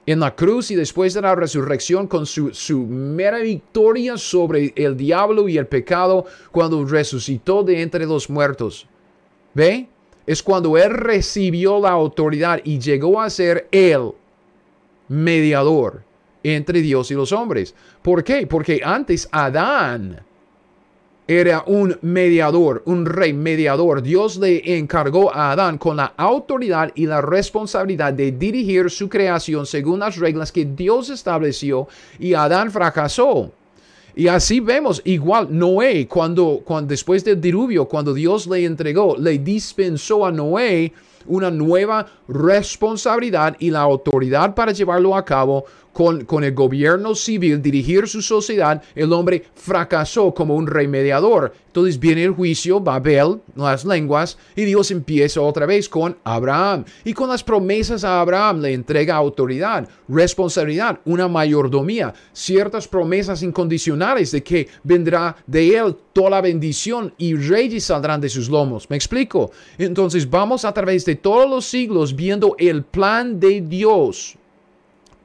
En 0.07 0.19
la 0.19 0.35
cruz 0.35 0.73
y 0.73 0.75
después 0.75 1.15
de 1.15 1.23
la 1.23 1.37
resurrección 1.37 2.09
con 2.09 2.27
su, 2.27 2.53
su 2.53 2.81
mera 2.81 3.39
victoria 3.39 4.17
sobre 4.17 4.73
el 4.75 4.97
diablo 4.97 5.49
y 5.49 5.57
el 5.57 5.69
pecado 5.69 6.25
cuando 6.51 6.85
resucitó 6.85 7.63
de 7.63 7.81
entre 7.81 8.07
los 8.07 8.29
muertos. 8.29 8.89
¿Ve? 9.55 9.89
Es 10.27 10.43
cuando 10.43 10.77
Él 10.77 10.91
recibió 10.91 11.81
la 11.81 11.91
autoridad 11.91 12.61
y 12.65 12.79
llegó 12.79 13.21
a 13.21 13.31
ser 13.31 13.69
el 13.71 14.13
mediador 15.09 16.03
entre 16.43 16.81
Dios 16.81 17.11
y 17.11 17.15
los 17.15 17.33
hombres. 17.33 17.75
¿Por 18.03 18.25
qué? 18.25 18.47
Porque 18.47 18.81
antes 18.85 19.29
Adán 19.31 20.21
era 21.29 21.65
un 21.67 21.99
mediador, 22.03 22.83
un 22.87 23.05
rey 23.05 23.33
mediador. 23.33 24.01
Dios 24.01 24.37
le 24.37 24.79
encargó 24.79 25.35
a 25.35 25.53
Adán 25.53 25.77
con 25.77 25.97
la 25.97 26.13
autoridad 26.17 26.93
y 26.95 27.07
la 27.07 27.21
responsabilidad 27.21 28.13
de 28.13 28.31
dirigir 28.31 28.91
su 28.91 29.09
creación 29.09 29.67
según 29.67 29.99
las 30.01 30.17
reglas 30.17 30.53
que 30.53 30.65
Dios 30.65 31.11
estableció 31.11 31.89
y 32.19 32.35
Adán 32.35 32.71
fracasó. 32.71 33.53
Y 34.19 34.29
así 34.29 34.61
vemos, 34.61 35.03
igual 35.05 35.49
Noé, 35.51 36.09
cuando, 36.09 36.63
cuando 36.65 36.89
después 36.89 37.23
del 37.23 37.39
diluvio, 37.39 37.85
cuando 37.85 38.15
Dios 38.15 38.47
le 38.47 38.65
entregó, 38.65 39.15
le 39.19 39.39
dispensó 39.39 40.25
a 40.25 40.33
Noé 40.33 40.91
una 41.27 41.51
nueva 41.51 42.07
responsabilidad 42.27 43.57
y 43.59 43.71
la 43.71 43.81
autoridad 43.81 44.55
para 44.55 44.73
llevarlo 44.73 45.15
a 45.15 45.23
cabo 45.23 45.67
con, 45.97 46.45
el 46.45 46.53
gobierno 46.53 47.15
civil, 47.15 47.63
dirigir 47.63 48.07
su 48.07 48.21
sociedad, 48.21 48.83
el 48.95 49.15
hombre 49.15 49.47
fracasó 49.55 50.35
como 50.35 50.55
un 50.55 50.67
rey 50.67 50.87
mediador. 50.87 51.55
Entonces 51.69 51.99
viene 51.99 52.25
el 52.25 52.33
juicio, 52.33 52.81
Babel, 52.81 53.41
las 53.55 53.83
lenguas, 53.87 54.37
y 54.55 54.67
Dios 54.67 54.91
empieza 54.91 55.41
otra 55.41 55.65
vez 55.65 55.89
con 55.89 56.15
Abraham. 56.23 56.85
Y 57.03 57.15
con 57.15 57.31
las 57.31 57.43
promesas 57.43 58.05
a 58.05 58.21
Abraham 58.21 58.61
le 58.61 58.75
entrega 58.75 59.17
autoridad, 59.17 59.89
responsabilidad, 60.07 61.01
una 61.07 61.29
mayordomía, 61.29 62.13
ciertas 62.31 62.87
promesas 62.87 63.43
incondicionales 63.43 64.33
de 64.33 64.43
que 64.43 64.69
vendrá 64.83 65.35
de 65.47 65.79
él 65.79 65.97
toda 66.13 66.29
la 66.29 66.41
bendición 66.43 67.15
y 67.17 67.37
reyes 67.37 67.85
saldrán 67.85 68.21
de 68.21 68.29
sus 68.29 68.51
lomos. 68.51 68.91
¿Me 68.91 68.97
explico? 68.97 69.51
Entonces 69.79 70.29
vamos 70.29 70.67
a 70.67 70.75
través 70.75 71.07
de 71.07 71.17
todos 71.17 71.49
los 71.49 71.65
siglos 71.65 72.15
viendo 72.15 72.55
el 72.59 72.83
plan 72.83 73.41
de 73.41 73.63
Dios 73.63 74.37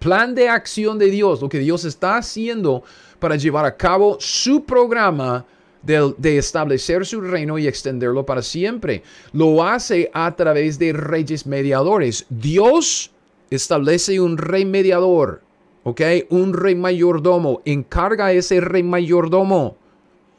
plan 0.02 0.34
de 0.34 0.50
acción 0.50 0.98
de 0.98 1.12
Dios, 1.12 1.42
lo 1.42 1.48
que 1.48 1.60
Dios 1.60 1.86
está 1.86 2.18
haciendo 2.18 2.84
para 3.20 3.36
llevar 3.36 3.66
a 3.66 3.78
cabo 3.78 4.18
su 4.20 4.66
programa 4.66 5.46
de, 5.84 6.38
establecer 6.38 7.06
su 7.06 7.22
reino 7.22 7.60
y 7.60 7.68
extenderlo 7.68 8.26
para 8.26 8.42
siempre. 8.42 9.04
Lo 9.32 9.64
hace 9.64 10.10
a 10.14 10.36
través 10.36 10.80
de 10.80 10.92
reyes 10.92 11.46
mediadores. 11.46 12.26
Dios 12.30 13.12
establece 13.52 14.20
un 14.20 14.38
rey 14.38 14.66
mediador, 14.66 15.44
¿ok? 15.84 16.02
Un 16.30 16.54
rey 16.54 16.74
mayordomo. 16.74 17.62
Encarga 17.66 18.28
a 18.28 18.34
ese 18.34 18.60
rey 18.60 18.82
mayordomo 18.82 19.78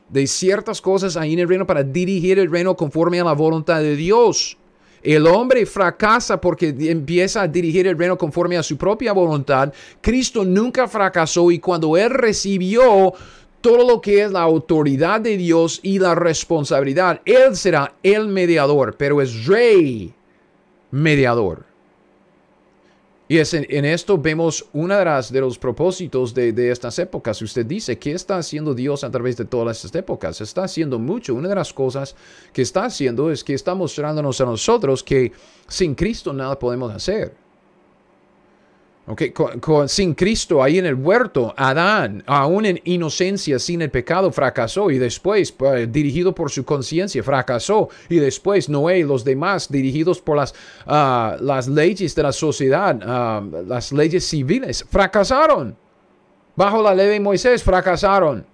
de 0.09 0.27
ciertas 0.27 0.81
cosas 0.81 1.17
ahí 1.17 1.35
en 1.35 1.39
el 1.39 1.49
reino 1.49 1.67
para 1.67 1.85
dirigir 1.85 2.41
el 2.41 2.51
reino 2.51 2.77
conforme 2.77 3.21
a 3.21 3.25
la 3.25 3.33
voluntad 3.33 3.81
de 3.81 3.95
Dios. 3.95 4.59
El 5.03 5.27
hombre 5.27 5.67
fracasa 5.67 6.41
porque 6.41 6.75
empieza 6.79 7.43
a 7.43 7.49
dirigir 7.49 7.87
el 7.87 7.99
reino 7.99 8.17
conforme 8.17 8.57
a 8.57 8.63
su 8.63 8.77
propia 8.77 9.13
voluntad. 9.13 9.73
Cristo 10.01 10.45
nunca 10.45 10.87
fracasó 10.87 11.51
y 11.51 11.59
cuando 11.59 11.97
él 11.97 12.11
recibió 12.11 13.13
todo 13.61 13.87
lo 13.87 14.01
que 14.01 14.23
es 14.23 14.31
la 14.31 14.43
autoridad 14.43 15.21
de 15.21 15.37
Dios 15.37 15.81
y 15.83 15.99
la 15.99 16.15
responsabilidad, 16.15 17.21
él 17.25 17.57
será 17.57 17.95
el 18.03 18.29
mediador, 18.29 18.97
pero 18.97 19.21
es 19.21 19.47
rey 19.47 20.13
mediador. 20.91 21.72
Y 23.29 23.39
es 23.39 23.55
en, 23.55 23.85
esto 23.85 24.19
vemos 24.19 24.67
una 24.73 24.99
de, 24.99 25.27
de 25.33 25.41
los 25.41 25.59
propósitos 25.59 26.35
de, 26.35 26.53
de, 26.53 26.71
estas 26.71 26.99
épocas. 26.99 27.41
Usted 27.41 27.65
dice, 27.65 27.99
¿qué 27.99 28.13
está 28.13 28.37
haciendo 28.37 28.75
Dios 28.75 29.05
a 29.05 29.11
través 29.11 29.37
de 29.37 29.45
todas 29.45 29.85
estas 29.85 30.01
épocas? 30.01 30.41
Está 30.41 30.65
haciendo 30.65 30.99
mucho. 30.99 31.35
Una 31.35 31.49
de 31.49 31.55
las 31.55 31.73
cosas 31.73 32.15
que 32.53 32.63
está 32.63 32.85
haciendo 32.85 33.31
es 33.31 33.43
que 33.43 33.55
está 33.55 33.75
mostrándonos 33.75 34.41
a 34.41 34.45
nosotros 34.45 35.03
que 35.03 35.33
sin 35.69 35.95
Cristo 35.95 36.33
nada 36.33 36.59
podemos 36.59 36.93
hacer. 36.93 37.42
Okay, 39.05 39.35
sin 39.89 40.15
Cristo 40.15 40.63
ahí 40.63 40.79
en 40.79 40.87
el 40.87 40.95
huerto, 40.95 41.53
Adán, 41.57 42.23
aún 42.25 42.65
en 42.67 42.81
inocencia, 42.85 43.59
sin 43.59 43.83
el 43.83 43.91
pecado, 43.91 44.31
fracasó 44.31 44.93
y 44.93 44.99
después, 44.99 45.53
dirigido 45.89 46.33
por 46.33 46.53
su 46.53 46.65
conciencia, 46.65 47.21
fracasó 47.25 47.89
y 48.09 48.21
después 48.21 48.69
Noé 48.69 49.01
y 49.01 49.03
los 49.03 49.25
demás, 49.25 49.69
dirigidos 49.69 50.21
por 50.21 50.37
las, 50.37 50.55
ah, 50.87 51.37
las 51.41 51.67
leyes 51.67 52.15
de 52.15 52.23
la 52.23 52.31
sociedad, 52.31 52.97
ah, 53.03 53.43
las 53.67 53.91
leyes 53.91 54.25
civiles, 54.25 54.87
fracasaron. 54.89 55.77
Bajo 56.55 56.81
la 56.81 56.95
ley 56.95 57.09
de 57.09 57.19
Moisés, 57.19 57.61
fracasaron. 57.61 58.47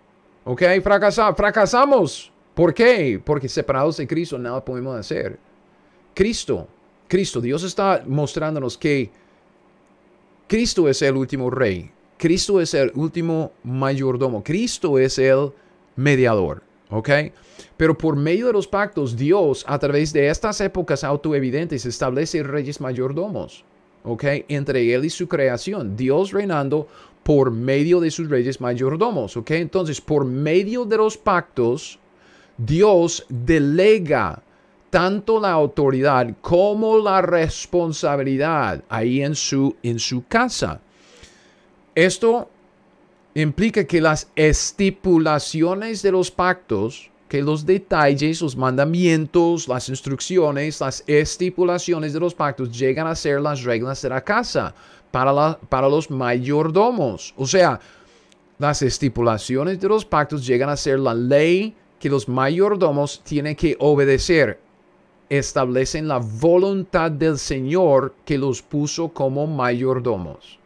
¿Ok? 0.45 0.63
fracasamos. 0.83 2.33
¿Por 2.55 2.73
qué? 2.73 3.21
Porque 3.23 3.51
separados 3.51 3.99
de 3.99 4.07
Cristo 4.07 4.39
nada 4.39 4.65
podemos 4.65 4.99
hacer. 4.99 5.39
Cristo, 6.15 6.67
Cristo, 7.07 7.39
Dios 7.43 7.63
está 7.65 8.03
mostrándonos 8.07 8.79
que 8.79 9.11
Cristo 10.49 10.89
es 10.89 11.03
el 11.03 11.15
último 11.15 11.51
rey. 11.51 11.91
Cristo 12.17 12.59
es 12.61 12.73
el 12.73 12.91
último 12.95 13.53
mayordomo. 13.65 14.43
Cristo 14.43 14.99
es 14.99 15.19
el 15.19 15.51
mediador. 15.95 16.63
¿Ok? 16.91 17.11
Pero 17.77 17.99
por 17.99 18.17
medio 18.17 18.47
de 18.47 18.55
los 18.55 18.67
pactos, 18.67 19.15
Dios, 19.15 19.63
a 19.69 19.79
través 19.79 20.11
de 20.15 20.31
estas 20.31 20.61
épocas 20.63 21.05
autoevidentes, 21.05 21.85
establece 21.85 22.43
reyes 22.43 22.81
mayordomos. 22.81 23.63
¿Ok? 24.05 24.25
Entre 24.49 24.95
Él 24.95 25.05
y 25.05 25.11
su 25.11 25.29
creación. 25.29 25.97
Dios 25.97 26.33
reinando 26.33 26.89
por 27.23 27.51
medio 27.51 28.01
de 28.01 28.11
sus 28.11 28.31
reyes 28.31 28.59
mayordomos. 28.59 29.37
¿Ok? 29.37 29.51
Entonces, 29.51 30.01
por 30.01 30.25
medio 30.25 30.87
de 30.87 30.97
los 30.97 31.19
pactos, 31.19 31.99
Dios 32.57 33.27
delega 33.29 34.43
tanto 34.91 35.41
la 35.41 35.53
autoridad 35.53 36.35
como 36.41 36.99
la 36.99 37.21
responsabilidad 37.23 38.83
ahí 38.89 39.23
en 39.23 39.35
su, 39.35 39.77
en 39.83 39.99
su 39.99 40.25
casa. 40.27 40.81
Esto 41.95 42.49
implica 43.35 43.85
que 43.85 44.01
las 44.01 44.29
estipulaciones 44.35 46.03
de 46.03 46.13
los 46.13 46.31
pactos, 46.31 47.11
que 47.29 47.43
los 47.43 47.67
detalles, 47.67 48.41
los 48.41 48.57
mandamientos, 48.57 49.69
las 49.69 49.89
instrucciones, 49.89 50.81
las 50.81 51.05
estipulaciones 51.07 52.13
de 52.13 52.21
los 52.21 52.35
pactos 52.35 52.77
llegan 52.77 53.07
a 53.07 53.15
ser 53.15 53.41
las 53.41 53.63
reglas 53.63 54.01
de 54.03 54.09
la 54.09 54.23
casa 54.23 54.75
para, 55.11 55.33
la, 55.33 55.59
para 55.69 55.89
los 55.89 56.11
mayordomos. 56.11 57.35
O 57.37 57.47
sea, 57.47 57.79
las 58.59 58.83
estipulaciones 58.83 59.79
de 59.81 59.89
los 59.89 60.05
pactos 60.05 60.47
llegan 60.47 60.71
a 60.71 60.77
ser 60.77 60.99
la 60.99 61.15
ley 61.15 61.75
que 62.01 62.09
los 62.09 62.29
mayordomos 62.29 63.23
tienen 63.23 63.55
que 63.55 63.77
obedecer 63.79 64.68
establecen 65.29 66.09
la 66.09 66.19
voluntad 66.19 67.11
del 67.11 67.39
Señor 67.39 68.15
que 68.25 68.39
los 68.39 68.63
puso 68.63 69.09
como 69.09 69.47
mayordomos. 69.47 70.59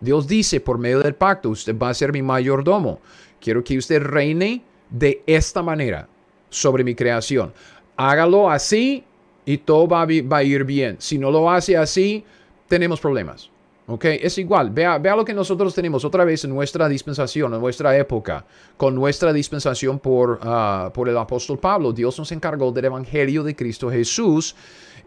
Dios 0.00 0.26
dice 0.26 0.60
por 0.60 0.78
medio 0.78 1.00
del 1.00 1.14
pacto, 1.14 1.50
usted 1.50 1.76
va 1.76 1.90
a 1.90 1.94
ser 1.94 2.12
mi 2.12 2.22
mayordomo. 2.22 3.00
Quiero 3.40 3.62
que 3.62 3.78
usted 3.78 4.02
reine 4.02 4.62
de 4.88 5.22
esta 5.26 5.62
manera 5.62 6.08
sobre 6.48 6.84
mi 6.84 6.94
creación. 6.94 7.52
Hágalo 7.96 8.50
así 8.50 9.04
y 9.44 9.58
todo 9.58 9.86
va 9.86 10.06
a, 10.38 10.42
ir 10.42 10.64
bien. 10.64 10.96
Si 10.98 11.18
no 11.18 11.30
lo 11.30 11.50
hace 11.50 11.76
así, 11.76 12.24
tenemos 12.68 13.00
problemas. 13.00 13.49
¿Ok? 13.90 14.04
Es 14.04 14.38
igual. 14.38 14.70
Vea, 14.70 14.98
vea 14.98 15.16
lo 15.16 15.24
que 15.24 15.34
nosotros 15.34 15.74
tenemos 15.74 16.04
otra 16.04 16.24
vez 16.24 16.44
en 16.44 16.50
nuestra 16.50 16.88
dispensación, 16.88 17.52
en 17.54 17.60
nuestra 17.60 17.96
época, 17.98 18.46
con 18.76 18.94
nuestra 18.94 19.32
dispensación 19.32 19.98
por, 19.98 20.38
ah, 20.42 20.92
por 20.94 21.08
el 21.08 21.18
apóstol 21.18 21.58
Pablo. 21.58 21.92
Dios 21.92 22.16
nos 22.16 22.30
encargó 22.30 22.70
del 22.70 22.84
Evangelio 22.84 23.42
de 23.42 23.56
Cristo 23.56 23.90
Jesús 23.90 24.54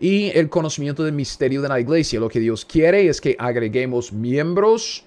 y 0.01 0.31
el 0.37 0.49
conocimiento 0.49 1.01
del 1.01 1.13
misterio 1.13 1.61
de 1.61 1.69
la 1.69 1.79
iglesia. 1.79 2.19
Lo 2.19 2.27
que 2.27 2.41
Dios 2.41 2.65
quiere 2.65 3.07
es 3.07 3.21
que 3.21 3.37
agreguemos 3.39 4.11
miembros 4.11 5.05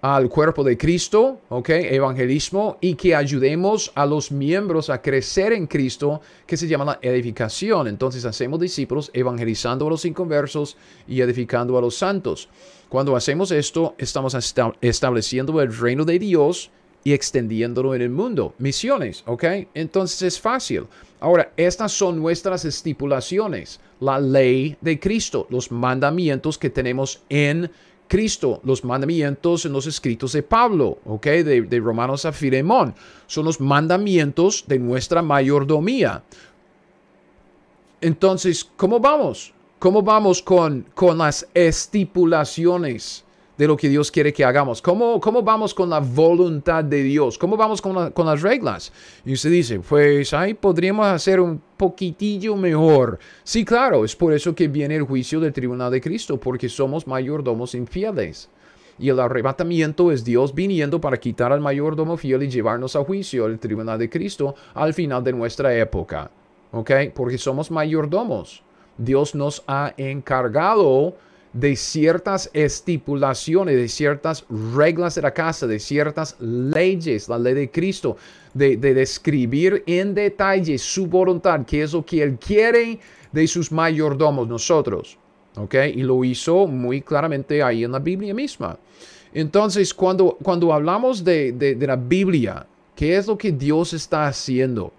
al 0.00 0.30
cuerpo 0.30 0.64
de 0.64 0.78
Cristo, 0.78 1.40
¿ok? 1.50 1.68
Evangelismo 1.68 2.78
y 2.80 2.94
que 2.94 3.14
ayudemos 3.14 3.92
a 3.94 4.06
los 4.06 4.32
miembros 4.32 4.88
a 4.88 5.02
crecer 5.02 5.52
en 5.52 5.66
Cristo, 5.66 6.22
que 6.46 6.56
se 6.56 6.66
llama 6.66 6.84
la 6.86 6.98
edificación. 7.02 7.86
Entonces 7.86 8.24
hacemos 8.24 8.60
discípulos 8.60 9.10
evangelizando 9.12 9.86
a 9.86 9.90
los 9.90 10.06
inconversos 10.06 10.78
y 11.06 11.20
edificando 11.20 11.76
a 11.76 11.82
los 11.82 11.96
santos. 11.96 12.48
Cuando 12.90 13.14
hacemos 13.14 13.52
esto, 13.52 13.94
estamos 13.98 14.36
estableciendo 14.80 15.62
el 15.62 15.74
reino 15.74 16.04
de 16.04 16.18
Dios 16.18 16.72
y 17.04 17.12
extendiéndolo 17.12 17.94
en 17.94 18.02
el 18.02 18.10
mundo. 18.10 18.52
Misiones, 18.58 19.22
¿ok? 19.26 19.44
Entonces 19.74 20.20
es 20.22 20.40
fácil. 20.40 20.86
Ahora, 21.20 21.52
estas 21.56 21.92
son 21.92 22.18
nuestras 22.18 22.64
estipulaciones, 22.64 23.78
la 24.00 24.18
ley 24.18 24.76
de 24.80 24.98
Cristo, 24.98 25.46
los 25.50 25.70
mandamientos 25.70 26.58
que 26.58 26.68
tenemos 26.68 27.22
en 27.28 27.70
Cristo, 28.08 28.60
los 28.64 28.84
mandamientos 28.84 29.66
en 29.66 29.72
los 29.72 29.86
escritos 29.86 30.32
de 30.32 30.42
Pablo, 30.42 30.98
¿ok? 31.04 31.26
De, 31.26 31.80
Romanos 31.80 32.24
a 32.24 32.32
Filemón. 32.32 32.92
Son 33.28 33.44
los 33.44 33.60
mandamientos 33.60 34.64
de 34.66 34.80
nuestra 34.80 35.22
mayordomía. 35.22 36.24
Entonces, 38.00 38.68
¿cómo 38.76 38.98
vamos? 38.98 39.54
¿Cómo 39.80 40.02
vamos 40.02 40.42
con, 40.42 40.84
con 40.94 41.16
las 41.16 41.48
estipulaciones 41.54 43.24
de 43.56 43.66
lo 43.66 43.78
que 43.78 43.88
Dios 43.88 44.10
quiere 44.10 44.30
que 44.30 44.44
hagamos? 44.44 44.82
¿Cómo, 44.82 45.18
cómo 45.18 45.40
vamos 45.40 45.72
con 45.72 45.88
la 45.88 46.00
voluntad 46.00 46.84
de 46.84 47.02
Dios? 47.02 47.38
¿Cómo 47.38 47.56
vamos 47.56 47.80
con, 47.80 48.26
las 48.26 48.42
reglas? 48.42 48.92
Y 49.24 49.32
usted 49.32 49.50
dice, 49.50 49.80
pues 49.80 50.34
ahí 50.34 50.52
podríamos 50.52 51.06
hacer 51.06 51.40
un 51.40 51.62
poquitillo 51.78 52.56
mejor. 52.56 53.18
Sí, 53.42 53.64
claro, 53.64 54.04
es 54.04 54.14
por 54.14 54.34
eso 54.34 54.54
que 54.54 54.68
viene 54.68 54.96
el 54.96 55.04
juicio 55.04 55.40
del 55.40 55.54
tribunal 55.54 55.90
de 55.90 56.02
Cristo, 56.02 56.38
porque 56.38 56.68
somos 56.68 57.06
mayordomos 57.06 57.74
infieles. 57.74 58.50
Y 58.98 59.08
el 59.08 59.18
arrebatamiento 59.18 60.12
es 60.12 60.24
Dios 60.24 60.54
viniendo 60.54 61.00
para 61.00 61.16
quitar 61.16 61.54
al 61.54 61.60
mayordomo 61.60 62.18
fiel 62.18 62.42
y 62.42 62.50
llevarnos 62.50 62.96
a 62.96 63.02
juicio, 63.02 63.46
el 63.46 63.58
tribunal 63.58 63.98
de 63.98 64.10
Cristo, 64.10 64.54
al 64.74 64.92
final 64.92 65.24
de 65.24 65.32
nuestra 65.32 65.74
época. 65.74 66.30
¿Ok? 66.70 66.90
Porque 67.14 67.38
somos 67.38 67.70
mayordomos. 67.70 68.62
Dios 69.00 69.34
nos 69.34 69.64
ha 69.66 69.94
encargado 69.96 71.16
de 71.52 71.74
ciertas 71.74 72.48
estipulaciones, 72.52 73.76
de 73.76 73.88
ciertas 73.88 74.44
reglas 74.74 75.16
de 75.16 75.22
la 75.22 75.32
casa, 75.32 75.66
de 75.66 75.80
ciertas 75.80 76.36
leyes, 76.40 77.28
la 77.28 77.38
ley 77.38 77.54
de 77.54 77.70
Cristo, 77.70 78.16
de, 78.54 78.76
describir 78.76 79.82
en 79.86 80.14
detalle 80.14 80.78
su 80.78 81.06
voluntad, 81.06 81.64
qué 81.66 81.82
es 81.82 81.92
lo 81.92 82.04
que 82.04 82.22
Él 82.22 82.38
quiere 82.38 83.00
de 83.32 83.46
sus 83.46 83.72
mayordomos, 83.72 84.46
nosotros. 84.46 85.18
¿Ok? 85.56 85.74
Y 85.94 86.02
lo 86.02 86.22
hizo 86.24 86.68
muy 86.68 87.00
claramente 87.00 87.62
ahí 87.62 87.82
en 87.82 87.92
la 87.92 87.98
Biblia 87.98 88.32
misma. 88.32 88.78
Entonces, 89.34 89.92
cuando, 89.92 90.38
cuando 90.42 90.72
hablamos 90.72 91.24
de, 91.24 91.52
de 91.52 91.86
la 91.86 91.96
Biblia, 91.96 92.66
¿qué 92.94 93.16
es 93.16 93.26
lo 93.26 93.36
que 93.36 93.50
Dios 93.50 93.92
está 93.92 94.28
haciendo? 94.28 94.92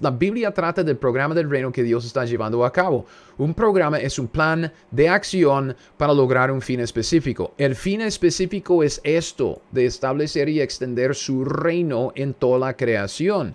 La 0.00 0.10
Biblia 0.10 0.52
trata 0.52 0.82
del 0.82 0.96
programa 0.96 1.34
del 1.34 1.50
reino 1.50 1.70
que 1.70 1.82
Dios 1.82 2.04
está 2.04 2.24
llevando 2.24 2.64
a 2.64 2.72
cabo. 2.72 3.06
Un 3.38 3.54
programa 3.54 3.98
es 3.98 4.18
un 4.18 4.28
plan 4.28 4.72
de 4.90 5.08
acción 5.08 5.76
para 5.96 6.12
lograr 6.12 6.50
un 6.50 6.62
fin 6.62 6.80
específico. 6.80 7.52
El 7.58 7.74
fin 7.74 8.00
específico 8.00 8.82
es 8.82 9.00
esto, 9.04 9.60
de 9.70 9.86
establecer 9.86 10.48
y 10.48 10.60
extender 10.60 11.14
su 11.14 11.44
reino 11.44 12.12
en 12.14 12.34
toda 12.34 12.58
la 12.58 12.76
creación. 12.76 13.54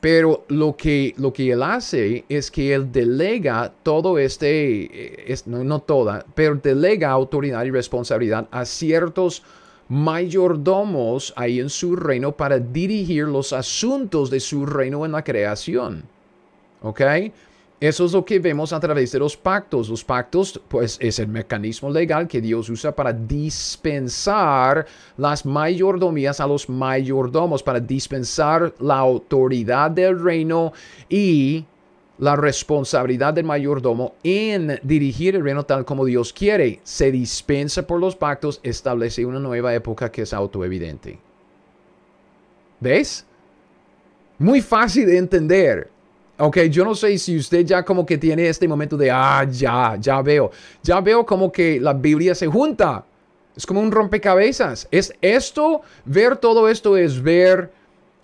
Pero 0.00 0.44
lo 0.48 0.76
que, 0.76 1.14
lo 1.16 1.32
que 1.32 1.52
él 1.52 1.62
hace 1.62 2.24
es 2.28 2.50
que 2.50 2.74
él 2.74 2.90
delega 2.90 3.72
todo 3.84 4.18
este, 4.18 5.32
es, 5.32 5.46
no, 5.46 5.62
no 5.62 5.78
toda, 5.78 6.26
pero 6.34 6.56
delega 6.56 7.10
autoridad 7.10 7.64
y 7.64 7.70
responsabilidad 7.70 8.48
a 8.50 8.64
ciertos 8.64 9.44
mayordomos 9.88 11.32
ahí 11.36 11.60
en 11.60 11.70
su 11.70 11.96
reino 11.96 12.32
para 12.32 12.58
dirigir 12.58 13.24
los 13.24 13.52
asuntos 13.52 14.30
de 14.30 14.40
su 14.40 14.66
reino 14.66 15.04
en 15.04 15.12
la 15.12 15.22
creación. 15.22 16.04
¿Ok? 16.82 17.00
Eso 17.82 18.04
es 18.04 18.12
lo 18.12 18.24
que 18.24 18.38
vemos 18.38 18.72
a 18.72 18.78
través 18.78 19.10
de 19.10 19.18
los 19.18 19.36
pactos. 19.36 19.88
Los 19.88 20.04
pactos, 20.04 20.60
pues, 20.68 20.96
es 21.00 21.18
el 21.18 21.26
mecanismo 21.26 21.90
legal 21.90 22.28
que 22.28 22.40
Dios 22.40 22.70
usa 22.70 22.94
para 22.94 23.12
dispensar 23.12 24.86
las 25.16 25.44
mayordomías 25.44 26.38
a 26.38 26.46
los 26.46 26.68
mayordomos, 26.68 27.60
para 27.60 27.80
dispensar 27.80 28.72
la 28.78 28.98
autoridad 28.98 29.90
del 29.90 30.22
reino 30.22 30.72
y 31.08 31.64
la 32.18 32.36
responsabilidad 32.36 33.34
del 33.34 33.44
mayordomo 33.44 34.14
en 34.22 34.78
dirigir 34.82 35.34
el 35.34 35.44
reino 35.44 35.64
tal 35.64 35.84
como 35.84 36.04
Dios 36.04 36.32
quiere. 36.32 36.80
Se 36.84 37.10
dispensa 37.10 37.86
por 37.86 38.00
los 38.00 38.16
pactos, 38.16 38.60
establece 38.62 39.24
una 39.24 39.38
nueva 39.38 39.74
época 39.74 40.10
que 40.10 40.22
es 40.22 40.32
autoevidente. 40.32 41.18
¿Ves? 42.80 43.24
Muy 44.38 44.60
fácil 44.60 45.06
de 45.06 45.18
entender. 45.18 45.90
Ok, 46.38 46.58
yo 46.62 46.84
no 46.84 46.94
sé 46.94 47.16
si 47.18 47.36
usted 47.36 47.64
ya 47.64 47.84
como 47.84 48.04
que 48.04 48.18
tiene 48.18 48.48
este 48.48 48.66
momento 48.66 48.96
de, 48.96 49.10
ah, 49.10 49.46
ya, 49.48 49.96
ya 50.00 50.20
veo. 50.22 50.50
Ya 50.82 51.00
veo 51.00 51.24
como 51.24 51.52
que 51.52 51.80
la 51.80 51.92
Biblia 51.92 52.34
se 52.34 52.46
junta. 52.46 53.04
Es 53.56 53.66
como 53.66 53.80
un 53.80 53.92
rompecabezas. 53.92 54.88
Es 54.90 55.14
esto, 55.20 55.82
ver 56.04 56.36
todo 56.36 56.68
esto 56.68 56.96
es 56.96 57.22
ver 57.22 57.70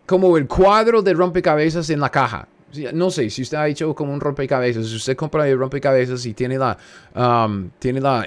como 0.06 0.36
el 0.36 0.48
cuadro 0.48 1.02
de 1.02 1.14
rompecabezas 1.14 1.90
en 1.90 2.00
la 2.00 2.10
caja. 2.10 2.48
No 2.92 3.10
sé 3.10 3.30
si 3.30 3.42
usted 3.42 3.56
ha 3.56 3.68
hecho 3.68 3.94
como 3.94 4.12
un 4.12 4.20
rompecabezas. 4.20 4.86
Si 4.86 4.96
usted 4.96 5.16
compra 5.16 5.48
el 5.48 5.58
rompecabezas 5.58 6.24
y 6.26 6.34
tiene 6.34 6.58
la, 6.58 6.76
um, 7.14 7.70
tiene 7.78 8.00
la, 8.00 8.24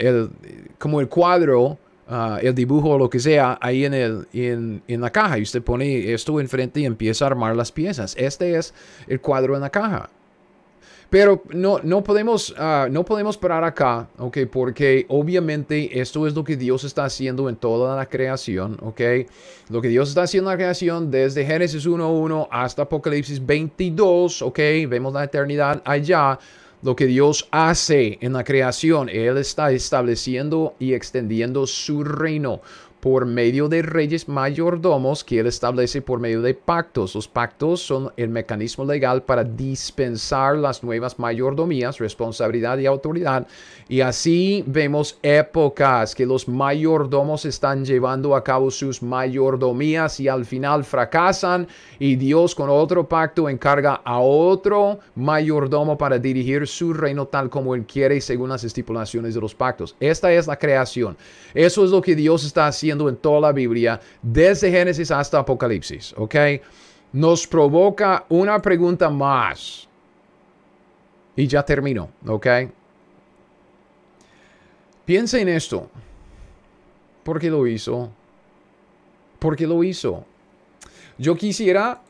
como 0.77 0.99
el 0.99 1.07
cuadro 1.07 1.77
Ah, 2.13 2.39
el 2.41 2.53
dibujo 2.53 2.89
o 2.89 2.97
lo 2.97 3.09
que 3.09 3.21
sea 3.21 3.57
ahí 3.61 3.85
en, 3.85 3.93
el, 3.93 4.27
en, 4.33 4.83
en, 4.85 4.99
la 4.99 5.11
caja 5.11 5.39
y 5.39 5.43
usted 5.43 5.63
pone 5.63 6.11
esto 6.11 6.41
enfrente 6.41 6.81
y 6.81 6.85
empieza 6.85 7.23
a 7.23 7.27
armar 7.27 7.55
las 7.55 7.71
piezas. 7.71 8.15
Este 8.17 8.57
es 8.57 8.73
el 9.07 9.21
cuadro 9.21 9.55
en 9.55 9.61
la 9.61 9.69
caja. 9.69 10.09
Pero 11.11 11.43
no, 11.49 11.77
no, 11.83 12.01
podemos, 12.05 12.51
uh, 12.51 12.89
no 12.89 13.03
podemos 13.03 13.37
parar 13.37 13.65
acá, 13.65 14.07
¿ok? 14.17 14.37
Porque 14.49 15.05
obviamente 15.09 15.99
esto 15.99 16.25
es 16.25 16.33
lo 16.33 16.41
que 16.45 16.55
Dios 16.55 16.85
está 16.85 17.03
haciendo 17.03 17.49
en 17.49 17.57
toda 17.57 17.97
la 17.97 18.05
creación, 18.05 18.77
¿ok? 18.81 19.01
Lo 19.67 19.81
que 19.81 19.89
Dios 19.89 20.07
está 20.07 20.23
haciendo 20.23 20.49
en 20.49 20.53
la 20.53 20.57
creación 20.57 21.11
desde 21.11 21.45
Génesis 21.45 21.85
1.1 21.85 22.47
hasta 22.49 22.83
Apocalipsis 22.83 23.45
22, 23.45 24.41
¿ok? 24.41 24.59
Vemos 24.87 25.13
la 25.13 25.25
eternidad 25.25 25.81
allá 25.83 26.39
lo 26.81 26.95
que 26.95 27.07
Dios 27.07 27.45
hace 27.51 28.17
en 28.21 28.31
la 28.31 28.45
creación. 28.45 29.09
Él 29.09 29.37
está 29.37 29.69
estableciendo 29.73 30.75
y 30.79 30.93
extendiendo 30.93 31.67
su 31.67 32.05
reino 32.05 32.61
por 33.01 33.25
medio 33.25 33.67
de 33.67 33.81
reyes 33.81 34.29
mayordomos 34.29 35.23
que 35.23 35.39
él 35.39 35.47
establece 35.47 36.03
por 36.03 36.19
medio 36.19 36.41
de 36.41 36.53
pactos. 36.53 37.15
Los 37.15 37.27
pactos 37.27 37.81
son 37.81 38.13
el 38.15 38.29
mecanismo 38.29 38.85
legal 38.85 39.23
para 39.23 39.43
dispensar 39.43 40.55
las 40.55 40.83
nuevas 40.83 41.17
mayordomías, 41.17 41.97
responsabilidad 41.97 42.77
y 42.77 42.85
autoridad. 42.85 43.47
Y 43.89 44.01
así 44.01 44.63
vemos 44.67 45.17
épocas 45.23 46.13
que 46.13 46.27
los 46.27 46.47
mayordomos 46.47 47.45
están 47.45 47.83
llevando 47.83 48.35
a 48.35 48.43
cabo 48.43 48.69
sus 48.69 49.01
mayordomías 49.01 50.19
y 50.19 50.27
al 50.27 50.45
final 50.45 50.83
fracasan 50.83 51.67
y 51.97 52.15
Dios 52.15 52.53
con 52.53 52.69
otro 52.69 53.09
pacto 53.09 53.49
encarga 53.49 54.01
a 54.05 54.19
otro 54.19 54.99
mayordomo 55.15 55.97
para 55.97 56.19
dirigir 56.19 56.67
su 56.67 56.93
reino 56.93 57.25
tal 57.25 57.49
como 57.49 57.73
él 57.73 57.85
quiere 57.85 58.21
según 58.21 58.49
las 58.49 58.63
estipulaciones 58.63 59.33
de 59.33 59.41
los 59.41 59.55
pactos. 59.55 59.95
Esta 59.99 60.31
es 60.31 60.45
la 60.45 60.57
creación. 60.57 61.17
Eso 61.55 61.83
es 61.83 61.89
lo 61.89 62.01
que 62.01 62.15
Dios 62.15 62.45
está 62.45 62.67
haciendo 62.67 62.90
en 62.91 63.17
toda 63.17 63.39
la 63.39 63.51
Biblia, 63.51 63.99
desde 64.21 64.71
Génesis 64.71 65.11
hasta 65.11 65.39
Apocalipsis, 65.39 66.13
¿ok? 66.17 66.35
Nos 67.13 67.47
provoca 67.47 68.25
una 68.29 68.61
pregunta 68.61 69.09
más. 69.09 69.87
Y 71.35 71.47
ya 71.47 71.63
termino, 71.63 72.09
¿ok? 72.27 72.47
Piensa 75.05 75.39
en 75.39 75.49
esto. 75.49 75.89
¿Por 77.23 77.39
qué 77.39 77.49
lo 77.49 77.65
hizo? 77.67 78.11
¿Por 79.39 79.55
qué 79.55 79.65
lo 79.65 79.83
hizo? 79.83 80.25
Yo 81.17 81.35
quisiera 81.35 82.01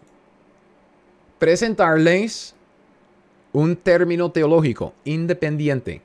presentarles 1.39 2.55
un 3.53 3.75
término 3.75 4.31
teológico 4.31 4.93
independiente. 5.03 6.01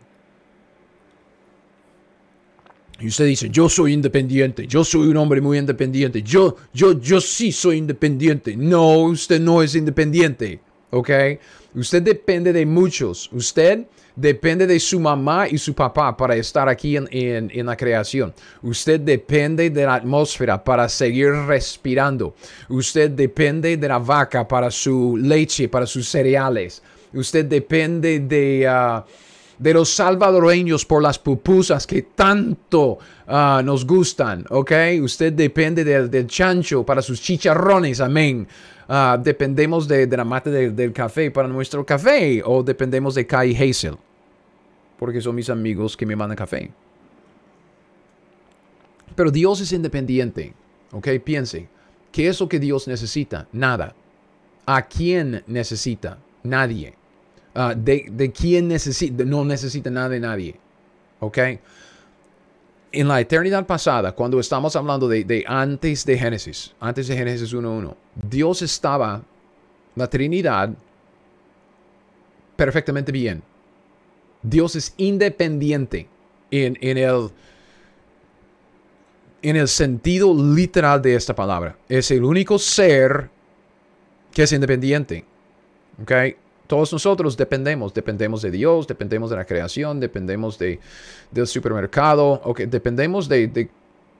Y 2.99 3.09
usted 3.09 3.26
dice, 3.26 3.51
yo 3.51 3.68
soy 3.68 3.92
independiente, 3.92 4.66
yo 4.66 4.82
soy 4.82 5.09
un 5.09 5.16
hombre 5.18 5.40
muy 5.40 5.59
independiente, 5.59 6.22
yo, 6.22 6.57
yo, 6.72 6.99
yo 6.99 7.20
sí 7.20 7.53
soy 7.53 7.76
independiente. 7.76 8.57
No, 8.57 9.01
usted 9.01 9.38
no 9.38 9.62
es 9.62 9.74
independiente, 9.74 10.61
¿ok? 10.90 11.11
Usted 11.74 12.03
depende 12.03 12.55
de 12.55 12.64
muchos. 12.64 13.30
Usted 13.32 13.86
depende 14.16 14.66
de 14.66 14.80
su 14.80 14.99
mamá 14.99 15.47
y 15.47 15.59
su 15.59 15.74
papá 15.74 16.16
para 16.16 16.34
estar 16.36 16.70
aquí 16.70 16.97
en, 16.97 17.07
en, 17.11 17.66
la 17.66 17.76
creación. 17.76 18.32
Usted 18.62 19.01
depende 19.01 19.68
de 19.68 19.84
la 19.84 19.97
atmósfera 19.97 20.64
para 20.64 20.88
seguir 20.88 21.32
respirando. 21.47 22.34
Usted 22.70 23.11
depende 23.11 23.76
de 23.76 23.88
la 23.88 23.99
vaca 23.99 24.49
para 24.49 24.70
su 24.70 25.18
leche, 25.18 25.68
para 25.68 25.84
sus 25.84 26.09
cereales. 26.09 26.82
Usted 27.12 27.44
depende 27.44 28.20
de... 28.20 28.66
Ah, 28.66 29.05
de 29.59 29.74
los 29.74 29.90
salvadoreños 29.90 30.84
por 30.84 31.02
las 31.02 31.18
pupusas 31.18 31.86
que 31.86 32.02
tanto 32.02 32.98
ah, 33.26 33.62
nos 33.64 33.86
gustan, 33.86 34.44
¿ok? 34.50 34.72
Usted 35.02 35.32
depende 35.32 35.84
del, 35.84 36.26
chancho 36.26 36.84
para 36.84 37.02
sus 37.02 37.20
chicharrones, 37.20 38.00
amén. 38.00 38.46
Ah, 38.88 39.18
dependemos 39.20 39.88
de, 39.88 40.07
la 40.07 40.24
mate 40.24 40.50
del 40.50 40.92
café 40.92 41.30
para 41.30 41.48
nuestro 41.48 41.84
café 41.84 42.42
o 42.44 42.62
dependemos 42.62 43.14
de 43.14 43.26
Kai 43.26 43.54
Hazel, 43.54 43.96
porque 44.98 45.20
son 45.20 45.34
mis 45.34 45.50
amigos 45.50 45.96
que 45.96 46.07
me 46.07 46.16
mandan 46.16 46.36
café. 46.36 46.70
Pero 49.14 49.30
Dios 49.30 49.61
es 49.61 49.72
independiente, 49.72 50.52
¿ok? 50.92 51.09
Piense, 51.24 51.68
¿qué 52.12 52.28
es 52.28 52.38
lo 52.38 52.48
que 52.48 52.61
Dios 52.61 52.86
necesita? 52.86 53.48
Nada. 53.52 53.94
¿A 54.66 54.82
quién 54.82 55.42
necesita? 55.46 56.18
Nadie. 56.42 56.94
Ah, 57.59 57.74
de, 57.74 58.07
de 58.12 58.30
quién 58.30 58.68
necesita, 58.68 59.24
no 59.24 59.42
necesita 59.42 59.88
nada 59.88 60.11
de 60.11 60.20
nadie. 60.20 60.57
¿Ok? 61.20 61.38
En 62.92 63.09
la 63.09 63.18
eternidad 63.18 63.66
pasada, 63.66 64.12
cuando 64.12 64.38
estamos 64.38 64.76
hablando 64.76 65.09
de, 65.09 65.24
de 65.24 65.42
antes 65.48 66.04
de 66.04 66.18
Génesis, 66.18 66.74
antes 66.78 67.09
de 67.09 67.16
Génesis 67.16 67.54
1.1, 67.54 67.94
Dios 68.28 68.61
estaba, 68.61 69.22
la 69.94 70.07
Trinidad, 70.07 70.70
perfectamente 72.57 73.11
bien. 73.11 73.42
Dios 74.42 74.76
es 74.76 74.92
independiente 74.98 76.09
en, 76.50 76.76
en, 76.82 76.98
el, 76.98 77.30
en 79.40 79.57
el 79.57 79.68
sentido 79.68 80.34
literal 80.34 81.00
de 81.00 81.14
esta 81.14 81.34
palabra. 81.34 81.78
Es 81.88 82.11
el 82.11 82.22
único 82.22 82.59
ser 82.59 83.30
que 84.34 84.42
es 84.42 84.52
independiente. 84.52 85.24
¿Ok? 86.02 86.12
Todos 86.66 86.92
nosotros 86.92 87.36
dependemos, 87.36 87.94
dependemos 87.94 88.42
de 88.42 88.50
Dios, 88.50 88.86
dependemos 88.86 89.30
de 89.30 89.36
la 89.36 89.44
creación, 89.44 90.00
dependemos 90.00 90.58
de, 90.58 90.80
del 91.30 91.46
supermercado, 91.46 92.40
okay, 92.44 92.66
dependemos 92.66 93.28
de, 93.28 93.48
de 93.48 93.70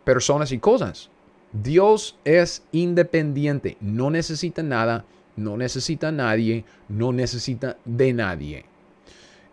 personas 0.05 0.53
y 0.53 0.59
cosas. 0.59 1.11
Dios 1.53 2.16
es 2.24 2.62
independiente, 2.72 3.76
no 3.80 4.11
necesita 4.11 4.62
nada, 4.62 5.05
no 5.36 5.57
necesita 5.57 6.12
nadie, 6.12 6.64
no 6.88 7.12
necesita 7.12 7.76
de 7.84 8.12
nadie. 8.12 8.64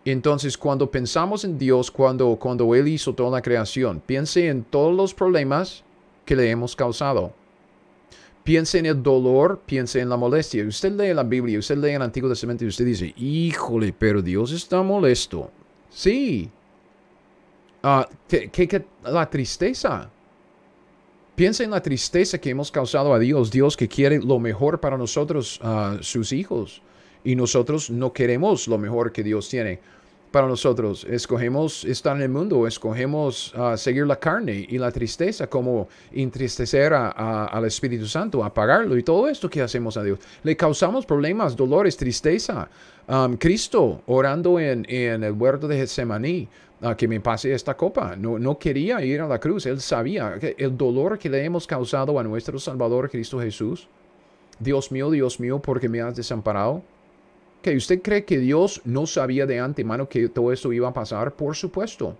Entonces, 0.04 0.58
cuando 0.58 0.90
pensamos 0.90 1.44
en 1.44 1.58
Dios, 1.58 1.90
cuando, 1.90 2.36
cuando 2.36 2.74
Él 2.74 2.88
hizo 2.88 3.14
toda 3.14 3.30
la 3.30 3.42
creación, 3.42 4.02
piense 4.04 4.48
en 4.48 4.62
todos 4.62 4.94
los 4.94 5.14
problemas 5.14 5.82
que 6.26 6.36
le 6.36 6.50
hemos 6.50 6.76
causado 6.76 7.32
Piense 8.44 8.78
en 8.78 8.84
el 8.86 9.02
dolor, 9.02 9.62
piense 9.64 10.00
en 10.00 10.10
la 10.10 10.18
molestia. 10.18 10.66
Usted 10.66 10.92
lee 10.92 11.14
la 11.14 11.22
Biblia, 11.22 11.58
usted 11.58 11.78
lee 11.78 11.92
el 11.92 12.02
Antiguo 12.02 12.28
Testamento 12.28 12.64
y 12.64 12.68
usted 12.68 12.84
dice, 12.84 13.14
híjole, 13.16 13.94
pero 13.98 14.20
Dios 14.20 14.52
está 14.52 14.82
molesto. 14.82 15.50
Sí. 15.88 16.50
Uh, 17.82 18.02
¿qué, 18.28 18.84
la 19.02 19.30
tristeza. 19.30 20.10
Piensa 21.34 21.64
en 21.64 21.70
la 21.70 21.82
tristeza 21.82 22.38
que 22.38 22.50
hemos 22.50 22.70
causado 22.70 23.14
a 23.14 23.18
Dios, 23.18 23.50
Dios 23.50 23.78
que 23.78 23.88
quiere 23.88 24.20
lo 24.20 24.38
mejor 24.38 24.78
para 24.78 24.98
nosotros, 24.98 25.58
uh, 25.62 26.02
sus 26.02 26.30
hijos, 26.32 26.82
y 27.24 27.34
nosotros 27.36 27.88
no 27.88 28.12
queremos 28.12 28.68
lo 28.68 28.76
mejor 28.76 29.10
que 29.10 29.22
Dios 29.22 29.48
tiene 29.48 29.80
para 30.34 30.48
nosotros. 30.48 31.06
Escogemos 31.08 31.84
estar 31.84 32.16
en 32.16 32.22
el 32.22 32.28
mundo, 32.28 32.66
escogemos 32.66 33.54
ah, 33.56 33.76
seguir 33.76 34.04
la 34.04 34.16
carne 34.16 34.66
y 34.68 34.78
la 34.78 34.90
tristeza, 34.90 35.46
como 35.46 35.86
entristecer 36.10 36.92
al 36.92 37.64
Espíritu 37.64 38.06
Santo, 38.06 38.42
apagarlo 38.42 38.98
y 38.98 39.04
todo 39.04 39.28
esto 39.28 39.48
que 39.48 39.62
hacemos 39.62 39.96
a 39.96 40.02
Dios. 40.02 40.18
Le 40.42 40.56
causamos 40.56 41.06
problemas, 41.06 41.54
dolores, 41.54 41.96
tristeza. 41.96 42.68
Cristo 43.38 44.02
orando 44.06 44.58
en, 44.58 44.84
el 44.88 45.32
huerto 45.32 45.68
de 45.68 45.76
Getsemaní, 45.76 46.48
que 46.96 47.06
me 47.06 47.20
pase 47.20 47.54
esta 47.54 47.76
copa. 47.76 48.16
No, 48.16 48.36
no 48.36 48.58
quería 48.58 49.04
ir 49.04 49.20
a 49.20 49.28
la 49.28 49.38
cruz, 49.38 49.66
él 49.66 49.80
sabía 49.80 50.36
que 50.40 50.56
el 50.58 50.76
dolor 50.76 51.16
que 51.16 51.30
le 51.30 51.44
hemos 51.44 51.64
causado 51.64 52.18
a 52.18 52.24
nuestro 52.24 52.58
Salvador 52.58 53.08
Cristo 53.08 53.38
Jesús. 53.38 53.88
Dios 54.58 54.90
mío, 54.90 55.12
Dios 55.12 55.38
mío, 55.38 55.60
porque 55.60 55.88
me 55.88 56.00
has 56.00 56.16
desamparado 56.16 56.82
¿Usted 57.72 58.02
cree 58.02 58.24
que 58.24 58.38
Dios 58.38 58.82
no 58.84 59.06
sabía 59.06 59.46
de 59.46 59.60
antemano 59.60 60.08
que 60.08 60.28
todo 60.28 60.52
esto 60.52 60.72
iba 60.72 60.88
a 60.88 60.92
pasar? 60.92 61.34
Por 61.34 61.56
supuesto. 61.56 62.16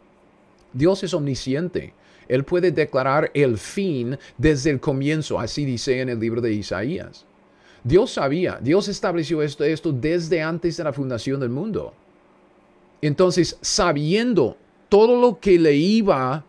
Dios 0.73 1.03
es 1.03 1.13
omnisciente. 1.15 1.93
Él 2.29 2.45
puede 2.45 2.71
declarar 2.71 3.31
el 3.35 3.59
fin 3.59 4.19
desde 4.39 4.71
el 4.71 4.81
comienzo, 4.81 5.39
así 5.39 5.65
dice 5.65 6.01
en 6.01 6.09
el 6.09 6.19
libro 6.19 6.41
de 6.41 6.53
Isaías. 6.53 7.27
Dios 7.83 8.13
sabía, 8.13 8.59
Dios 8.63 8.89
estableció 8.89 9.43
esto, 9.43 9.63
esto 9.63 9.93
desde 9.93 10.41
antes 10.41 10.79
de 10.79 10.85
la 10.85 10.93
fundación 10.93 11.39
del 11.41 11.51
mundo. 11.51 11.93
Entonces, 13.03 13.59
sabiendo 13.61 14.57
todo 14.89 15.21
lo 15.21 15.39
que 15.39 15.59
le 15.59 15.75
iba 15.75 16.45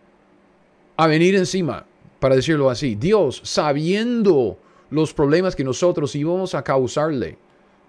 a 0.95 1.07
venir 1.07 1.35
encima, 1.35 1.85
para 2.19 2.35
decirlo 2.35 2.69
así, 2.69 2.95
Dios 2.95 3.41
sabiendo 3.43 4.57
los 4.89 5.13
problemas 5.13 5.55
que 5.55 5.65
nosotros 5.65 6.15
íbamos 6.15 6.55
a 6.55 6.63
causarle, 6.63 7.37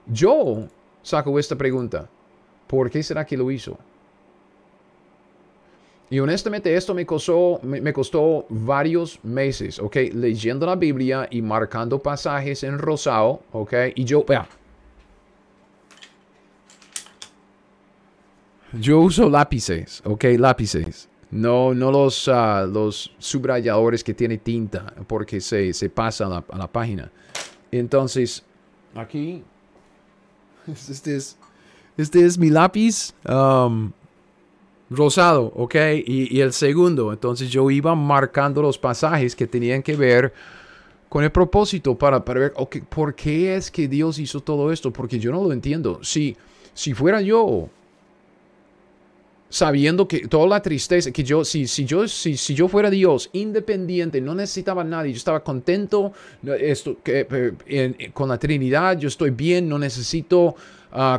yo 0.06 0.68
saco 1.06 1.38
esta 1.38 1.54
pregunta, 1.56 2.08
¿por 2.66 2.90
qué 2.90 3.02
será 3.02 3.24
que 3.24 3.36
lo 3.36 3.50
hizo? 3.50 3.78
Y 6.10 6.18
honestamente 6.20 6.74
esto 6.74 6.94
me 6.94 7.04
costó, 7.04 7.60
me, 7.62 7.92
costó 7.92 8.46
varios 8.48 9.18
meses, 9.24 9.78
¿ok? 9.78 9.96
Leyendo 10.12 10.66
la 10.66 10.76
Biblia 10.76 11.26
y 11.30 11.42
marcando 11.42 12.00
pasajes 12.00 12.62
en 12.62 12.78
rosado, 12.78 13.42
¿ok? 13.52 13.72
Y 13.94 14.04
yo, 14.04 14.24
vea. 14.24 14.48
Yo 18.72 19.00
uso 19.00 19.28
lápices, 19.28 20.02
¿ok? 20.04 20.24
Lápices. 20.38 21.08
No, 21.30 21.74
no 21.74 21.90
los, 21.90 22.28
ah, 22.28 22.66
los 22.70 23.12
subrayadores 23.18 24.04
que 24.04 24.14
tiene 24.14 24.38
tinta, 24.38 24.92
porque 25.08 25.40
se, 25.40 25.72
se 25.72 25.90
pasa 25.90 26.26
a 26.26 26.56
la, 26.56 26.66
página. 26.68 27.10
Entonces, 27.72 28.44
aquí, 28.94 29.42
este 30.90 31.16
es, 31.16 31.36
este 31.96 32.24
es 32.24 32.38
mi 32.38 32.50
lápiz. 32.50 33.12
Um, 33.28 33.92
rosado, 34.90 35.52
¿ok? 35.56 35.74
Y, 36.06 36.40
el 36.40 36.52
segundo, 36.52 37.12
entonces 37.12 37.50
yo 37.50 37.70
iba 37.70 37.94
marcando 37.94 38.62
los 38.62 38.78
pasajes 38.78 39.34
que 39.34 39.46
tenían 39.46 39.82
que 39.82 39.96
ver 39.96 40.32
con 41.08 41.24
el 41.24 41.30
propósito 41.30 41.96
para, 41.96 42.24
para 42.24 42.40
ver, 42.40 42.52
ok, 42.56 42.78
¿por 42.88 43.14
qué 43.14 43.56
es 43.56 43.70
que 43.70 43.88
Dios 43.88 44.18
hizo 44.18 44.40
todo 44.40 44.72
esto? 44.72 44.92
Porque 44.92 45.18
yo 45.18 45.32
no 45.32 45.42
lo 45.42 45.52
entiendo. 45.52 46.00
Si, 46.02 46.36
si 46.74 46.94
fuera 46.94 47.20
yo, 47.20 47.68
sabiendo 49.56 50.06
que 50.06 50.28
toda 50.28 50.46
la 50.46 50.60
tristeza, 50.60 51.10
que 51.10 51.24
yo, 51.24 51.42
si, 51.42 51.66
si, 51.66 51.86
yo, 51.86 52.06
si, 52.06 52.36
si 52.36 52.54
yo 52.54 52.68
fuera 52.68 52.90
Dios, 52.90 53.30
independiente, 53.32 54.20
no 54.20 54.34
necesitaba 54.34 54.84
nadie, 54.84 55.12
yo 55.12 55.16
estaba 55.16 55.42
contento 55.42 56.12
esto, 56.60 56.98
que, 57.02 57.54
con 58.12 58.28
la 58.28 58.38
Trinidad, 58.38 58.98
yo 58.98 59.08
estoy 59.08 59.30
bien, 59.30 59.66
no 59.66 59.78
necesito 59.78 60.54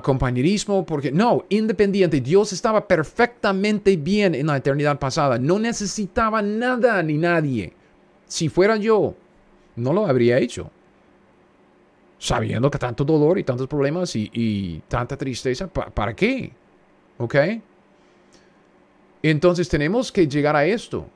compañerismo, 0.04 0.86
porque 0.86 1.12
no, 1.12 1.46
independiente, 1.50 2.22
Dios 2.22 2.54
estaba 2.54 2.88
perfectamente 2.88 3.98
bien 3.98 4.36
en 4.36 4.46
la 4.46 4.58
eternidad 4.58 5.00
pasada, 5.00 5.40
no 5.40 5.58
necesitaba 5.58 6.44
nada 6.44 7.02
ni 7.02 7.18
nadie. 7.18 7.74
Si 8.28 8.50
fuera 8.50 8.78
yo, 8.78 9.16
no 9.76 9.94
lo 9.94 10.06
habría 10.06 10.38
hecho. 10.38 10.70
Sabiendo 12.20 12.70
que 12.70 12.78
tanto 12.78 13.04
dolor 13.04 13.40
y 13.40 13.44
tantos 13.44 13.68
problemas 13.68 14.16
y, 14.16 14.80
tanta 14.88 15.18
tristeza, 15.18 15.68
¿para 15.68 16.16
qué? 16.16 16.52
¿Ok? 17.18 17.36
Entonces 19.24 19.68
tenemos 19.70 20.12
que 20.12 20.28
llegar 20.28 20.56
a 20.56 20.66
esto. 20.66 21.08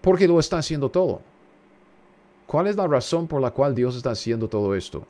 Porque 0.00 0.26
lo 0.26 0.38
está 0.40 0.58
haciendo 0.58 0.88
todo. 0.88 1.20
¿Cuál 2.46 2.66
es 2.66 2.76
la 2.76 2.86
razón 2.86 3.28
por 3.28 3.40
la 3.40 3.50
cual 3.50 3.74
Dios 3.74 3.96
está 3.96 4.10
haciendo 4.10 4.48
todo 4.48 4.74
esto? 4.74 5.06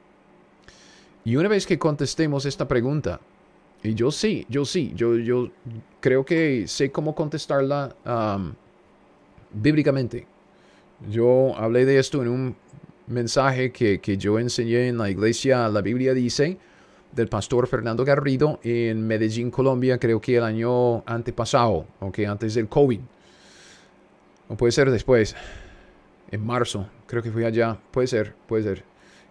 Y 1.24 1.37
una 1.37 1.49
vez 1.49 1.66
que 1.66 1.78
contestemos 1.78 2.45
esta 2.45 2.66
pregunta, 2.66 3.20
y 3.83 3.95
yo 3.95 4.11
sí, 4.11 4.47
yo 4.49 4.64
sí, 4.64 4.93
yo, 4.95 5.16
yo 5.16 5.51
creo 6.01 6.24
que 6.24 6.66
sé 6.66 6.91
cómo 6.91 7.14
contestarla 7.14 7.95
bíblicamente. 9.53 10.26
Yo 11.11 11.57
hablé 11.57 11.87
de 11.87 11.99
esto 11.99 12.20
en 12.20 12.28
un 12.28 12.57
mensaje 13.07 13.72
que, 13.72 14.16
yo 14.18 14.39
enseñé 14.39 14.89
en 14.89 14.99
la 14.99 15.11
iglesia, 15.11 15.68
la 15.68 15.81
Biblia 15.81 16.14
dice, 16.14 16.59
del 17.13 17.29
pastor 17.29 17.67
Fernando 17.67 18.05
Garrido 18.05 18.61
en 18.63 19.07
Medellín, 19.07 19.51
Colombia, 19.51 19.99
creo 19.99 20.21
que 20.21 20.37
el 20.37 20.45
año 20.45 21.03
antepasado, 21.07 21.87
aunque 22.01 22.27
antes 22.27 22.55
del 22.55 22.69
COVID. 22.69 23.01
O 24.49 24.57
puede 24.57 24.73
ser 24.73 24.91
después, 24.91 25.37
en 26.31 26.45
marzo, 26.45 26.87
creo 27.07 27.23
que 27.23 27.31
fui 27.31 27.45
allá, 27.45 27.77
puede 27.91 28.07
ser, 28.07 28.35
puede 28.47 28.63
ser. 28.63 28.85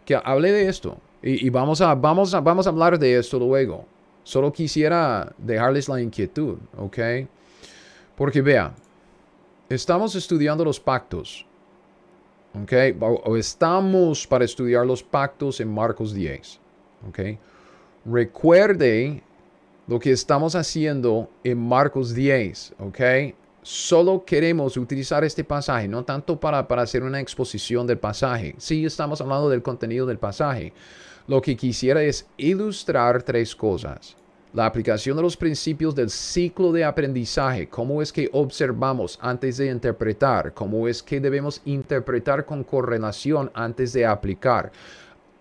Que 0.06 0.16
hablé 0.16 0.52
de 0.52 0.68
esto, 0.68 0.98
y, 1.22 1.50
vamos, 1.50 1.82
a, 1.82 1.96
vamos, 1.96 2.34
a, 2.34 2.40
vamos 2.40 2.66
a 2.66 2.70
hablar 2.70 2.98
de 2.98 3.18
esto 3.18 3.38
luego. 3.40 3.86
Solo 4.24 4.54
quisiera 4.54 5.34
dejarles 5.38 5.90
la 5.90 6.00
inquietud, 6.02 6.58
¿ok? 6.78 6.98
Porque 8.16 8.42
vea, 8.42 8.74
estamos 9.68 10.16
estudiando 10.16 10.64
los 10.64 10.80
pactos, 10.80 11.46
¿ok? 12.62 12.74
O, 13.02 13.36
estamos 13.36 14.26
para 14.28 14.46
estudiar 14.46 14.86
los 14.86 15.04
pactos 15.04 15.60
en 15.60 15.74
Marcos 15.74 16.14
10, 16.14 16.60
¿ok? 17.10 17.20
Recuerde 18.12 19.22
lo 19.88 19.99
que 19.99 20.12
estamos 20.12 20.55
haciendo 20.55 21.30
en 21.43 21.57
Marcos 21.60 22.14
10, 22.14 22.74
¿ok? 22.80 22.99
solo 23.62 24.24
queremos 24.26 24.78
utilizar 24.78 25.24
este 25.24 25.43
pasaje, 25.43 25.88
no 25.88 26.03
tanto 26.03 26.39
para, 26.39 26.68
para 26.68 26.82
hacer 26.82 27.03
una 27.03 27.20
exposición 27.20 27.86
del 27.86 27.99
pasaje. 27.99 28.55
Sí, 28.57 28.84
estamos 28.84 29.22
hablando 29.22 29.49
del 29.49 29.62
contenido 29.62 30.07
del 30.07 30.18
pasaje, 30.18 30.74
lo 31.28 31.39
que 31.41 31.55
quisiera 31.55 32.01
es 32.01 32.26
ilustrar 32.38 33.22
tres 33.22 33.55
cosas. 33.55 34.16
La 34.53 34.66
aplicación 34.66 35.16
de 35.16 35.22
los 35.22 35.38
principios 35.38 35.93
del 35.93 36.10
ciclo 36.10 36.72
de 36.72 36.84
aprendizaje, 36.84 37.70
cómo 37.70 38.01
es 38.01 38.12
que 38.12 38.28
observamos 38.34 39.20
antes 39.22 39.57
de 39.57 39.68
interpretar, 39.68 40.55
cómo 40.55 40.88
es 40.88 41.03
que 41.03 41.20
debemos 41.20 41.62
interpretar 41.66 42.45
con 42.45 42.64
correlación 42.64 43.51
antes 43.53 43.93
de 43.93 44.07
aplicar. 44.07 44.72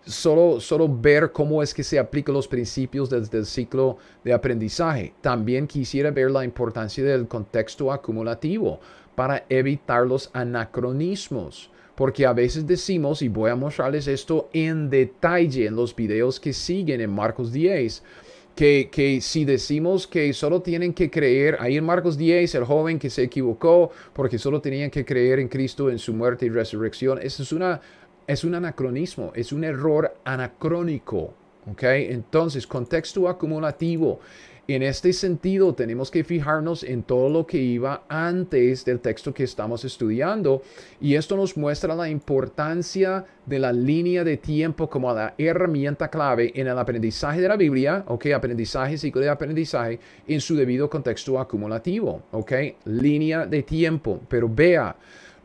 Solo, 0.08 0.58
solo 0.60 0.88
ver 0.88 1.32
cómo 1.32 1.62
es 1.62 1.74
que 1.74 1.84
se 1.84 1.98
aplican 1.98 2.34
los 2.34 2.48
principios 2.48 3.10
del, 3.10 3.28
del 3.28 3.44
ciclo 3.44 3.98
de 4.24 4.32
aprendizaje. 4.32 5.12
También 5.20 5.66
quisiera 5.66 6.10
ver 6.10 6.30
la 6.30 6.44
importancia 6.44 7.04
del 7.04 7.28
contexto 7.28 7.92
acumulativo 7.92 8.80
para 9.14 9.44
evitar 9.48 10.06
los 10.06 10.30
anacronismos 10.32 11.70
porque 11.98 12.24
a 12.24 12.32
veces 12.32 12.64
decimos, 12.64 13.22
y 13.22 13.28
voy 13.28 13.50
a 13.50 13.56
mostrarles 13.56 14.06
esto 14.06 14.48
en 14.52 14.88
detalle 14.88 15.66
en 15.66 15.74
los 15.74 15.96
videos 15.96 16.38
que 16.38 16.52
siguen 16.52 17.00
en 17.00 17.10
Marcos 17.10 17.52
10, 17.52 18.04
que, 18.54 18.88
que, 18.88 19.20
si 19.20 19.44
decimos 19.44 20.06
que 20.06 20.32
solo 20.32 20.62
tienen 20.62 20.94
que 20.94 21.10
creer, 21.10 21.56
ahí 21.58 21.76
en 21.76 21.84
Marcos 21.84 22.16
10, 22.16 22.54
el 22.54 22.64
joven 22.64 23.00
que 23.00 23.10
se 23.10 23.24
equivocó 23.24 23.90
porque 24.12 24.38
solo 24.38 24.60
tenían 24.60 24.90
que 24.90 25.04
creer 25.04 25.40
en 25.40 25.48
Cristo, 25.48 25.90
en 25.90 25.98
su 25.98 26.14
muerte 26.14 26.46
y 26.46 26.50
resurrección, 26.50 27.18
eso 27.20 27.42
es, 27.42 27.50
una, 27.50 27.80
es 28.28 28.44
un 28.44 28.54
anacronismo, 28.54 29.32
es 29.34 29.52
un 29.52 29.64
error 29.64 30.14
anacrónico. 30.24 31.34
¿okay? 31.72 32.12
Entonces, 32.12 32.66
contexto 32.66 33.28
acumulativo 33.28 34.20
en 34.70 34.82
este 34.82 35.14
sentido, 35.14 35.74
tenemos 35.74 36.10
que 36.10 36.24
fijarnos 36.24 36.82
en 36.82 37.02
todo 37.02 37.30
lo 37.30 37.46
que 37.46 37.56
iba 37.56 38.02
antes 38.06 38.84
del 38.84 39.00
texto 39.00 39.32
que 39.32 39.44
estamos 39.44 39.82
estudiando 39.86 40.60
y 41.00 41.14
esto 41.14 41.38
nos 41.38 41.56
muestra 41.56 41.94
la 41.94 42.10
importancia 42.10 43.24
de 43.46 43.58
la 43.60 43.72
línea 43.72 44.24
de 44.24 44.36
tiempo 44.36 44.90
como 44.90 45.10
la 45.14 45.32
herramienta 45.38 46.10
clave 46.10 46.52
en 46.54 46.66
el 46.66 46.78
aprendizaje 46.78 47.40
de 47.40 47.48
la 47.48 47.56
Biblia, 47.56 48.04
ok, 48.08 48.26
aprendizaje, 48.26 48.98
ciclo 48.98 49.22
de 49.22 49.30
aprendizaje, 49.30 50.00
en 50.26 50.40
su 50.42 50.54
debido 50.54 50.90
contexto 50.90 51.40
acumulativo, 51.40 52.24
ok, 52.32 52.52
línea 52.84 53.46
de 53.46 53.62
tiempo, 53.62 54.20
pero 54.28 54.50
vea, 54.50 54.94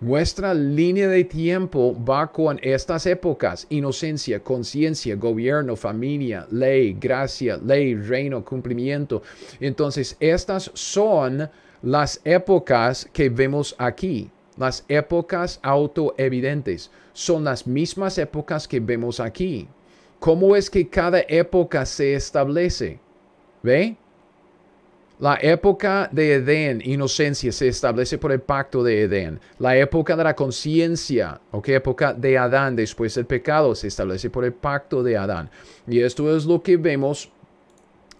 nuestra 0.03 0.53
línea 0.53 1.07
de 1.07 1.23
tiempo 1.23 1.95
va 2.03 2.29
con 2.29 2.59
estas 2.61 3.05
épocas, 3.05 3.65
inocencia, 3.69 4.43
conciencia, 4.43 5.15
gobierno, 5.15 5.77
familia, 5.77 6.45
ley, 6.51 6.97
gracia, 6.99 7.57
ley, 7.57 7.95
reino, 7.95 8.43
cumplimiento. 8.43 9.21
Entonces, 9.61 10.17
estas 10.19 10.71
son 10.73 11.49
las 11.81 12.19
épocas 12.25 13.09
que 13.13 13.29
vemos 13.29 13.75
aquí, 13.77 14.29
las 14.57 14.83
épocas 14.89 15.59
autoevidentes. 15.63 16.91
Son 17.13 17.45
las 17.45 17.65
mismas 17.65 18.17
épocas 18.17 18.67
que 18.67 18.81
vemos 18.81 19.21
aquí. 19.21 19.69
¿Cómo 20.19 20.55
es 20.55 20.69
que 20.69 20.89
cada 20.89 21.21
época 21.29 21.85
se 21.85 22.15
establece? 22.15 22.99
¿Ve? 23.61 23.95
La 25.23 25.37
época 25.41 26.09
de 26.11 26.33
Edén, 26.33 26.81
inocencia, 26.83 27.49
se 27.53 27.69
establece 27.69 28.17
por 28.17 28.33
el 28.33 28.41
pacto 28.41 28.83
de 28.83 29.03
Edén. 29.03 29.39
La 29.57 29.77
época 29.77 30.17
de 30.17 30.23
la 30.25 30.35
conciencia, 30.35 31.39
¿ok? 31.51 31.69
Época 31.69 32.13
de 32.13 32.37
Adán, 32.37 32.75
después 32.75 33.15
del 33.15 33.25
pecado, 33.25 33.73
se 33.73 33.87
establece 33.87 34.29
por 34.29 34.43
el 34.43 34.51
pacto 34.51 35.01
de 35.01 35.15
Adán. 35.15 35.49
Y 35.87 36.01
esto 36.01 36.35
es 36.35 36.43
lo 36.43 36.61
que 36.61 36.75
vemos 36.75 37.31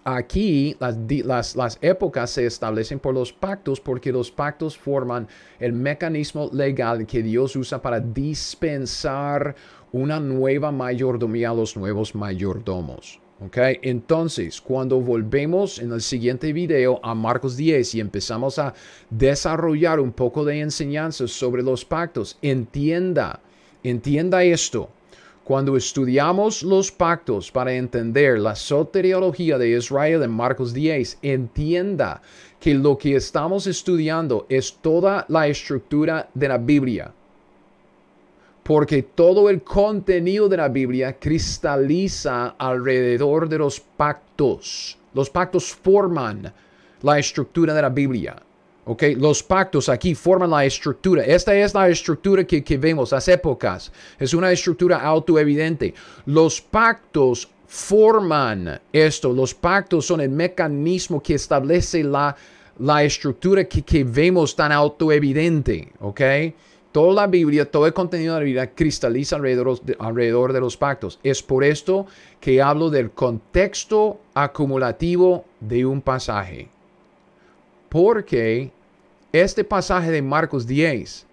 aquí. 0.02 0.78
Las, 0.80 1.54
las 1.56 1.78
épocas 1.82 2.30
se 2.30 2.46
establecen 2.46 2.98
por 2.98 3.12
los 3.12 3.34
pactos 3.34 3.82
porque 3.82 4.10
los 4.10 4.30
pactos 4.30 4.78
forman 4.78 5.28
el 5.58 5.74
mecanismo 5.74 6.48
legal 6.54 7.06
que 7.06 7.22
Dios 7.22 7.54
usa 7.54 7.82
para 7.82 8.00
dispensar 8.00 9.54
una 9.92 10.18
nueva 10.20 10.72
mayordomía 10.72 11.50
a 11.50 11.54
los 11.54 11.76
nuevos 11.76 12.14
mayordomos. 12.14 13.20
Ok, 13.46 13.58
entonces 13.82 14.58
cuando 14.58 15.00
volvemos 15.00 15.78
en 15.78 15.92
el 15.92 16.00
siguiente 16.00 16.54
video 16.54 16.98
a 17.02 17.14
Marcos 17.14 17.58
10 17.58 17.96
y 17.96 18.00
empezamos 18.00 18.58
a 18.58 18.72
desarrollar 19.10 20.00
un 20.00 20.12
poco 20.12 20.46
de 20.46 20.60
enseñanzas 20.60 21.30
sobre 21.32 21.62
los 21.62 21.84
pactos, 21.84 22.38
entienda, 22.40 23.40
entienda 23.82 24.42
esto. 24.44 24.88
Cuando 25.42 25.76
estudiamos 25.76 26.62
los 26.62 26.90
pactos 26.90 27.50
para 27.50 27.74
entender 27.74 28.38
la 28.38 28.54
soteriología 28.54 29.58
de 29.58 29.76
Israel 29.76 30.22
en 30.22 30.30
Marcos 30.30 30.72
10, 30.72 31.18
entienda 31.20 32.22
que 32.58 32.72
lo 32.72 32.96
que 32.96 33.16
estamos 33.16 33.66
estudiando 33.66 34.46
es 34.48 34.78
toda 34.80 35.26
la 35.28 35.48
estructura 35.48 36.30
de 36.32 36.48
la 36.48 36.56
Biblia. 36.56 37.12
Porque 38.64 39.02
todo 39.02 39.50
el 39.50 39.62
contenido 39.62 40.48
de 40.48 40.56
la 40.56 40.68
Biblia 40.68 41.18
cristaliza 41.18 42.56
alrededor 42.58 43.48
de 43.48 43.58
los 43.58 43.78
pactos. 43.78 44.98
Los 45.12 45.30
pactos 45.30 45.72
forman 45.72 46.52
la 47.02 47.18
estructura 47.18 47.74
de 47.74 47.82
la 47.82 47.90
Biblia. 47.90 48.36
Okay, 48.86 49.14
los 49.14 49.42
pactos 49.42 49.88
aquí 49.88 50.14
forman 50.14 50.50
la 50.50 50.64
estructura. 50.64 51.24
Esta 51.24 51.54
es 51.54 51.72
la 51.72 51.88
estructura 51.88 52.44
que, 52.44 52.62
que 52.62 52.76
vemos, 52.76 53.12
las 53.12 53.28
épocas. 53.28 53.90
Es 54.18 54.34
una 54.34 54.50
estructura 54.50 55.00
autoevidente. 55.00 55.94
Los 56.26 56.60
pactos 56.60 57.48
forman 57.66 58.80
esto. 58.92 59.32
Los 59.32 59.54
pactos 59.54 60.06
son 60.06 60.20
el 60.20 60.28
mecanismo 60.28 61.22
que 61.22 61.34
establece 61.34 62.04
la, 62.04 62.36
la 62.78 63.02
estructura 63.04 63.64
que, 63.64 63.82
que 63.82 64.04
vemos 64.04 64.54
tan 64.54 64.70
autoevidente. 64.70 65.92
¿ok? 66.00 66.20
Toda 66.94 67.12
la 67.12 67.26
Biblia, 67.26 67.68
todo 67.68 67.88
el 67.88 67.92
contenido 67.92 68.34
de 68.34 68.40
la 68.40 68.44
Biblia 68.44 68.70
cristaliza 68.72 69.34
alrededor 69.34 70.52
de 70.52 70.60
los 70.60 70.76
pactos. 70.76 71.18
Es 71.24 71.42
por 71.42 71.64
esto 71.64 72.06
que 72.38 72.62
hablo 72.62 72.88
del 72.88 73.10
contexto 73.10 74.20
acumulativo 74.32 75.44
de 75.58 75.84
un 75.84 76.00
pasaje. 76.00 76.68
Porque 77.88 78.70
este 79.32 79.64
pasaje 79.64 80.12
de 80.12 80.22
Marcos 80.22 80.68
10 80.68 81.26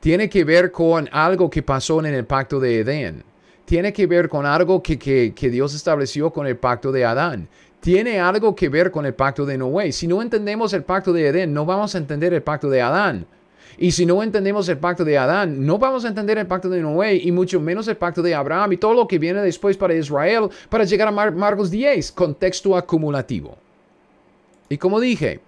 tiene 0.00 0.28
que 0.28 0.42
ver 0.42 0.72
con 0.72 1.08
algo 1.12 1.48
que 1.48 1.62
pasó 1.62 2.00
en 2.00 2.06
el 2.06 2.24
pacto 2.24 2.58
de 2.58 2.80
Edén. 2.80 3.22
Tiene 3.66 3.92
que 3.92 4.08
ver 4.08 4.28
con 4.28 4.44
algo 4.46 4.82
que, 4.82 5.32
Dios 5.48 5.76
estableció 5.76 6.32
con 6.32 6.44
el 6.48 6.56
pacto 6.56 6.90
de 6.90 7.04
Adán. 7.04 7.46
Tiene 7.78 8.18
algo 8.18 8.56
que 8.56 8.68
ver 8.68 8.90
con 8.90 9.06
el 9.06 9.14
pacto 9.14 9.46
de 9.46 9.58
Noé. 9.58 9.92
Si 9.92 10.08
no 10.08 10.20
entendemos 10.20 10.72
el 10.72 10.82
pacto 10.82 11.12
de 11.12 11.28
Edén, 11.28 11.54
no 11.54 11.64
vamos 11.64 11.94
a 11.94 11.98
entender 11.98 12.34
el 12.34 12.42
pacto 12.42 12.68
de 12.68 12.82
Adán. 12.82 13.28
Y 13.78 13.90
si 13.90 14.06
no 14.06 14.22
entendemos 14.22 14.68
el 14.68 14.78
pacto 14.78 15.04
de 15.04 15.18
Adán, 15.18 15.64
no 15.66 15.78
vamos 15.78 16.04
a 16.04 16.08
entender 16.08 16.38
el 16.38 16.46
pacto 16.46 16.68
de 16.68 16.80
Noé 16.80 17.16
y 17.16 17.32
mucho 17.32 17.60
menos 17.60 17.88
el 17.88 17.96
pacto 17.96 18.22
de 18.22 18.34
Abraham 18.34 18.72
y 18.72 18.76
todo 18.76 18.94
lo 18.94 19.06
que 19.06 19.18
viene 19.18 19.40
después 19.42 19.76
para 19.76 19.94
Israel 19.94 20.48
para 20.68 20.84
llegar 20.84 21.08
a 21.08 21.30
Marcos 21.30 21.70
10, 21.70 22.12
contexto 22.12 22.76
acumulativo. 22.76 23.56
Y 24.68 24.78
como 24.78 24.98
dije, 25.00 25.40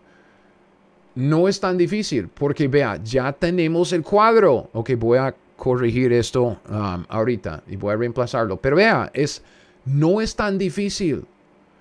no 1.14 1.48
es 1.48 1.58
tan 1.58 1.76
difícil 1.76 2.28
porque 2.28 2.68
vea, 2.68 3.00
ya 3.02 3.32
tenemos 3.32 3.92
el 3.92 4.02
cuadro. 4.02 4.68
Ok, 4.72 4.90
voy 4.96 5.18
a 5.18 5.34
corregir 5.56 6.12
esto 6.12 6.60
um, 6.70 7.04
ahorita 7.08 7.64
y 7.66 7.76
voy 7.76 7.92
a 7.92 7.96
reemplazarlo. 7.96 8.56
Pero 8.56 8.76
vea, 8.76 9.10
es, 9.12 9.42
no 9.84 10.20
es 10.20 10.36
tan 10.36 10.56
difícil. 10.56 11.24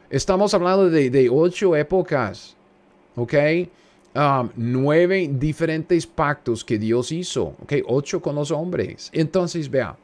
Estamos 0.10 0.54
hablando 0.54 0.90
de, 0.90 1.30
ocho 1.32 1.76
épocas. 1.76 2.56
Ok. 3.16 3.34
Um, 4.18 4.50
nueve 4.56 5.30
diferentes 5.32 6.08
pactos 6.08 6.66
que 6.66 6.80
Dios 6.80 7.12
hizo. 7.12 7.56
Ok, 7.62 7.74
ocho 7.86 8.20
con 8.20 8.34
los 8.34 8.50
hombres. 8.50 9.12
Entonces, 9.14 9.70
vea. 9.70 9.96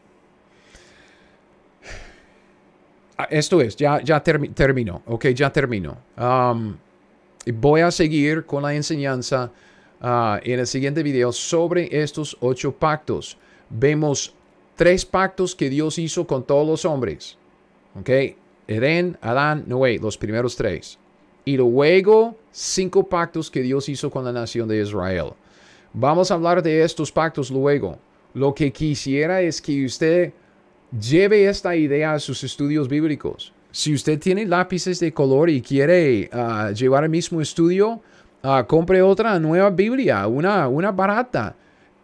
Ah, 3.17 3.27
esto 3.31 3.59
es, 3.59 3.75
ya, 3.75 4.01
ya 4.03 4.21
termino. 4.21 5.01
Ok, 5.07 5.29
ya 5.29 5.51
termino. 5.51 5.97
Um, 6.15 6.75
Voy 7.45 7.81
a 7.81 7.91
seguir 7.91 8.45
con 8.45 8.63
la 8.63 8.73
enseñanza 8.73 9.51
ah, 9.99 10.39
en 10.43 10.59
el 10.59 10.67
siguiente 10.67 11.03
video 11.03 11.31
sobre 11.33 11.89
estos 12.01 12.37
ocho 12.39 12.71
pactos. 12.71 13.37
Vemos 13.69 14.33
tres 14.75 15.05
pactos 15.05 15.55
que 15.55 15.69
Dios 15.69 15.97
hizo 15.97 16.25
con 16.25 16.45
todos 16.45 16.65
los 16.65 16.85
hombres. 16.85 17.37
¿Ok? 17.99 18.09
Edén, 18.67 19.17
Adán, 19.21 19.65
Noé, 19.67 19.99
los 19.99 20.17
primeros 20.17 20.55
tres. 20.55 20.99
Y 21.45 21.57
luego 21.57 22.37
cinco 22.51 23.07
pactos 23.07 23.51
que 23.51 23.61
Dios 23.61 23.89
hizo 23.89 24.09
con 24.09 24.23
la 24.23 24.31
nación 24.31 24.67
de 24.67 24.81
Israel. 24.81 25.33
Vamos 25.93 26.31
a 26.31 26.35
hablar 26.35 26.63
de 26.63 26.83
estos 26.83 27.11
pactos 27.11 27.51
luego. 27.51 27.97
Lo 28.33 28.53
que 28.53 28.71
quisiera 28.71 29.41
es 29.41 29.61
que 29.61 29.85
usted 29.85 30.33
lleve 30.99 31.47
esta 31.47 31.75
idea 31.75 32.13
a 32.13 32.19
sus 32.19 32.43
estudios 32.43 32.87
bíblicos. 32.87 33.53
Si 33.71 33.93
usted 33.93 34.19
tiene 34.19 34.45
lápices 34.45 34.99
de 34.99 35.13
color 35.13 35.49
y 35.49 35.61
quiere 35.61 36.29
ah, 36.31 36.71
llevar 36.71 37.03
el 37.03 37.09
mismo 37.09 37.41
estudio, 37.41 38.01
ah, 38.43 38.65
compre 38.67 39.01
otra 39.01 39.39
nueva 39.39 39.69
Biblia, 39.71 40.27
una, 40.27 40.67
una 40.67 40.91
barata 40.91 41.55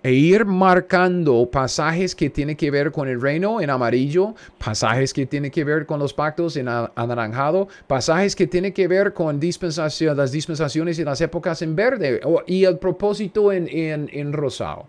e 0.02 0.14
ir 0.14 0.45
marcando 0.45 1.50
pasajes 1.52 2.16
que 2.16 2.30
tienen 2.30 2.56
que 2.56 2.72
ver 2.72 2.91
con 2.91 3.08
el 3.08 3.22
reino 3.22 3.60
en 3.60 3.70
amarillo, 3.70 4.34
pasajes 4.58 5.14
que 5.14 5.26
tienen 5.26 5.52
que 5.52 5.64
ver 5.64 5.86
con 5.86 6.00
los 6.00 6.14
pactos 6.14 6.56
en 6.56 6.68
anaranjado, 6.68 7.68
pasajes 7.88 8.36
que 8.36 8.47
tienen 8.47 8.74
que 8.74 8.88
ver 8.88 9.14
con 9.14 9.39
las 9.39 10.32
dispensaciones 10.32 11.00
y 11.00 11.04
las 11.04 11.22
épocas 11.22 11.62
en 11.62 11.76
verde 11.76 12.22
y 12.47 12.64
el 12.64 12.78
propósito 12.78 13.52
en, 13.52 13.68
en, 13.70 14.34
rosado. 14.34 14.86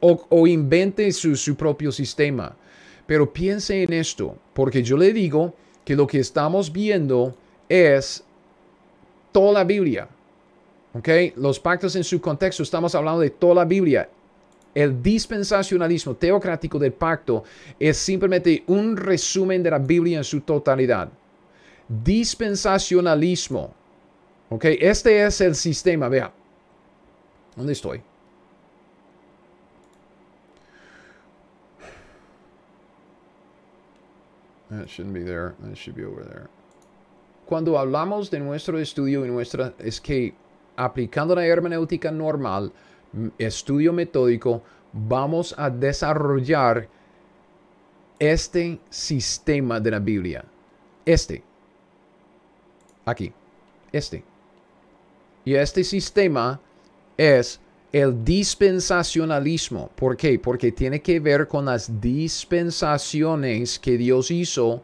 O, 0.00 0.46
invente 0.46 1.12
su, 1.12 1.36
su 1.36 1.54
propio 1.54 1.92
sistema. 1.92 2.56
Pero 3.06 3.32
piense 3.32 3.82
en 3.82 3.92
esto, 3.92 4.36
porque 4.52 4.82
yo 4.82 4.96
le 4.96 5.12
digo, 5.12 5.54
que 5.84 5.96
lo 5.96 6.06
que 6.06 6.20
estamos 6.20 6.72
viendo 6.72 7.34
es 7.68 8.24
toda 9.32 9.52
la 9.52 9.64
Biblia. 9.64 10.08
¿Ok? 10.94 11.08
Los 11.36 11.58
pactos 11.58 11.96
en 11.96 12.04
su 12.04 12.20
contexto, 12.20 12.62
estamos 12.62 12.94
hablando 12.94 13.20
de 13.20 13.30
toda 13.30 13.54
la 13.54 13.64
Biblia. 13.64 14.08
El 14.74 15.02
dispensacionalismo 15.02 16.14
teocrático 16.14 16.78
del 16.78 16.92
pacto 16.92 17.44
es 17.78 17.96
simplemente 17.96 18.64
un 18.66 18.96
resumen 18.96 19.62
de 19.62 19.70
la 19.70 19.78
Biblia 19.78 20.18
en 20.18 20.24
su 20.24 20.40
totalidad. 20.40 21.08
Dispensacionalismo. 21.88 23.74
¿Ok? 24.48 24.64
Este 24.64 25.24
es 25.24 25.40
el 25.40 25.54
sistema. 25.54 26.08
Vea. 26.08 26.32
¿Dónde 27.56 27.72
estoy? 27.72 28.02
That 34.70 34.88
shouldn't 34.88 35.12
be 35.12 35.22
there. 35.22 35.54
That 35.60 35.76
should 35.76 35.96
be 35.96 36.04
over 36.04 36.24
there. 36.24 36.48
Cuando 37.46 37.78
hablamos 37.78 38.30
de 38.30 38.40
nuestro 38.40 38.78
estudio 38.78 39.26
y 39.26 39.30
nuestra 39.30 39.74
es 39.78 40.00
aplicando 40.76 41.34
la 41.34 41.46
hermenéutica 41.46 42.10
normal, 42.10 42.72
estudio 43.38 43.92
metódico, 43.92 44.62
vamos 44.92 45.54
a 45.56 45.70
desarrollar 45.70 46.88
este 48.18 48.78
sistema 48.88 49.80
de 49.80 49.90
la 49.90 49.98
Biblia. 49.98 50.44
Este. 51.04 51.42
Aquí. 53.04 53.32
Este. 53.90 54.22
Y 55.44 55.54
este 55.54 55.82
sistema 55.82 56.60
es 57.16 57.60
el 57.92 58.24
dispensacionalismo. 58.24 59.90
¿Por 59.94 60.16
qué? 60.16 60.38
Porque 60.38 60.72
tiene 60.72 61.02
que 61.02 61.20
ver 61.20 61.48
con 61.48 61.64
las 61.64 62.00
dispensaciones 62.00 63.78
que 63.78 63.98
Dios 63.98 64.30
hizo. 64.30 64.82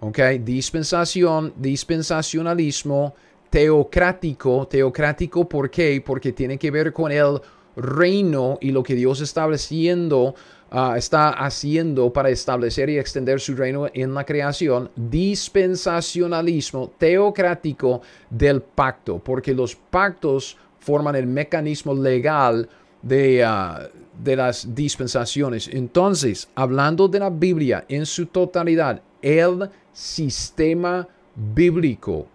¿Ok? 0.00 0.18
Dispensación, 0.40 1.52
dispensacionalismo 1.56 3.14
teocrático. 3.50 4.66
Teocrático, 4.68 5.48
¿por 5.48 5.70
qué? 5.70 6.02
Porque 6.04 6.32
tiene 6.32 6.58
que 6.58 6.70
ver 6.70 6.92
con 6.92 7.12
el 7.12 7.40
reino 7.76 8.58
y 8.60 8.70
lo 8.70 8.82
que 8.82 8.94
Dios 8.94 9.20
estableciendo, 9.20 10.34
uh, 10.72 10.94
está 10.96 11.30
haciendo 11.30 12.12
para 12.12 12.30
establecer 12.30 12.88
y 12.90 12.98
extender 12.98 13.40
su 13.40 13.54
reino 13.54 13.88
en 13.92 14.14
la 14.14 14.24
creación. 14.24 14.90
Dispensacionalismo 14.96 16.92
teocrático 16.96 18.00
del 18.30 18.62
pacto. 18.62 19.18
Porque 19.18 19.52
los 19.52 19.74
pactos 19.74 20.56
forman 20.78 21.16
el 21.16 21.26
mecanismo 21.26 21.94
legal 21.94 22.68
de, 23.02 23.44
ah, 23.44 23.88
de 24.22 24.36
las 24.36 24.74
dispensaciones. 24.74 25.68
Entonces, 25.68 26.48
hablando 26.54 27.08
de 27.08 27.18
la 27.18 27.30
Biblia 27.30 27.84
en 27.88 28.06
su 28.06 28.26
totalidad, 28.26 29.02
el 29.22 29.68
sistema 29.92 31.06
bíblico 31.34 32.26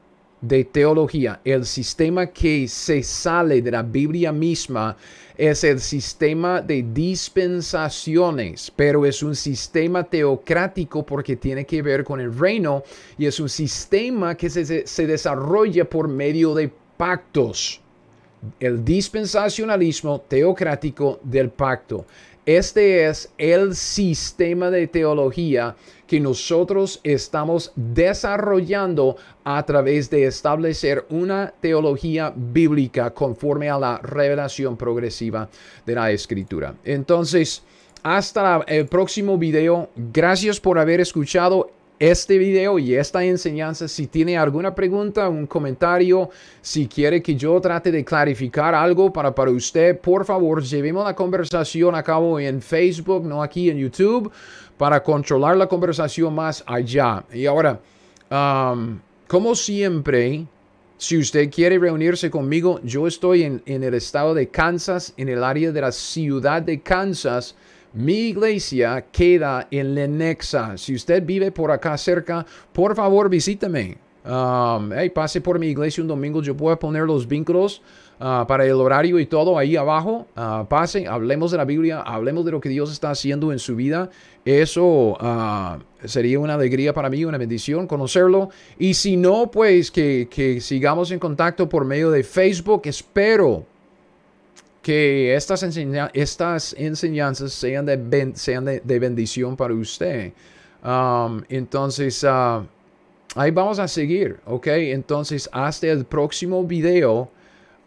de 0.42 0.66
teología, 0.66 1.40
el 1.44 1.66
sistema 1.66 2.28
que 2.28 2.68
se 2.68 3.02
sale 3.04 3.62
de 3.62 3.72
la 3.72 3.84
Biblia 3.84 4.32
misma, 4.32 4.96
es 5.38 5.64
el 5.64 5.80
sistema 5.82 6.62
de 6.62 6.86
dispensaciones, 6.94 8.72
pero 8.76 9.06
es 9.06 9.22
un 9.22 9.36
sistema 9.36 10.04
teocrático 10.04 11.06
porque 11.06 11.36
tiene 11.36 11.66
que 11.66 11.82
ver 11.82 12.04
con 12.04 12.22
el 12.22 12.38
reino 12.38 12.84
y 13.18 13.26
es 13.26 13.40
un 13.40 13.50
sistema 13.50 14.36
que 14.36 14.50
se, 14.50 14.88
se 14.88 15.08
desarrolla 15.08 15.84
por 15.86 16.08
medio 16.08 16.54
de 16.54 16.72
pactos 16.96 17.82
el 18.60 18.84
dispensacionalismo 18.84 20.22
teocrático 20.22 21.20
del 21.24 21.50
pacto. 21.50 22.06
Este 22.46 23.08
es 23.08 23.32
el 23.40 23.76
sistema 23.76 24.70
de 24.70 24.88
teología 24.88 25.76
que 26.06 26.20
nosotros 26.20 27.00
estamos 27.04 27.72
desarrollando 27.76 29.18
a 29.44 29.66
través 29.66 30.10
de 30.12 30.26
establecer 30.26 31.06
una 31.10 31.52
teología 31.60 32.32
bíblica 32.36 33.10
conforme 33.12 33.70
a 33.70 33.80
la 33.80 33.98
revelación 33.98 34.78
progresiva 34.78 35.50
de 35.88 35.96
la 35.96 36.12
escritura. 36.12 36.76
Entonces, 36.84 37.64
hasta 38.04 38.64
el 38.68 38.86
próximo 38.86 39.36
video. 39.40 39.90
Gracias 39.96 40.60
por 40.60 40.78
haber 40.78 41.02
escuchado 41.02 41.72
este 42.00 42.38
video 42.38 42.78
y 42.80 42.96
esta 42.96 43.24
enseñanza. 43.24 43.88
Si 43.88 44.08
tiene 44.08 44.38
alguna 44.38 44.76
pregunta, 44.76 45.30
un 45.30 45.48
comentario, 45.48 46.30
si 46.62 46.88
quiere 46.88 47.22
que 47.22 47.36
yo 47.36 47.60
trate 47.62 47.92
de 47.92 48.04
clarificar 48.04 48.76
algo 48.76 49.12
para, 49.12 49.34
para 49.34 49.52
usted, 49.52 50.00
por 50.00 50.26
favor, 50.26 50.64
llevemos 50.64 51.06
la 51.06 51.16
conversación 51.16 51.96
a 51.96 52.04
cabo 52.04 52.40
en 52.40 52.62
Facebook, 52.62 53.26
no 53.26 53.42
aquí 53.42 53.70
en 53.70 53.78
YouTube, 53.78 54.32
para 54.78 55.02
controlar 55.02 55.56
la 55.58 55.68
conversación 55.68 56.34
más 56.36 56.64
allá. 56.68 57.24
Y 57.34 57.46
ahora, 57.46 57.80
um, 58.30 59.00
como 59.28 59.56
siempre, 59.56 60.46
si 60.98 61.18
usted 61.18 61.50
quiere 61.50 61.80
reunirse 61.80 62.30
conmigo, 62.30 62.80
yo 62.84 63.08
estoy 63.08 63.44
en, 63.44 63.62
en 63.66 63.84
el 63.84 63.94
estado 63.94 64.34
de 64.34 64.50
Kansas, 64.50 65.14
en 65.18 65.30
el 65.30 65.44
área 65.44 65.72
de 65.72 65.82
la 65.82 65.92
ciudad 65.92 66.62
de 66.62 66.82
Kansas. 66.82 67.56
Mi 67.96 68.28
iglesia 68.28 69.06
queda 69.10 69.70
en 69.72 69.96
Lenexa. 69.96 70.78
Si 70.78 70.94
usted 70.94 71.26
vive 71.26 71.50
por 71.50 71.72
acá 71.72 71.98
cerca, 71.98 72.46
por 72.74 72.94
favor 72.94 73.30
visíteme. 73.30 73.98
Um, 74.26 74.90
pase 75.14 75.40
por 75.40 75.60
mi 75.60 75.68
iglesia 75.68 76.02
un 76.02 76.10
domingo. 76.10 76.42
Yo 76.42 76.58
puedo 76.58 76.78
poner 76.78 77.04
los 77.04 77.26
vínculos 77.26 77.82
uh, 78.20 78.46
para 78.48 78.66
el 78.66 78.74
horario 78.74 79.18
y 79.18 79.26
todo 79.26 79.58
ahí 79.58 79.78
abajo. 79.78 80.28
Uh, 80.36 80.66
pase, 80.66 81.08
hablemos 81.08 81.52
de 81.52 81.58
la 81.58 81.64
Biblia, 81.64 82.02
hablemos 82.02 82.44
de 82.44 82.52
lo 82.52 82.60
que 82.60 82.68
Dios 82.68 82.92
está 82.92 83.12
haciendo 83.12 83.54
en 83.54 83.60
su 83.60 83.78
vida. 83.78 84.10
Eso 84.44 85.14
uh, 85.14 85.78
sería 86.04 86.38
una 86.42 86.56
alegría 86.56 86.94
para 86.94 87.10
mí, 87.10 87.24
una 87.24 87.38
bendición 87.38 87.88
conocerlo. 87.88 88.50
Y 88.78 88.96
si 88.96 89.16
no, 89.16 89.50
pues 89.50 89.90
que, 89.90 90.28
que 90.30 90.60
sigamos 90.60 91.12
en 91.12 91.20
contacto 91.20 91.70
por 91.70 91.86
medio 91.86 92.12
de 92.12 92.24
Facebook. 92.24 92.82
Espero 92.84 93.66
que 94.86 95.34
estas, 95.34 95.64
estas 96.14 96.76
enseñanzas 96.78 97.52
sean 97.52 97.88
de, 97.88 98.32
sean 98.36 98.66
de, 98.66 99.00
bendición 99.00 99.58
para 99.58 99.74
usted. 99.74 100.32
Um, 100.84 101.42
entonces, 101.50 102.24
uh, 102.24 102.64
ahí 103.34 103.50
vamos 103.50 103.80
a 103.80 103.88
seguir, 103.88 104.40
¿ok? 104.46 104.68
Entonces, 104.68 105.50
hasta 105.52 105.88
el 105.88 106.06
próximo 106.06 106.64
video, 106.64 107.32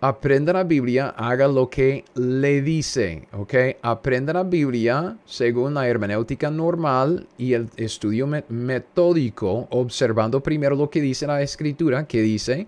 aprenda 0.00 0.52
la 0.52 0.64
Biblia, 0.64 1.14
haga 1.16 1.46
lo 1.46 1.70
que 1.70 2.04
le 2.16 2.62
dice, 2.62 3.28
¿ok? 3.32 3.54
Aprenda 3.80 4.32
la 4.32 4.42
Biblia 4.42 5.16
según 5.24 5.74
la 5.74 5.86
hermenéutica 5.86 6.50
normal 6.50 7.28
y 7.38 7.52
el 7.52 7.68
estudio 7.76 8.26
metódico, 8.48 9.68
observando 9.70 10.42
primero 10.42 10.74
lo 10.74 10.90
que 10.90 11.00
dice 11.00 11.28
la 11.28 11.42
escritura, 11.42 12.08
que 12.08 12.22
dice, 12.22 12.66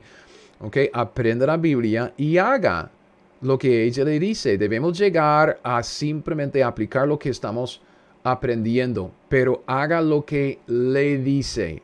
¿ok? 0.61 0.76
Aprenda 0.93 1.47
la 1.47 1.57
Biblia 1.57 2.14
y 2.16 2.37
haga 2.37 2.93
lo 3.41 3.59
que 3.59 3.84
ella 3.84 4.05
le 4.05 4.18
dice. 4.18 4.59
Debemos 4.59 4.99
llegar 4.99 5.61
a 5.62 5.82
simplemente 5.82 6.62
aplicar 6.62 7.09
lo 7.09 7.18
que 7.18 7.30
estamos 7.30 7.80
aprendiendo, 8.22 9.12
pero 9.28 9.62
haga 9.66 10.01
lo 10.01 10.24
que 10.24 10.59
le 10.66 11.18
dice. 11.18 11.82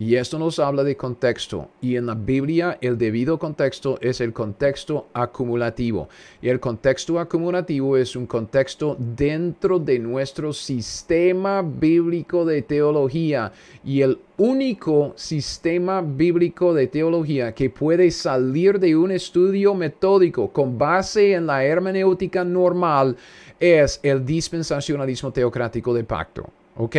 Y 0.00 0.14
esto 0.14 0.38
nos 0.38 0.60
habla 0.60 0.84
de 0.84 0.96
contexto. 0.96 1.70
Y 1.80 1.96
en 1.96 2.06
la 2.06 2.14
Biblia 2.14 2.78
el 2.80 2.96
debido 2.96 3.36
contexto 3.36 3.98
es 4.00 4.20
el 4.20 4.32
contexto 4.32 5.08
acumulativo. 5.12 6.08
Y 6.40 6.48
el 6.48 6.60
contexto 6.60 7.18
acumulativo 7.18 7.96
es 7.96 8.14
un 8.14 8.26
contexto 8.26 8.96
dentro 8.98 9.80
de 9.80 9.98
nuestro 9.98 10.52
sistema 10.52 11.62
bíblico 11.62 12.44
de 12.44 12.62
teología. 12.62 13.50
Y 13.84 14.02
el 14.02 14.18
único 14.36 15.14
sistema 15.16 16.00
bíblico 16.00 16.72
de 16.72 16.86
teología 16.86 17.52
que 17.52 17.68
puede 17.68 18.12
salir 18.12 18.78
de 18.78 18.94
un 18.94 19.10
estudio 19.10 19.74
metódico 19.74 20.52
con 20.52 20.78
base 20.78 21.32
en 21.32 21.46
la 21.46 21.64
hermenéutica 21.64 22.44
normal 22.44 23.16
es 23.58 23.98
el 24.04 24.24
dispensacionalismo 24.24 25.32
teocrático 25.32 25.92
de 25.92 26.04
pacto. 26.04 26.48
¿Ok? 26.76 26.96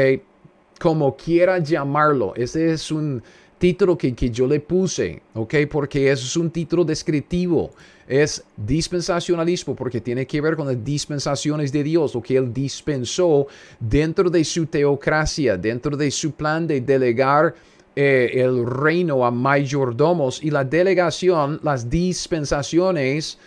Como 0.80 1.16
quiera 1.16 1.60
llamarlo. 1.60 2.34
Ese 2.36 2.72
es 2.72 2.92
un 2.92 3.22
título 3.60 3.98
que, 3.98 4.16
que, 4.16 4.30
yo 4.32 4.48
le 4.48 4.62
puse, 4.62 5.22
¿ok? 5.34 5.56
Porque 5.70 6.12
es 6.12 6.36
un 6.38 6.50
título 6.50 6.84
descriptivo. 6.84 7.72
Es 8.08 8.44
dispensacionalismo 8.58 9.76
porque 9.76 10.02
tiene 10.02 10.26
que 10.26 10.42
ver 10.42 10.56
con 10.56 10.66
las 10.66 10.84
dispensaciones 10.84 11.72
de 11.72 11.84
Dios, 11.84 12.16
lo 12.16 12.22
que 12.24 12.38
Él 12.38 12.52
dispensó 12.52 13.46
dentro 13.80 14.30
de 14.32 14.44
su 14.44 14.66
teocracia, 14.66 15.58
dentro 15.58 15.96
de 15.96 16.10
su 16.10 16.32
plan 16.32 16.66
de 16.66 16.82
delegar 16.82 17.54
eh, 17.96 18.32
el 18.36 18.66
reino 18.66 19.26
a 19.26 19.30
mayordomos 19.30 20.42
y 20.42 20.50
la 20.50 20.64
delegación, 20.64 21.60
las 21.62 21.90
dispensaciones 21.90 23.38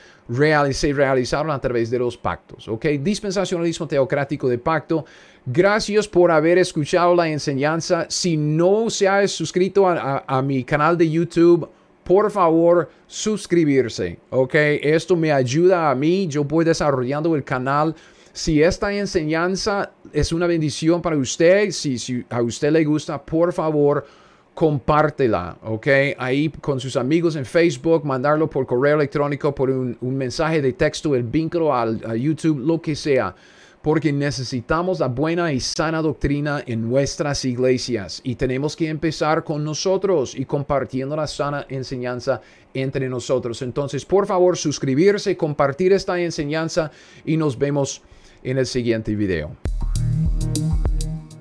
se 0.72 0.92
realizaron 0.92 1.50
a 1.50 1.60
través 1.60 1.90
de 1.90 1.98
los 1.98 2.16
pactos, 2.16 2.68
¿ok? 2.68 2.86
Dispensacionalismo 3.00 3.86
teocrático 3.86 4.48
de 4.48 4.58
pacto 4.58 5.04
Gracias 5.44 6.06
por 6.06 6.30
haber 6.30 6.58
escuchado 6.58 7.16
la 7.16 7.28
enseñanza. 7.28 8.06
Si 8.08 8.36
no 8.36 8.88
se 8.90 9.08
ha 9.08 9.26
suscrito 9.26 9.88
a, 9.88 10.42
mi 10.42 10.62
canal 10.62 10.96
de 10.96 11.10
YouTube, 11.10 11.68
por 12.04 12.30
favor, 12.30 12.88
suscribirse. 13.08 14.20
Ok, 14.30 14.54
esto 14.54 15.16
me 15.16 15.32
ayuda 15.32 15.90
a 15.90 15.96
mí. 15.96 16.28
Yo 16.28 16.44
voy 16.44 16.64
desarrollando 16.64 17.34
el 17.34 17.42
canal. 17.42 17.92
Si 18.32 18.62
esta 18.62 18.92
enseñanza 18.92 19.90
es 20.12 20.32
una 20.32 20.46
bendición 20.46 21.02
para 21.02 21.16
usted, 21.16 21.72
si, 21.72 21.98
si 21.98 22.24
a 22.30 22.40
usted 22.40 22.70
le 22.70 22.84
gusta, 22.84 23.20
por 23.20 23.52
favor, 23.52 24.06
compártela, 24.54 25.56
¿ok? 25.62 25.86
Ahí 26.18 26.50
con 26.60 26.78
sus 26.78 26.96
amigos 26.96 27.36
en 27.36 27.44
Facebook, 27.44 28.04
mandarlo 28.04 28.48
por 28.50 28.66
correo 28.66 28.96
electrónico, 28.96 29.54
por 29.54 29.70
un, 29.70 29.96
mensaje 30.00 30.60
de 30.60 30.72
texto, 30.74 31.14
el 31.14 31.22
vínculo 31.22 31.74
al, 31.74 32.00
a 32.06 32.14
YouTube, 32.14 32.58
lo 32.58 32.80
que 32.80 32.94
sea 32.94 33.34
porque 33.82 34.12
necesitamos 34.12 35.00
la 35.00 35.08
buena 35.08 35.52
y 35.52 35.58
sana 35.58 36.00
doctrina 36.00 36.62
en 36.66 36.88
nuestras 36.88 37.44
iglesias 37.44 38.20
y 38.22 38.36
tenemos 38.36 38.76
que 38.76 38.88
empezar 38.88 39.42
con 39.42 39.64
nosotros 39.64 40.36
y 40.36 40.44
compartiendo 40.44 41.16
la 41.16 41.26
sana 41.26 41.66
enseñanza 41.68 42.40
entre 42.72 43.08
nosotros. 43.08 43.60
Entonces, 43.60 44.04
por 44.04 44.26
favor, 44.26 44.56
suscribirse, 44.56 45.36
compartir 45.36 45.92
esta 45.92 46.18
enseñanza 46.20 46.92
y 47.24 47.36
nos 47.36 47.58
vemos 47.58 48.02
en 48.44 48.58
el 48.58 48.66
siguiente 48.66 49.16
video. 49.16 49.56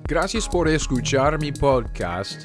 Gracias 0.08 0.48
por 0.48 0.68
escuchar 0.68 1.38
mi 1.38 1.52
podcast 1.52 2.44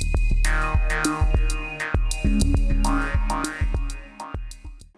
now, 0.51 0.81
now. 0.89 1.10